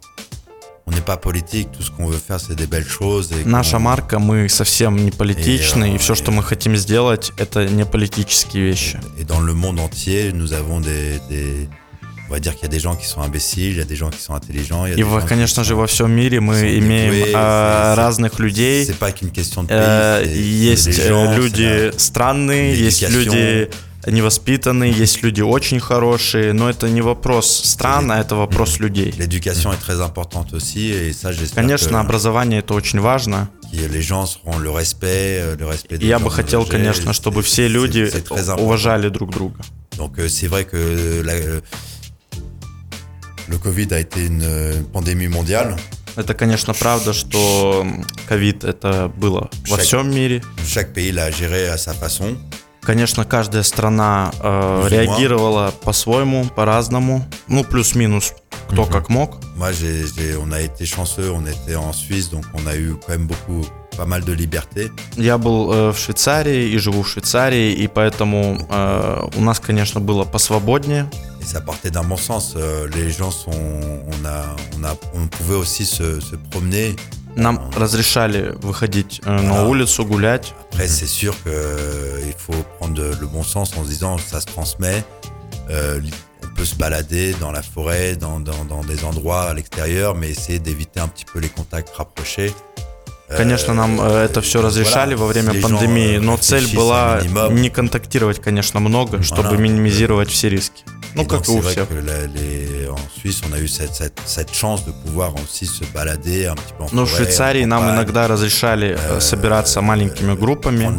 on 0.92 0.94
n'est 0.94 1.00
pas 1.00 1.16
politique. 1.16 1.68
Tout 1.72 1.82
ce 1.82 1.90
qu'on 1.90 2.06
veut 2.06 2.18
faire, 2.18 2.38
c'est 2.40 2.54
des 2.54 2.66
belles 2.66 2.86
choses. 2.88 3.30
Et 3.32 3.44
Наша 3.44 3.78
марка, 3.78 4.18
мы 4.18 4.48
совсем 4.48 4.96
не 4.96 5.10
политичны, 5.10 5.92
И, 5.92 5.94
и 5.94 5.98
все, 5.98 6.12
э, 6.12 6.16
что 6.16 6.30
мы 6.32 6.42
хотим 6.42 6.76
сделать, 6.76 7.32
это 7.36 7.64
не 7.66 7.84
политические 7.84 8.64
вещи. 8.64 8.98
Et 9.18 9.24
dans 9.24 9.40
le 9.40 9.54
monde 9.54 9.80
entier, 9.80 10.32
nous 10.32 10.52
avons 10.52 10.80
des, 10.80 11.18
des- 11.30 11.68
on 12.28 12.32
va 12.32 12.40
dire 12.40 12.54
qu'il 12.54 12.62
y 12.62 12.66
a 12.66 12.68
des 12.70 12.78
gens 12.80 12.94
qui 12.96 13.06
sont 13.06 13.20
imbéciles, 13.22 13.72
il 13.72 13.78
y 13.78 13.80
a 13.80 13.84
des 13.84 13.96
gens 13.96 14.10
qui 14.10 14.20
sont 14.20 14.34
intelligents. 14.34 14.84
il 14.86 14.90
y 14.90 14.92
a 14.92 14.94
И, 14.94 14.96
des 14.96 15.02
во- 15.02 15.20
gens 15.20 15.26
конечно 15.26 15.64
же, 15.64 15.74
во 15.74 15.86
всем 15.86 16.10
мире 16.12 16.40
мы 16.40 16.54
имеем 16.78 17.12
dévoués, 17.12 17.32
э, 17.34 17.94
разных 17.94 18.38
людей. 18.38 18.84
C'est 18.86 18.98
pas 18.98 19.12
qu'une 19.12 19.30
question 19.30 19.62
de 19.64 19.68
pays. 19.68 19.78
Э, 19.78 20.24
Есть 20.26 20.88
э, 20.88 21.08
gens, 21.08 21.34
люди 21.36 21.90
странные, 21.98 22.74
есть 22.76 23.08
люди 23.10 23.68
невоспитанные, 24.06 24.90
есть 24.92 25.22
люди 25.22 25.40
очень 25.40 25.80
хорошие, 25.80 26.52
но 26.52 26.68
это 26.68 26.88
не 26.88 27.00
вопрос 27.02 27.46
стран, 27.64 28.10
а 28.10 28.18
это 28.20 28.34
вопрос 28.34 28.78
людей. 28.80 29.10
L'éducation 29.16 29.72
est 29.72 29.80
très 29.80 30.00
importante 30.00 30.52
aussi, 30.54 30.90
et 30.90 31.12
ça, 31.12 31.32
j'espère 31.32 31.62
Конечно, 31.62 32.00
образование 32.00 32.60
это 32.60 32.74
очень 32.74 33.00
важно. 33.00 33.48
que 33.72 33.86
les 33.88 34.02
gens 34.02 34.26
seront 34.26 34.58
le 34.58 34.70
respect, 34.70 35.38
euh, 35.40 35.56
le 35.56 35.66
respect. 35.66 35.94
И 35.96 35.98
des 35.98 36.06
я 36.06 36.18
бы 36.18 36.30
хотел, 36.30 36.66
конечно, 36.66 37.12
чтобы 37.14 37.42
все 37.42 37.68
люди 37.68 38.10
уважали 38.58 39.08
друг 39.08 39.30
друга. 39.30 39.60
Donc 39.96 40.18
euh, 40.18 40.28
c'est 40.28 40.46
vrai 40.48 40.64
que 40.64 41.22
la- 41.24 41.32
euh, 41.32 41.60
le 43.48 43.58
Covid 43.58 43.88
a 43.94 43.98
été 44.00 44.26
une, 44.26 44.42
euh, 44.42 44.82
pandémie 44.92 45.28
mondiale. 45.28 45.76
Это, 46.16 46.34
конечно, 46.34 46.74
правда, 46.74 47.14
что 47.14 47.86
ковид 48.28 48.64
это 48.64 49.10
было 49.16 49.48
во 49.68 49.78
всем 49.78 50.10
мире. 50.14 50.42
Chaque 50.66 50.92
pays 50.92 51.10
l'a 51.10 51.30
géré 51.30 51.68
à 51.68 51.78
sa 51.78 51.94
façon. 51.94 52.36
Конечно, 52.82 53.24
каждая 53.24 53.62
страна 53.62 54.32
э, 54.40 54.86
реагировала 54.90 55.72
по-своему, 55.84 56.44
по-разному. 56.46 57.24
Ну, 57.48 57.62
плюс-минус, 57.64 58.32
кто 58.68 58.84
как 58.86 59.08
мог. 59.08 59.38
Moi, 59.56 59.72
j'ai, 59.72 60.04
j'ai- 60.06 60.36
on 60.36 60.50
a 60.52 60.60
été 60.60 60.84
chanceux, 60.84 61.30
on 61.30 61.46
était 61.46 61.76
en 61.76 61.92
Suisse, 61.92 62.28
donc 62.30 62.44
on 62.54 62.66
a 62.66 62.74
eu 62.74 62.94
quand 63.06 63.10
même 63.10 63.26
beaucoup, 63.28 63.64
pas 63.97 64.05
mal 64.05 64.23
de 64.23 64.33
liberté. 64.33 64.91
Я 65.15 65.37
был 65.37 65.71
э, 65.73 65.91
в 65.91 65.97
Швейцарии 65.97 66.69
и 66.69 66.77
живу 66.77 67.01
в 67.03 67.07
Швейцарии, 67.09 67.73
и 67.73 67.87
поэтому 67.87 68.57
э, 68.69 69.27
у 69.35 69.41
нас, 69.41 69.59
конечно, 69.59 69.99
было 69.99 70.23
посвободнее. 70.23 71.09
Et 71.41 71.45
ça 71.45 71.61
partait 71.61 71.89
d'un 71.91 72.03
bon 72.03 72.17
sens. 72.17 72.53
Euh, 72.55 72.87
les 72.95 73.09
gens 73.09 73.31
sont, 73.31 73.51
on 73.51 74.25
a, 74.25 74.55
on 74.79 74.83
a, 74.83 74.95
on 75.13 75.27
pouvait 75.27 75.55
aussi 75.55 75.85
se, 75.85 76.19
se 76.19 76.35
promener. 76.51 76.95
Нам 77.35 77.69
разрешали 77.75 78.53
выходить 78.61 79.21
э, 79.25 79.29
на 79.29 79.53
Voilà. 79.63 79.67
улицу, 79.69 80.05
гулять. 80.05 80.53
Après, 80.71 80.87
c'est 80.87 81.05
sûr 81.07 81.33
que 81.43 81.49
euh, 81.49 82.19
il 82.27 82.33
faut 82.37 82.63
prendre 82.79 82.93
de- 82.95 83.15
le 83.19 83.27
bon 83.27 83.43
sens 83.43 83.75
en 83.77 83.83
se 83.83 83.89
disant 83.89 84.17
ça 84.17 84.41
se 84.41 84.45
transmet. 84.47 85.03
Euh, 85.69 85.99
on 86.43 86.47
peut 86.55 86.65
se 86.65 86.75
balader 86.75 87.35
dans 87.39 87.51
la 87.51 87.61
forêt, 87.61 88.15
dans, 88.15 88.39
dans, 88.39 88.65
dans 88.65 88.83
des 88.83 89.03
endroits 89.03 89.43
à 89.49 89.53
l'extérieur, 89.53 90.15
mais 90.15 90.29
essayer 90.29 90.57
d'éviter 90.59 90.99
un 90.99 91.07
petit 91.07 91.25
peu 91.25 91.39
les 91.39 91.49
contacts 91.49 91.89
rapprochés. 91.95 92.53
Euh, 93.32 93.36
Конечно, 93.36 93.74
нам 93.74 94.00
э, 94.00 94.24
это 94.24 94.40
все 94.42 94.60
разрешали 94.60 95.14
во 95.14 95.26
время 95.26 95.54
пандемии, 95.60 96.16
euh, 96.16 96.20
но 96.20 96.36
цель 96.36 96.74
была 96.74 97.20
не 97.50 97.70
контактировать, 97.70 98.40
конечно, 98.40 98.80
много, 98.80 99.22
чтобы 99.22 99.56
минимизировать 99.56 100.30
все 100.30 100.48
риски. 100.50 100.84
Ну, 101.14 101.26
как 101.26 101.46
и 101.48 101.50
у 101.50 101.60
всех. 101.60 101.88
Но 106.92 107.04
в 107.04 107.10
Швейцарии 107.10 107.64
нам 107.64 107.90
иногда 107.90 108.28
разрешали 108.28 108.88
э, 108.88 108.96
euh, 108.96 109.20
собираться 109.20 109.80
маленькими 109.82 110.34
группами, 110.34 110.84
euh, 110.86 110.98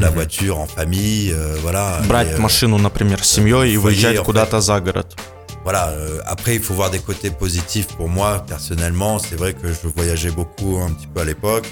брать 2.07 2.27
euh, 2.29 2.39
машину, 2.39 2.77
например, 2.77 3.23
с 3.23 3.29
семьей 3.29 3.73
и 3.73 3.77
выезжать 3.77 4.19
куда-то 4.19 4.61
за 4.61 4.79
город. 4.79 5.15
Voilà, 5.63 5.91
euh, 5.91 6.19
après 6.25 6.55
il 6.55 6.61
faut 6.61 6.73
voir 6.73 6.89
des 6.91 6.99
côtés 6.99 7.31
positifs 7.31 7.87
pour 7.87 8.09
moi 8.09 8.43
personnellement. 8.47 9.17
C'est 9.17 9.37
vrai 9.37 9.53
que 9.53 9.69
je 9.69 9.87
voyageais 9.87 10.31
beaucoup 10.31 10.77
un 10.77 10.91
petit 10.91 11.07
peu 11.07 11.21
à 11.21 11.23
l'époque. 11.23 11.65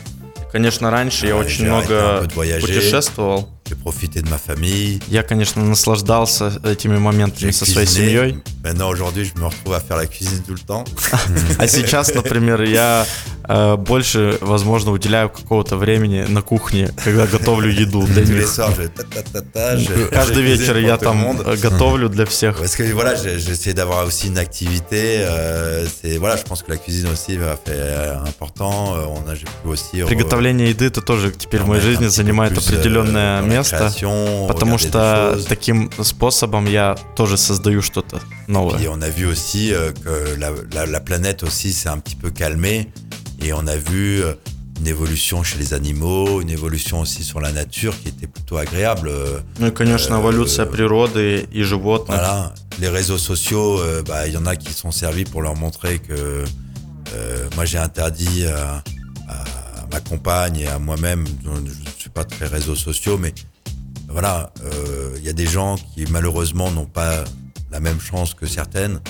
Конечно, 0.52 0.92
раньше 0.92 1.28
я 1.28 1.36
очень 1.38 1.66
много 1.66 2.28
путешествовал. 2.62 3.50
J'ai 3.72 3.78
profité 3.78 4.22
de 4.22 4.30
ma 4.30 4.38
famille. 4.38 5.00
Я, 5.08 5.24
конечно, 5.24 5.64
наслаждался 5.64 6.52
этими 6.66 6.98
моментами 6.98 7.52
со 7.52 7.66
своей 7.66 7.88
семьей. 7.88 8.40
Maintenant 8.64 8.90
aujourd'hui, 8.90 9.24
je 9.24 9.40
me 9.40 9.46
retrouve 9.46 9.74
à 9.74 9.80
faire 9.80 9.96
la 9.96 10.08
cuisine 10.08 10.44
tout 10.46 10.54
le 10.54 10.60
temps. 10.60 10.84
А 11.58 11.68
сейчас, 11.68 12.14
например, 12.14 12.62
я 12.64 13.06
э, 13.48 13.78
больше, 13.78 14.38
возможно, 14.42 14.92
уделяю 14.92 15.30
какого-то 15.30 15.78
времени 15.78 16.26
на 16.28 16.42
кухне, 16.42 16.90
когда 17.02 17.26
готовлю 17.26 17.72
еду 17.72 18.06
для 18.08 18.24
них. 18.26 18.46
Каждый 20.12 20.44
вечер 20.44 20.78
я 20.78 20.98
там 20.98 21.40
э, 21.40 21.56
готовлю 21.56 22.10
для 22.10 22.26
всех. 22.26 22.58
Parce 22.58 22.76
que 22.76 22.84
voilà, 22.92 23.16
j'essaie 23.16 23.74
d'avoir 23.74 24.06
aussi 24.06 24.28
une 24.28 24.38
activité. 24.38 25.20
euh, 25.20 25.88
c'est 26.02 26.18
voilà, 26.18 26.36
je 26.36 26.44
pense 26.44 26.62
que 26.62 26.72
la 26.72 26.78
cuisine 26.78 27.08
aussi 27.08 27.38
va 27.38 27.56
faire 27.56 28.22
important. 28.28 28.96
Euh, 28.98 29.06
On 29.08 29.30
a 29.30 29.70
aussi 29.70 30.04
Приготовление 30.04 30.70
еды 30.70 30.86
это 30.86 31.02
тоже 31.02 31.32
теперь 31.32 31.62
в 31.62 31.68
моей 31.68 31.82
жизни 31.82 32.08
занимает 32.08 32.54
euh, 32.54 32.60
определенное 32.60 33.42
la 33.42 33.48
место, 33.61 33.77
création, 33.77 34.47
потому 34.47 34.77
regarder 34.77 34.83
des 34.83 34.89
что 34.89 35.35
choses. 35.35 35.47
таким 35.49 35.91
способом 36.03 36.67
я 36.67 36.95
тоже 37.17 37.37
создаю 37.37 37.83
что-то 37.83 38.17
Et 38.49 38.51
новое. 38.53 38.89
on 38.89 39.03
a 39.03 39.09
vu 39.09 39.27
aussi 39.27 39.73
euh, 39.73 39.93
que 39.93 40.37
la, 40.39 40.51
la- 40.75 40.87
la 40.87 41.01
planète 41.01 41.43
aussi 41.43 41.73
s'est 41.73 41.89
un 41.89 41.99
petit 41.99 42.17
peu 42.17 42.31
calmée 42.31 42.91
et 43.43 43.53
on 43.53 43.67
a 43.67 43.77
vu 43.77 44.23
euh, 44.23 44.35
une 44.81 44.89
évolution 44.89 45.43
chez 45.43 45.59
les 45.59 45.73
animaux, 45.73 46.41
une 46.43 46.51
évolution 46.51 47.01
aussi 47.01 47.23
sur 47.25 47.41
la 47.41 47.51
nature 47.51 47.95
qui 47.99 48.09
était 48.09 48.27
plutôt 48.27 48.59
agréable. 48.59 49.09
euh, 49.09 49.41
Ну 49.59 49.69
и, 49.69 49.71
конечно, 49.73 50.17
Э, 50.17 50.21
эволюция 50.21 50.67
природы 50.67 51.47
и 51.51 51.63
животных. 51.63 52.19
Voilà, 52.19 52.53
les 52.79 52.89
réseaux 52.91 53.17
sociaux, 53.19 53.81
euh, 53.81 54.03
bah, 54.07 54.27
il 54.27 54.35
y 54.35 54.37
en 54.37 54.45
a 54.47 54.55
qui 54.55 54.73
sont 54.75 54.91
servis 54.93 55.25
pour 55.25 55.41
leur 55.41 55.55
montrer 55.57 55.99
que 55.99 56.45
euh, 57.15 57.47
moi 57.55 57.65
j'ai 57.65 57.79
interdit 57.79 58.47
à, 58.47 58.77
à 58.77 58.83
ma 59.93 60.01
compagne 60.01 60.57
et 60.61 60.67
à 60.67 60.79
moi-même, 60.79 61.25
je 61.45 61.51
ne 61.51 61.71
suis 61.99 62.11
pas 62.11 62.25
très 62.25 62.47
réseaux 62.47 62.75
sociaux, 62.77 63.19
mais 63.19 63.33
voilà, 64.09 64.53
euh, 64.65 65.17
il 65.19 65.25
y 65.25 65.29
a 65.29 65.33
des 65.33 65.47
gens 65.47 65.77
qui 65.77 66.05
malheureusement 66.11 66.71
n'ont 66.71 66.87
pas 66.87 67.25
la 67.71 67.81
même 67.81 68.01
chance 68.01 68.35
que 68.35 68.47
certaines. 68.47 69.01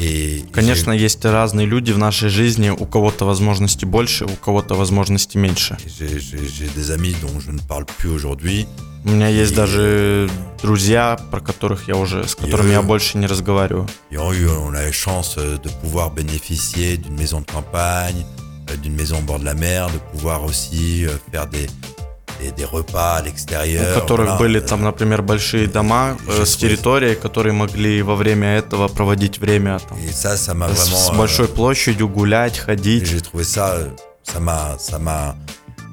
Et 0.00 0.44
Конечно, 0.52 0.92
есть 0.92 1.24
разные 1.24 1.66
люди 1.66 1.90
в 1.90 1.98
нашей 1.98 2.28
жизни, 2.28 2.70
у 2.70 2.86
кого-то 2.86 3.24
возможностей 3.26 3.84
больше, 3.84 4.26
у 4.26 4.36
кого-то 4.36 4.74
возможностей 4.76 5.38
меньше. 5.38 5.76
j'ai- 5.86 6.20
j'ai 6.20 6.46
j'ai 6.46 6.68
des 6.68 6.90
amis 6.92 7.16
dont 7.20 7.40
je 7.40 7.50
ne 7.50 7.58
parle 7.60 7.84
plus 7.84 8.10
aujourd'hui. 8.10 8.66
У 9.04 9.10
меня 9.10 9.28
есть 9.28 9.52
И- 9.52 9.56
даже 9.56 10.30
друзья, 10.62 11.16
про 11.32 11.40
которых 11.40 11.88
я 11.88 11.96
уже, 11.96 12.28
с 12.28 12.36
которыми 12.36 12.68
И- 12.70 12.72
я 12.74 12.82
больше 12.82 13.18
не 13.18 13.26
разговариваю. 13.26 13.86
Et 14.12 14.18
on 14.18 14.30
a 14.30 14.34
eu, 14.36 14.46
on 14.48 14.72
a 14.74 14.82
la 14.88 14.92
chance 14.92 15.36
euh, 15.36 15.58
de 15.58 15.68
pouvoir 15.82 16.12
bénéficier 16.12 16.96
d'une 16.96 17.16
maison 17.16 17.40
de 17.40 17.46
campagne, 17.46 18.24
euh, 18.24 18.41
d'une 18.82 18.94
maison 18.94 19.18
au 19.18 19.22
bord 19.22 19.38
de 19.38 19.44
la 19.44 19.54
mer, 19.54 19.88
de 19.90 19.98
pouvoir 20.12 20.44
aussi 20.44 21.06
euh, 21.06 21.10
faire 21.32 21.46
des, 21.46 21.66
des, 22.40 22.52
des 22.52 22.64
repas 22.64 23.16
à 23.16 23.22
У 23.22 23.24
l'extérieur. 23.24 23.94
которых 23.94 24.26
voilà. 24.28 24.38
были 24.38 24.60
там, 24.60 24.82
например, 24.82 25.22
большие 25.22 25.66
дома 25.66 26.16
э, 26.28 26.36
J'ai 26.38 26.44
с 26.44 26.52
trouvé- 26.56 26.60
территорией, 26.60 27.14
которые 27.16 27.52
могли 27.52 28.02
во 28.02 28.14
время 28.16 28.56
этого 28.58 28.88
проводить 28.88 29.38
время 29.40 29.78
там, 29.78 29.98
Et 29.98 30.12
ça, 30.12 30.36
ça 30.36 30.54
m'a 30.54 30.68
с, 30.68 30.88
vraiment. 30.88 30.96
с 30.96 31.10
euh, 31.10 31.16
большой 31.16 31.48
площадью, 31.48 32.08
гулять, 32.08 32.58
et 32.58 32.60
ходить. 32.60 33.06
j'ai 33.06 33.20
trouvé 33.20 33.44
ça, 33.44 33.70
euh, 33.74 33.88
ça 34.22 34.38
m'a, 34.40 34.76
ça 34.78 34.98
m'a, 34.98 35.34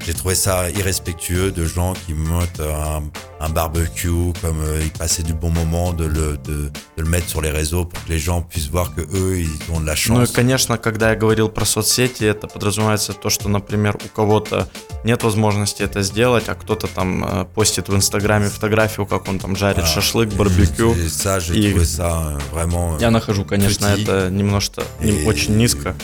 j'ai 0.06 0.14
trouvé 0.14 0.36
ça 0.36 0.70
irrespectueux 0.70 1.52
de 1.52 1.66
gens 1.66 1.94
qui 2.06 2.14
montent 2.14 2.60
un, 2.60 3.02
un 3.41 3.49
barbecue, 3.49 4.33
comme 4.43 4.61
euh, 4.63 4.81
ils 4.83 4.91
passaient 4.91 5.23
du 5.23 5.33
bon 5.33 5.51
moment, 5.51 5.93
de 5.95 6.05
le, 6.05 6.37
de, 6.45 6.71
de 6.97 7.03
le 7.03 7.05
mettre 7.09 7.29
sur 7.29 7.41
les 7.41 7.51
réseaux 7.51 7.87
pour 7.87 8.05
que 8.05 8.11
les 8.11 8.19
gens 8.19 8.43
puissent 8.43 8.69
voir 8.69 8.95
que 8.95 9.01
eux, 9.01 9.39
ils 9.41 9.49
ont 9.75 9.81
de 9.81 9.87
la 9.87 9.95
Ну 10.09 10.21
и, 10.23 10.27
chance. 10.27 10.33
конечно, 10.33 10.77
когда 10.77 11.11
я 11.11 11.17
говорил 11.17 11.49
про 11.49 11.65
соцсети, 11.65 12.25
это 12.25 12.47
подразумевается 12.49 13.13
то, 13.15 13.31
что, 13.31 13.49
например, 13.49 13.97
у 14.05 14.09
кого-то 14.15 14.69
нет 15.05 15.23
возможности 15.23 15.83
это 15.83 16.03
сделать, 16.03 16.49
а 16.49 16.55
кто-то 16.55 16.87
там 16.87 17.25
э, 17.25 17.45
постит 17.55 17.89
в 17.89 17.97
Инстаграме 17.97 18.49
фотографию, 18.51 19.07
как 19.07 19.27
он 19.29 19.39
там 19.39 19.57
жарит 19.57 19.79
Voilà. 19.85 19.87
шашлык, 19.95 20.29
барбекю. 20.35 20.93
Et 20.93 21.09
ça, 21.09 21.39
И- 21.39 21.85
ça 21.85 22.37
euh, 22.37 22.39
vraiment. 22.53 22.97
euh, 22.97 23.01
Я 23.01 23.11
нахожу, 23.11 23.45
конечно, 23.47 23.87
Petit. 23.87 24.03
это 24.03 24.29
немножко 24.31 24.83
не- 25.01 25.13
Et- 25.23 25.27
очень 25.27 25.57
низко. 25.57 25.95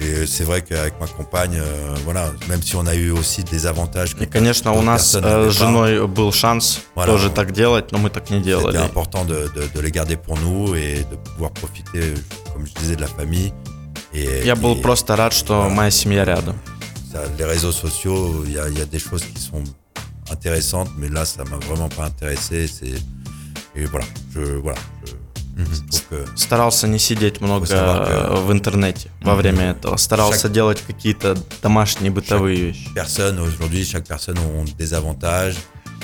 Et 0.00 0.26
c'est 0.26 0.44
vrai 0.44 0.62
qu'avec 0.62 0.94
ma 0.98 1.06
compagne, 1.06 1.58
euh, 1.60 1.94
voilà, 2.04 2.32
même 2.48 2.62
si 2.62 2.74
on 2.74 2.86
a 2.86 2.94
eu 2.94 3.10
aussi 3.10 3.44
des 3.44 3.66
avantages. 3.66 4.14
И, 4.18 4.24
конечно, 4.24 4.72
у 4.72 4.80
нас 4.80 5.14
э, 5.14 5.50
с 5.50 5.58
женой 5.58 6.06
был 6.08 6.32
шанс 6.32 6.80
Voilà. 6.95 7.05
тоже 7.05 7.29
так 7.29 7.51
делать, 7.53 7.91
но 7.91 7.97
мы 7.97 8.09
так 8.09 8.29
не 8.29 8.37
C'était 8.39 8.49
делали. 8.49 8.77
important 8.77 9.25
de, 9.25 9.49
de- 9.55 9.67
de 9.73 9.79
les 9.81 9.91
garder 9.91 10.15
pour 10.17 10.37
nous 10.37 10.75
et 10.75 11.05
de 11.11 11.15
pouvoir 11.15 11.51
profiter, 11.51 12.13
comme 12.53 12.65
je 12.65 12.73
disais, 12.81 12.95
de 12.95 13.01
la 13.01 13.07
famille. 13.07 13.53
Et, 14.13 14.43
Я 14.45 14.55
был 14.55 14.75
et 14.77 14.81
просто 14.81 15.15
рад, 15.15 15.33
что 15.33 15.53
Voilà. 15.61 15.69
моя 15.75 15.91
семья 15.91 16.23
рядом. 16.25 16.55
ça, 17.11 17.19
les 17.37 17.45
réseaux 17.45 17.71
sociaux, 17.73 18.43
il 18.45 18.53
y 18.53 18.59
a, 18.59 18.67
il 18.69 18.77
y 18.77 18.81
a 18.81 18.85
des 18.85 18.99
choses 18.99 19.23
qui 19.23 19.41
sont 19.41 19.63
intéressantes, 20.31 20.89
mais 20.97 21.09
là, 21.09 21.25
ça 21.25 21.43
m'a 21.43 21.57
vraiment 21.57 21.89
pas 21.89 22.05
intéressé. 22.05 22.67
C'est 22.67 22.93
et 23.75 23.85
voilà, 23.85 24.05
je 24.33 24.41
voilà, 24.61 24.77
je, 25.05 25.13
je 25.63 25.79
trouve 25.89 26.03
que 26.09 26.25
Старался 26.37 26.87
не 26.87 26.99
сидеть 26.99 27.39
много 27.41 27.65
savoir 27.65 28.05
э, 28.09 28.45
в 28.45 28.51
интернете 28.51 29.09
во 29.21 29.35
время 29.35 29.71
этого. 29.71 29.95
Старался 29.97 30.47
Chaque- 30.47 30.53
делать 30.53 30.81
какие-то 30.85 31.35
домашние 31.61 32.11
бытовые 32.11 32.55
вещи. 32.71 32.89
personne 32.93 33.39
aujourd'hui, 33.39 33.85
chaque 33.85 34.05
personne 34.07 34.37
a 34.37 34.65
des 34.77 34.93
avantages. 34.93 35.55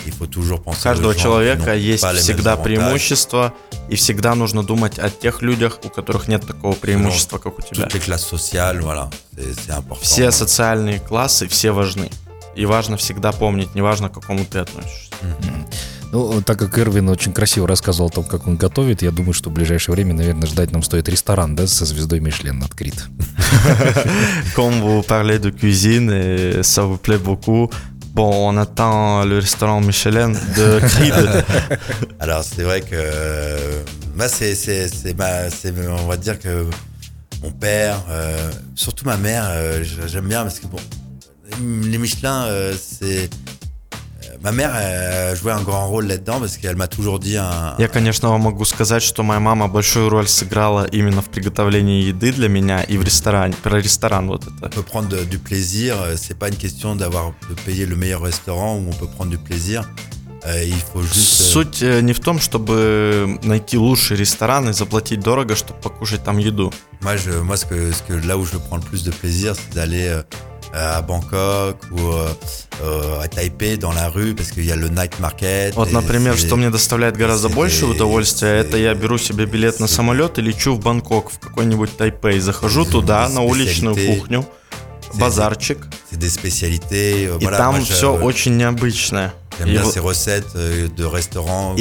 Il 0.06 0.12
faut 0.12 0.26
toujours 0.26 0.60
У 0.64 0.70
penser 0.70 0.82
каждого 0.82 1.12
gens 1.12 1.18
qui 1.18 1.22
человека 1.22 1.74
есть 1.74 2.04
всегда 2.18 2.54
avantages. 2.54 2.64
преимущества, 2.64 3.54
и 3.88 3.96
всегда 3.96 4.34
нужно 4.34 4.62
думать 4.62 4.98
о 4.98 5.10
тех 5.10 5.42
людях, 5.42 5.78
у 5.84 5.88
которых 5.88 6.28
нет 6.28 6.46
такого 6.46 6.74
преимущества, 6.74 7.38
как 7.38 7.58
у 7.58 7.62
тебя. 7.62 7.88
Все 10.00 10.30
социальные 10.30 10.98
классы, 11.00 11.46
все 11.48 11.72
важны. 11.72 12.10
И 12.54 12.66
важно 12.66 12.96
всегда 12.96 13.32
помнить, 13.32 13.74
неважно, 13.74 14.08
к 14.08 14.14
какому 14.14 14.44
ты 14.44 14.58
относишься. 14.58 15.14
Ну, 16.12 16.42
так 16.42 16.58
как 16.58 16.78
Эрвин 16.78 17.08
очень 17.08 17.32
красиво 17.32 17.66
рассказывал 17.66 18.08
о 18.08 18.12
том, 18.12 18.24
как 18.24 18.46
он 18.46 18.56
готовит, 18.58 19.00
я 19.00 19.10
думаю, 19.10 19.32
что 19.32 19.48
в 19.48 19.54
ближайшее 19.54 19.94
время, 19.94 20.12
наверное, 20.12 20.46
ждать 20.46 20.70
нам 20.70 20.82
стоит 20.82 21.08
ресторан, 21.08 21.56
да, 21.56 21.66
со 21.66 21.86
звездой 21.86 22.20
Мишлен 22.20 22.62
открыт. 22.62 23.06
Comme 24.54 24.82
vous 24.82 25.02
parlez 25.02 25.38
de 25.38 25.50
cuisine 25.50 26.10
et 26.10 26.62
ça 26.62 26.82
vous 26.84 26.98
plaît 26.98 27.16
beaucoup, 27.16 27.72
bon, 28.12 28.54
on 28.54 28.56
attend 28.56 29.24
le 29.24 29.38
restaurant 29.38 29.80
Michelin 29.80 30.30
de 30.30 30.80
Creed. 30.88 31.44
Alors 32.20 32.44
c'est 32.44 32.62
vrai 32.62 32.80
que 32.80 33.82
moi 34.14 34.28
c'est 34.28 34.54
c'est 34.54 34.88
c'est 34.88 35.16
ma 35.16 35.50
c'est 35.50 35.72
on 35.88 36.06
va 36.06 36.16
dire 36.16 36.38
que 36.38 36.66
mon 37.42 37.50
père, 37.50 37.98
euh, 38.08 38.50
surtout 38.74 39.04
ma 39.04 39.16
mère, 39.16 39.44
euh, 39.48 39.82
j'aime 40.06 40.28
bien 40.28 40.42
parce 40.42 40.60
que 40.60 40.66
bon 40.66 40.78
les 41.60 41.98
Michelin 41.98 42.44
euh, 42.44 42.74
c'est 42.80 43.28
ma 44.42 44.52
mère 44.52 44.72
a 44.74 45.34
joué 45.34 45.52
un 45.52 45.62
grand 45.62 45.86
rôle 45.88 46.06
là-dedans 46.06 46.40
parce 46.40 46.56
qu'elle 46.56 46.76
m'a 46.76 46.88
toujours 46.88 47.18
dit 47.18 47.36
un, 47.36 47.74
Я, 47.78 47.88
конечно, 47.88 48.28
вам 48.30 48.42
могу 48.42 48.64
сказать, 48.64 49.02
что 49.02 49.22
моя 49.22 49.40
мама 49.40 49.68
большую 49.68 50.08
роль 50.08 50.26
сыграла 50.28 50.84
именно 50.86 51.22
в 51.22 51.28
приготовлении 51.30 52.02
еды 52.02 52.32
для 52.32 52.48
меня 52.48 52.82
и 52.82 52.96
в 52.98 53.02
ресторане. 53.04 53.54
Про 53.62 53.78
ресторан 53.80 54.26
вот 54.28 54.42
это. 54.46 54.66
on 54.66 54.68
peut 54.70 54.82
prendre 54.82 55.24
du 55.26 55.38
plaisir. 55.38 55.96
euh, 56.02 56.16
C'est 56.16 56.38
pas 56.38 56.48
une 56.48 56.56
question 56.56 56.96
d'avoir 56.96 57.32
de 57.48 57.54
payer 57.64 57.86
le 57.86 57.96
meilleur 57.96 58.22
restaurant 58.22 58.76
où 58.76 58.88
on 58.88 58.92
peut 58.94 59.06
prendre 59.16 59.30
du 59.30 59.38
plaisir. 59.38 59.88
Euh, 60.44 60.64
il 60.64 60.74
faut 60.74 61.02
juste 61.02 61.40
euh, 61.40 61.52
Суть 61.52 61.82
э, 61.82 62.00
не 62.00 62.12
в 62.12 62.18
том, 62.18 62.40
чтобы 62.40 63.38
найти 63.44 63.76
лучший 63.78 64.16
ресторан 64.16 64.68
и 64.70 64.72
заплатить 64.72 65.20
дорого, 65.20 65.54
чтобы 65.54 65.78
покушать 65.80 66.24
там 66.24 66.38
еду. 66.38 66.72
Moi, 67.00 67.16
je, 67.16 67.30
moi 67.42 67.56
ce 67.56 67.64
que, 67.66 67.92
ce 67.92 68.02
que 68.02 68.14
là 68.26 68.36
où 68.36 68.44
je 68.44 68.56
prends 68.56 68.76
le 68.76 68.82
plus 68.82 69.04
de 69.04 69.12
plaisir, 69.12 69.54
c'est 69.54 69.72
d'aller 69.72 70.08
euh, 70.08 70.22
à 70.72 71.02
Bangkok 71.02 71.76
ou 71.90 72.00
euh, 72.00 72.28
euh, 72.82 73.20
à 73.20 73.28
Taipei 73.28 73.76
dans 73.76 73.92
la 73.92 74.08
rue 74.08 74.34
parce 74.34 74.50
qu'il 74.52 74.64
y 74.64 74.72
a 74.72 74.76
le 74.76 74.88
night 74.88 75.18
market. 75.20 75.74
Вот, 75.74 75.92
например, 75.92 76.36
что 76.36 76.56
мне 76.56 76.70
доставляет 76.70 77.16
гораздо 77.16 77.48
больше 77.48 77.86
удовольствия, 77.86 78.58
это 78.60 78.76
я 78.76 78.94
беру 78.94 79.18
себе 79.18 79.46
билет 79.46 79.80
на 79.80 79.86
самолет 79.86 80.38
и 80.38 80.42
лечу 80.42 80.74
в 80.74 80.80
Бангкок, 80.80 81.30
в 81.30 81.38
какой-нибудь 81.38 81.96
Тайпей. 81.96 82.40
Захожу 82.40 82.84
туда, 82.84 83.28
на 83.28 83.42
уличную 83.42 83.94
кухню, 83.94 84.46
базарчик, 85.14 85.86
euh, 86.12 87.38
и 87.40 87.44
voilà, 87.44 87.56
там 87.56 87.84
все 87.84 88.14
очень 88.14 88.56
необычное. 88.56 89.34
И 89.66 89.74
euh, 89.74 89.82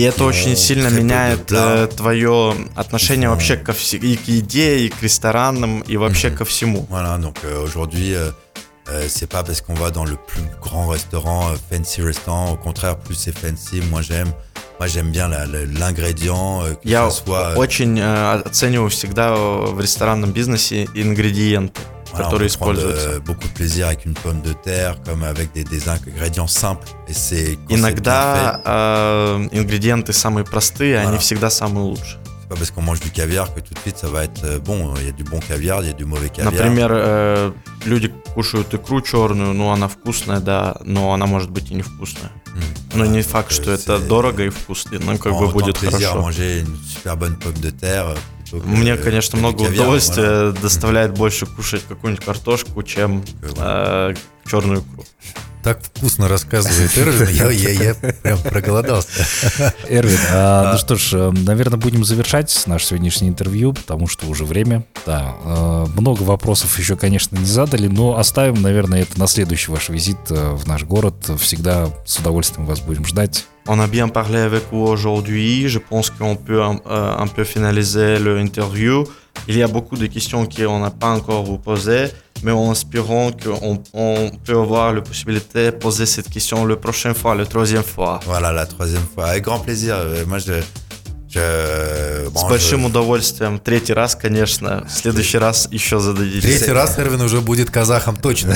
это 0.08 0.24
очень 0.26 0.58
сильно 0.58 0.89
меняет 0.89 1.50
э, 1.52 1.88
твое 1.96 2.54
отношение 2.76 3.30
вообще 3.30 3.56
ко 3.56 3.72
все- 3.72 3.98
и 3.98 4.18
к 4.18 4.28
еде, 4.28 4.80
и 4.80 4.89
к 4.89 5.02
ресторанам, 5.02 5.80
и 5.82 5.96
вообще 5.96 6.32
ко 6.32 6.44
всему. 6.44 6.86
Voilà, 6.89 7.18
donc 7.18 7.38
euh, 7.44 7.64
aujourd'hui, 7.64 8.18
euh, 8.91 8.93
euh, 8.93 9.07
c'est 9.09 9.27
pas 9.27 9.43
parce 9.43 9.61
qu'on 9.61 9.74
va 9.74 9.91
dans 9.91 10.05
le 10.05 10.16
plus 10.16 10.43
grand 10.61 10.87
restaurant, 10.87 11.51
euh, 11.51 11.57
fancy 11.70 12.03
restaurant. 12.03 12.51
Au 12.53 12.57
contraire, 12.57 12.97
plus 12.97 13.14
c'est 13.16 13.37
fancy, 13.37 13.81
moins 13.91 14.03
j'aime. 14.03 14.31
Moi, 14.79 14.87
j'aime 14.89 15.11
bien 15.11 15.27
la- 15.29 15.47
la- 15.47 15.64
l'ingrédient, 15.64 16.62
euh, 16.62 16.74
que 16.74 16.89
Я 16.89 17.09
ça 17.11 17.11
soit. 17.24 17.47
euh, 17.53 17.57
очень 17.57 17.99
э, 17.99 18.43
оцениваю 18.45 18.89
всегда 18.91 19.35
э, 19.35 19.72
в 19.72 19.81
ресторанном 19.81 20.31
бизнесе 20.33 20.87
ингредиенты, 20.95 21.81
Voilà, 22.12 22.27
on 22.29 22.31
которые 22.31 22.49
peut 22.49 22.59
prendre 22.59 22.79
используются. 22.79 23.09
euh, 23.16 23.20
beaucoup 23.20 23.49
de 23.49 23.55
plaisir 23.55 23.87
avec 23.87 24.05
une 24.05 24.12
pomme 24.14 24.43
de 24.43 24.53
terre, 24.53 24.97
comme 25.05 25.24
avec 25.24 25.51
des, 25.53 25.64
des 25.64 25.89
ingrédients 25.89 26.47
simples. 26.47 26.87
Et 27.09 27.14
c'est 27.14 27.57
quand 27.66 27.74
c'est 27.74 27.74
bien 27.74 27.79
Иногда 27.89 28.61
э, 28.66 29.49
ингредиенты 29.53 30.12
самые 30.12 30.45
простые, 30.45 30.99
они 30.99 31.16
Voilà. 31.16 31.18
всегда 31.20 31.49
самые 31.51 31.85
лучшие. 31.87 32.18
Pas 32.52 32.58
parce 32.58 32.72
qu'on 32.72 32.82
mange 32.82 32.99
du 32.99 33.12
caviar 33.12 33.54
que 33.54 33.62
tout 33.62 33.74
de 33.74 33.80
suite 33.80 33.97
ça 33.97 34.10
va 34.16 34.24
être 34.26 34.43
euh, 34.43 34.60
bon. 34.60 34.93
Il 34.99 35.06
y 35.06 35.10
a 35.10 35.16
du 35.22 35.24
bon 35.24 35.39
caviar, 35.39 35.82
il 35.84 35.88
y 35.88 35.89
a 35.89 35.93
du 35.93 36.06
mauvais 36.06 36.30
caviar. 36.30 36.52
Например, 36.52 36.89
э, 36.93 37.52
люди 37.86 38.12
кушают 38.36 38.74
икру 38.74 39.02
черную, 39.02 39.54
ну 39.54 39.72
она 39.72 39.88
вкусная, 39.88 40.41
да, 40.41 40.76
но 40.84 41.14
она 41.14 41.26
может 41.28 41.49
быть 41.49 41.72
и 41.72 41.76
невкусная. 41.76 42.32
Mmh. 42.54 42.97
Но 42.97 43.06
не 43.06 43.22
факт, 43.22 43.52
euh, 43.52 43.56
что 43.56 43.72
это 43.72 43.99
дорого 43.99 44.43
и 44.43 44.49
вкусно, 44.49 44.99
но 44.99 45.18
как 45.18 45.34
бы 45.34 45.47
будет 45.47 45.78
хорошо. 45.78 46.22
manger 46.22 46.60
une 46.62 46.78
super 46.93 47.16
bonne 47.16 47.38
pomme 47.38 47.62
de 47.62 47.72
terre. 47.72 48.08
euh, 48.10 48.16
plutôt 48.52 48.60
que, 48.60 48.68
Мне, 48.68 48.93
euh, 48.93 48.97
конечно, 48.97 49.39
много 49.39 49.62
удовольствия 49.62 50.52
доставляет 50.52 51.14
больше 51.14 51.45
кушать 51.45 51.84
какую-нибудь 51.88 52.26
картошку, 52.26 52.84
чем 52.84 53.24
э, 53.58 54.14
черную 54.45 54.82
икру. 54.82 55.06
Так 55.64 55.80
вкусно 55.84 56.28
рассказывает 56.28 56.97
Эрвин, 56.97 57.30
я, 57.30 57.49
я, 57.51 57.72
я 57.72 57.93
прям 57.93 58.39
проголодался. 58.39 59.09
Эрвин, 59.89 60.18
а, 60.32 60.74
ну 60.74 60.78
что 60.80 60.95
ж, 60.95 61.14
э, 61.14 61.32
наверное, 61.32 61.78
будем 61.78 62.03
завершать 62.03 62.64
наше 62.66 62.88
сегодняшнее 62.88 63.30
интервью, 63.30 63.74
потому 63.74 64.07
что 64.07 64.26
уже 64.28 64.45
время. 64.45 64.84
Да, 65.05 65.36
э, 65.43 65.86
много 65.95 66.24
вопросов 66.24 66.78
еще, 66.80 66.95
конечно, 66.95 67.38
не 67.38 67.45
задали, 67.45 67.88
но 67.88 68.18
оставим, 68.18 68.62
наверное, 68.62 69.03
это 69.03 69.20
на 69.20 69.28
следующий 69.28 69.72
ваш 69.72 69.89
визит 69.89 70.20
э, 70.30 70.51
в 70.55 70.68
наш 70.68 70.84
город. 70.84 71.16
Всегда 71.39 71.89
с 72.05 72.18
удовольствием 72.18 72.66
вас 72.66 72.80
будем 72.80 73.05
ждать. 73.05 73.45
On 73.74 73.80
a 73.80 73.88
bien 73.88 74.09
parlé 74.09 74.38
avec 74.38 74.63
vous 74.69 74.86
aujourd'hui. 74.86 75.69
Je 75.69 75.80
pense 75.80 76.09
qu'on 76.09 76.36
peut 76.36 76.61
un, 76.61 76.78
euh, 76.88 77.26
peu 77.34 77.45
finaliser 77.45 78.19
l'interview. 78.19 79.05
Il 79.47 79.57
y 79.57 79.63
a 79.63 79.69
beaucoup 79.69 79.95
de 79.95 80.07
questions 80.07 80.45
qu'on 80.45 80.80
n'a 80.80 80.89
pas 80.89 81.11
encore 81.11 81.45
vous 81.45 81.57
posées, 81.57 82.07
mais 82.43 82.51
en 82.51 82.74
espérant 82.74 83.32
qu'on 83.32 83.82
on 83.93 84.30
peut 84.43 84.57
avoir 84.57 84.91
la 84.91 84.99
possibilité 84.99 85.67
de 85.67 85.78
poser 85.78 86.05
cette 86.05 86.30
question 86.30 86.65
la 86.65 86.76
prochaine 86.76 87.13
fois, 87.13 87.34
la 87.34 87.45
troisième 87.45 87.84
fois. 87.84 88.19
Voilà, 88.26 88.51
la 88.51 88.65
troisième 88.65 89.05
fois. 89.15 89.28
Avec 89.28 89.45
grand 89.45 89.59
plaisir. 89.59 89.95
Euh, 89.95 90.26
Moi, 90.28 90.39
je. 90.39 90.51
С 91.40 92.44
большим 92.44 92.86
удовольствием. 92.86 93.60
Третий 93.60 93.94
раз, 93.94 94.16
конечно. 94.16 94.86
В 94.88 94.92
следующий 94.92 95.38
раз 95.38 95.68
еще 95.72 96.00
зададите. 96.00 96.42
Третий 96.42 96.72
раз 96.72 97.00
Эрвин 97.00 97.22
уже 97.22 97.42
будет 97.42 97.70
казахом 97.70 98.16
точно. 98.16 98.56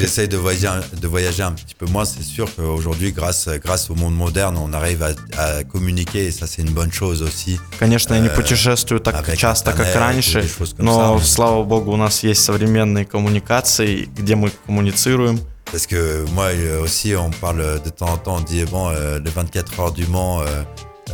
J'essaye 0.00 0.26
de 0.26 0.36
voyager, 0.36 0.82
de 0.92 1.08
voyager 1.08 1.44
un 1.44 1.52
petit 1.52 1.74
peu 1.78 1.86
moins. 1.86 2.04
C'est 2.04 2.22
sûr 2.22 2.48
qu'aujourd'hui, 2.54 3.12
grâce, 3.12 3.48
grâce 3.62 3.90
au 3.90 3.94
monde 3.94 4.14
moderne, 4.14 4.56
on 4.56 4.72
arrive 4.72 5.02
à, 5.02 5.10
à 5.36 5.64
communiquer 5.64 6.26
et 6.26 6.30
ça, 6.32 6.46
c'est 6.46 6.62
une 6.62 6.72
bonne 6.72 6.92
chose 6.92 7.22
aussi. 7.22 7.60
Конечно, 7.78 8.14
я 8.14 8.20
не 8.20 8.28
Э, 8.32 8.34
путешествую 8.34 9.00
так 9.00 9.36
часто, 9.36 9.72
как 9.72 9.94
раньше, 9.94 10.48
но, 10.78 11.20
слава 11.20 11.62
богу, 11.64 11.92
у 11.92 11.96
нас 11.96 12.22
есть 12.22 12.44
современные 12.44 13.04
коммуникации, 13.04 14.08
где 14.16 14.34
мы 14.34 14.50
коммуницируем. 14.66 15.40
Parce 15.70 15.86
que 15.86 16.26
moi 16.34 16.50
euh, 16.52 16.82
aussi, 16.82 17.14
on 17.14 17.30
parle 17.30 17.80
de 17.82 17.90
temps 17.90 18.12
en 18.12 18.18
temps, 18.18 18.36
on 18.36 18.40
dit, 18.42 18.64
bon, 18.64 18.90
euh, 18.90 19.18
les 19.24 19.30
24 19.30 19.80
heures 19.80 19.92
du 19.92 20.06
Mans, 20.06 20.42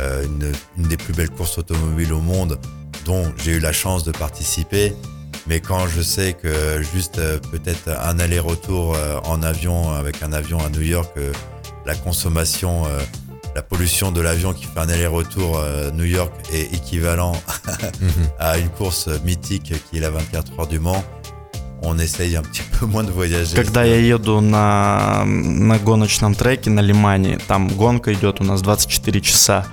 euh, 0.00 0.24
une, 0.26 0.52
une 0.78 0.88
des 0.88 0.96
plus 0.96 1.12
belles 1.14 1.30
courses 1.30 1.56
automobiles 1.58 2.12
au 2.12 2.20
monde, 2.20 2.58
dont 3.04 3.32
j'ai 3.36 3.52
eu 3.52 3.60
la 3.60 3.72
chance 3.72 4.04
de 4.04 4.12
participer. 4.12 4.92
Mais 5.46 5.60
quand 5.60 5.86
je 5.86 6.00
sais 6.02 6.32
que 6.32 6.82
juste 6.94 7.18
euh, 7.18 7.38
peut-être 7.52 7.88
un 8.02 8.18
aller-retour 8.18 8.94
euh, 8.96 9.20
en 9.24 9.42
avion, 9.42 9.92
avec 9.92 10.22
un 10.22 10.32
avion 10.32 10.58
à 10.64 10.70
New 10.70 10.80
York, 10.82 11.12
euh, 11.16 11.32
la 11.86 11.94
consommation, 11.94 12.86
euh, 12.86 12.98
la 13.54 13.62
pollution 13.62 14.10
de 14.10 14.20
l'avion 14.20 14.52
qui 14.54 14.64
fait 14.64 14.80
un 14.80 14.88
aller-retour 14.88 15.58
euh, 15.58 15.90
New 15.92 16.04
York 16.04 16.32
est 16.52 16.72
équivalent 16.74 17.34
à 18.38 18.58
une 18.58 18.70
course 18.70 19.08
mythique 19.24 19.74
qui 19.90 19.98
est 19.98 20.00
la 20.00 20.10
24 20.10 20.58
heures 20.58 20.66
du 20.66 20.80
Mans, 20.80 21.04
on 21.82 21.98
essaye 21.98 22.36
un 22.36 22.42
petit 22.42 22.62
peu 22.62 22.86
moins 22.86 23.04
de 23.04 23.10
voyager. 23.10 23.54
Когда 23.54 23.84
я 23.84 23.96
еду 23.98 24.40
на, 24.40 25.24
на 25.26 25.78
гоночном 25.78 26.34
треке 26.34 26.70
на 26.70 26.80
Лимане, 26.80 27.38
там 27.46 27.68
гонка 27.68 28.12
идет 28.14 28.40
у 28.40 28.44
нас 28.44 28.62
24 28.62 29.20
часа, 29.20 29.66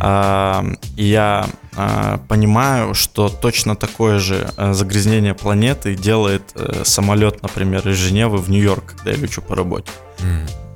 а, 0.00 0.64
я 0.96 1.48
а, 1.76 2.18
понимаю, 2.28 2.94
что 2.94 3.28
точно 3.28 3.76
такое 3.76 4.18
же 4.18 4.50
а, 4.56 4.72
загрязнение 4.72 5.34
планеты 5.34 5.94
делает 5.94 6.42
э, 6.54 6.82
самолет, 6.84 7.42
например, 7.42 7.88
из 7.88 7.96
Женевы 7.96 8.38
в 8.38 8.50
Нью-Йорк, 8.50 8.94
когда 8.96 9.10
я 9.12 9.16
лечу 9.16 9.42
по 9.42 9.54
работе. 9.54 9.90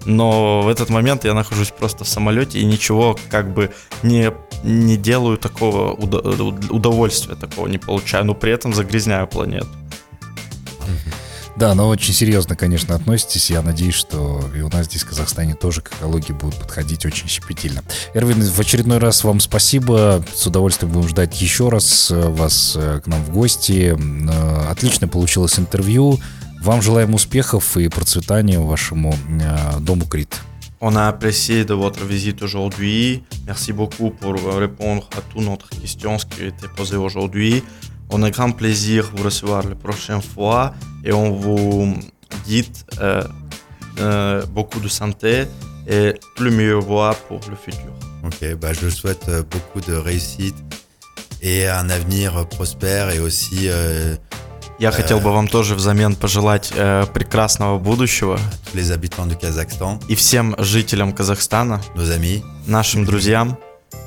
Но 0.05 0.62
в 0.62 0.68
этот 0.68 0.90
момент 0.90 1.24
я 1.24 1.34
нахожусь 1.34 1.70
просто 1.70 2.05
в 2.05 2.09
самолете 2.09 2.59
и 2.59 2.64
ничего 2.64 3.16
как 3.30 3.53
бы 3.55 3.70
не, 4.03 4.32
не 4.64 4.96
делаю 4.96 5.38
такого 5.38 5.94
удо- 5.94 6.68
удовольствия 6.70 7.36
такого 7.36 7.68
не 7.68 7.78
получаю, 7.78 8.24
но 8.24 8.34
при 8.34 8.53
этом 8.53 8.74
загрязняю 8.74 9.26
планету. 9.26 9.68
Да, 11.57 11.74
но 11.74 11.88
очень 11.88 12.14
серьезно, 12.14 12.57
конечно, 12.57 12.94
относитесь. 12.94 13.50
Я 13.50 13.62
надеюсь, 13.62 13.94
что 13.94 14.42
и 14.57 14.61
у 14.61 14.68
нас 14.68 14.86
здесь, 14.86 15.03
в 15.03 15.09
Казахстане, 15.09 15.55
тоже 15.55 15.82
к 15.82 15.92
экологии 15.92 16.32
будут 16.32 16.59
подходить 16.59 17.05
очень 17.05 17.28
щепетильно. 17.28 17.82
Эрвин, 18.14 18.42
в 18.42 18.59
очередной 18.59 18.98
раз 18.98 19.22
вам 19.22 19.38
спасибо. 19.38 20.24
С 20.34 20.46
удовольствием 20.46 20.92
будем 20.92 21.09
ждать 21.09 21.40
еще 21.40 21.68
раз 21.68 22.11
э, 22.11 22.28
вас 22.28 22.74
э, 22.76 23.00
к 23.05 23.07
нам 23.07 23.22
в 23.24 23.30
гости. 23.30 23.94
Э, 23.96 24.70
Отлично 24.70 25.09
получилось 25.09 25.59
интервью. 25.59 26.18
Вам 26.62 26.80
желаем 26.80 27.12
успехов 27.14 27.76
и 27.76 27.88
процветания 27.88 28.59
вашему 28.59 29.14
дому 29.80 30.07
Крит. 30.07 30.40
On 30.80 30.96
a 30.96 31.07
apprécié 31.07 31.64
de 31.64 31.74
votre 31.74 32.05
visite 32.05 32.42
aujourd'hui. 32.42 33.22
Merci 33.46 33.72
beaucoup 33.72 34.11
pour 34.11 34.34
répondre 34.59 35.09
à 35.16 35.20
toutes 35.20 35.44
notre 35.44 35.68
questions 35.70 36.16
qui 36.16 36.42
a 36.42 36.46
été 36.46 36.66
posées 36.76 36.96
aujourd'hui. 36.96 37.62
On 38.11 38.23
a 38.23 38.29
grand 38.31 38.51
plaisir 38.51 39.09
de 39.11 39.17
vous 39.17 39.23
recevoir 39.25 39.63
la 39.63 39.75
prochaine 39.75 40.21
fois 40.21 40.73
et 41.03 41.11
on 41.11 41.31
vous 41.31 41.93
dit 42.45 42.71
euh, 43.01 43.23
euh, 43.99 44.45
beaucoup 44.47 44.79
de 44.79 44.88
santé 44.88 45.45
et 45.88 46.13
le 46.39 46.51
meilleur 46.51 46.81
voie 46.81 47.15
pour 47.27 47.39
le 47.49 47.55
futur. 47.55 47.91
Ok, 48.23 48.55
bah 48.61 48.73
je 48.73 48.89
souhaite 48.89 49.27
euh, 49.29 49.43
beaucoup 49.43 49.81
de 49.81 49.93
réussite 49.93 50.55
et 51.41 51.67
un 51.67 51.89
avenir 51.89 52.47
prospère 52.47 53.09
et 53.11 53.19
aussi 53.19 53.67
euh, 53.69 54.15
Я 54.79 54.91
хотел 54.91 55.19
бы 55.19 55.31
вам 55.31 55.47
тоже 55.47 55.73
взамен 55.73 56.15
пожелать 56.15 56.71
э, 56.75 57.05
прекрасного 57.11 57.79
будущего 57.79 58.38
tous 58.65 58.77
les 58.77 58.91
habitants 58.91 59.25
du 59.25 59.35
Kazakhstan, 59.35 59.99
и 60.07 60.13
всем 60.13 60.55
жителям 60.59 61.13
Казахстана, 61.13 61.81
nos 61.95 62.11
amis, 62.11 62.43
нашим 62.67 63.03
друзьям. 63.03 63.57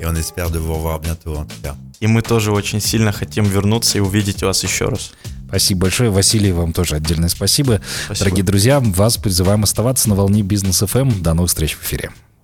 et 0.00 0.06
on 0.06 0.14
espère 0.14 0.50
de 0.50 0.60
vous 0.60 0.74
revoir 0.74 1.00
bientôt 1.00 1.34
en 1.36 1.44
tout 1.44 1.60
cas. 1.60 1.74
И 1.99 2.07
мы 2.07 2.21
тоже 2.21 2.51
очень 2.51 2.81
сильно 2.81 3.11
хотим 3.11 3.45
вернуться 3.45 3.97
и 3.97 4.01
увидеть 4.01 4.43
вас 4.43 4.63
еще 4.63 4.85
раз. 4.85 5.11
Спасибо 5.47 5.81
большое. 5.81 6.09
Василий, 6.09 6.51
вам 6.51 6.73
тоже 6.73 6.95
отдельное 6.95 7.29
спасибо. 7.29 7.81
Спасибо. 8.05 8.19
Дорогие 8.25 8.43
друзья, 8.43 8.79
вас 8.79 9.17
призываем 9.17 9.63
оставаться 9.63 10.09
на 10.09 10.15
волне 10.15 10.41
Бизнес 10.41 10.79
ФМ. 10.79 11.21
До 11.21 11.33
новых 11.33 11.49
встреч 11.49 11.75
в 11.75 11.83
эфире. 11.83 12.11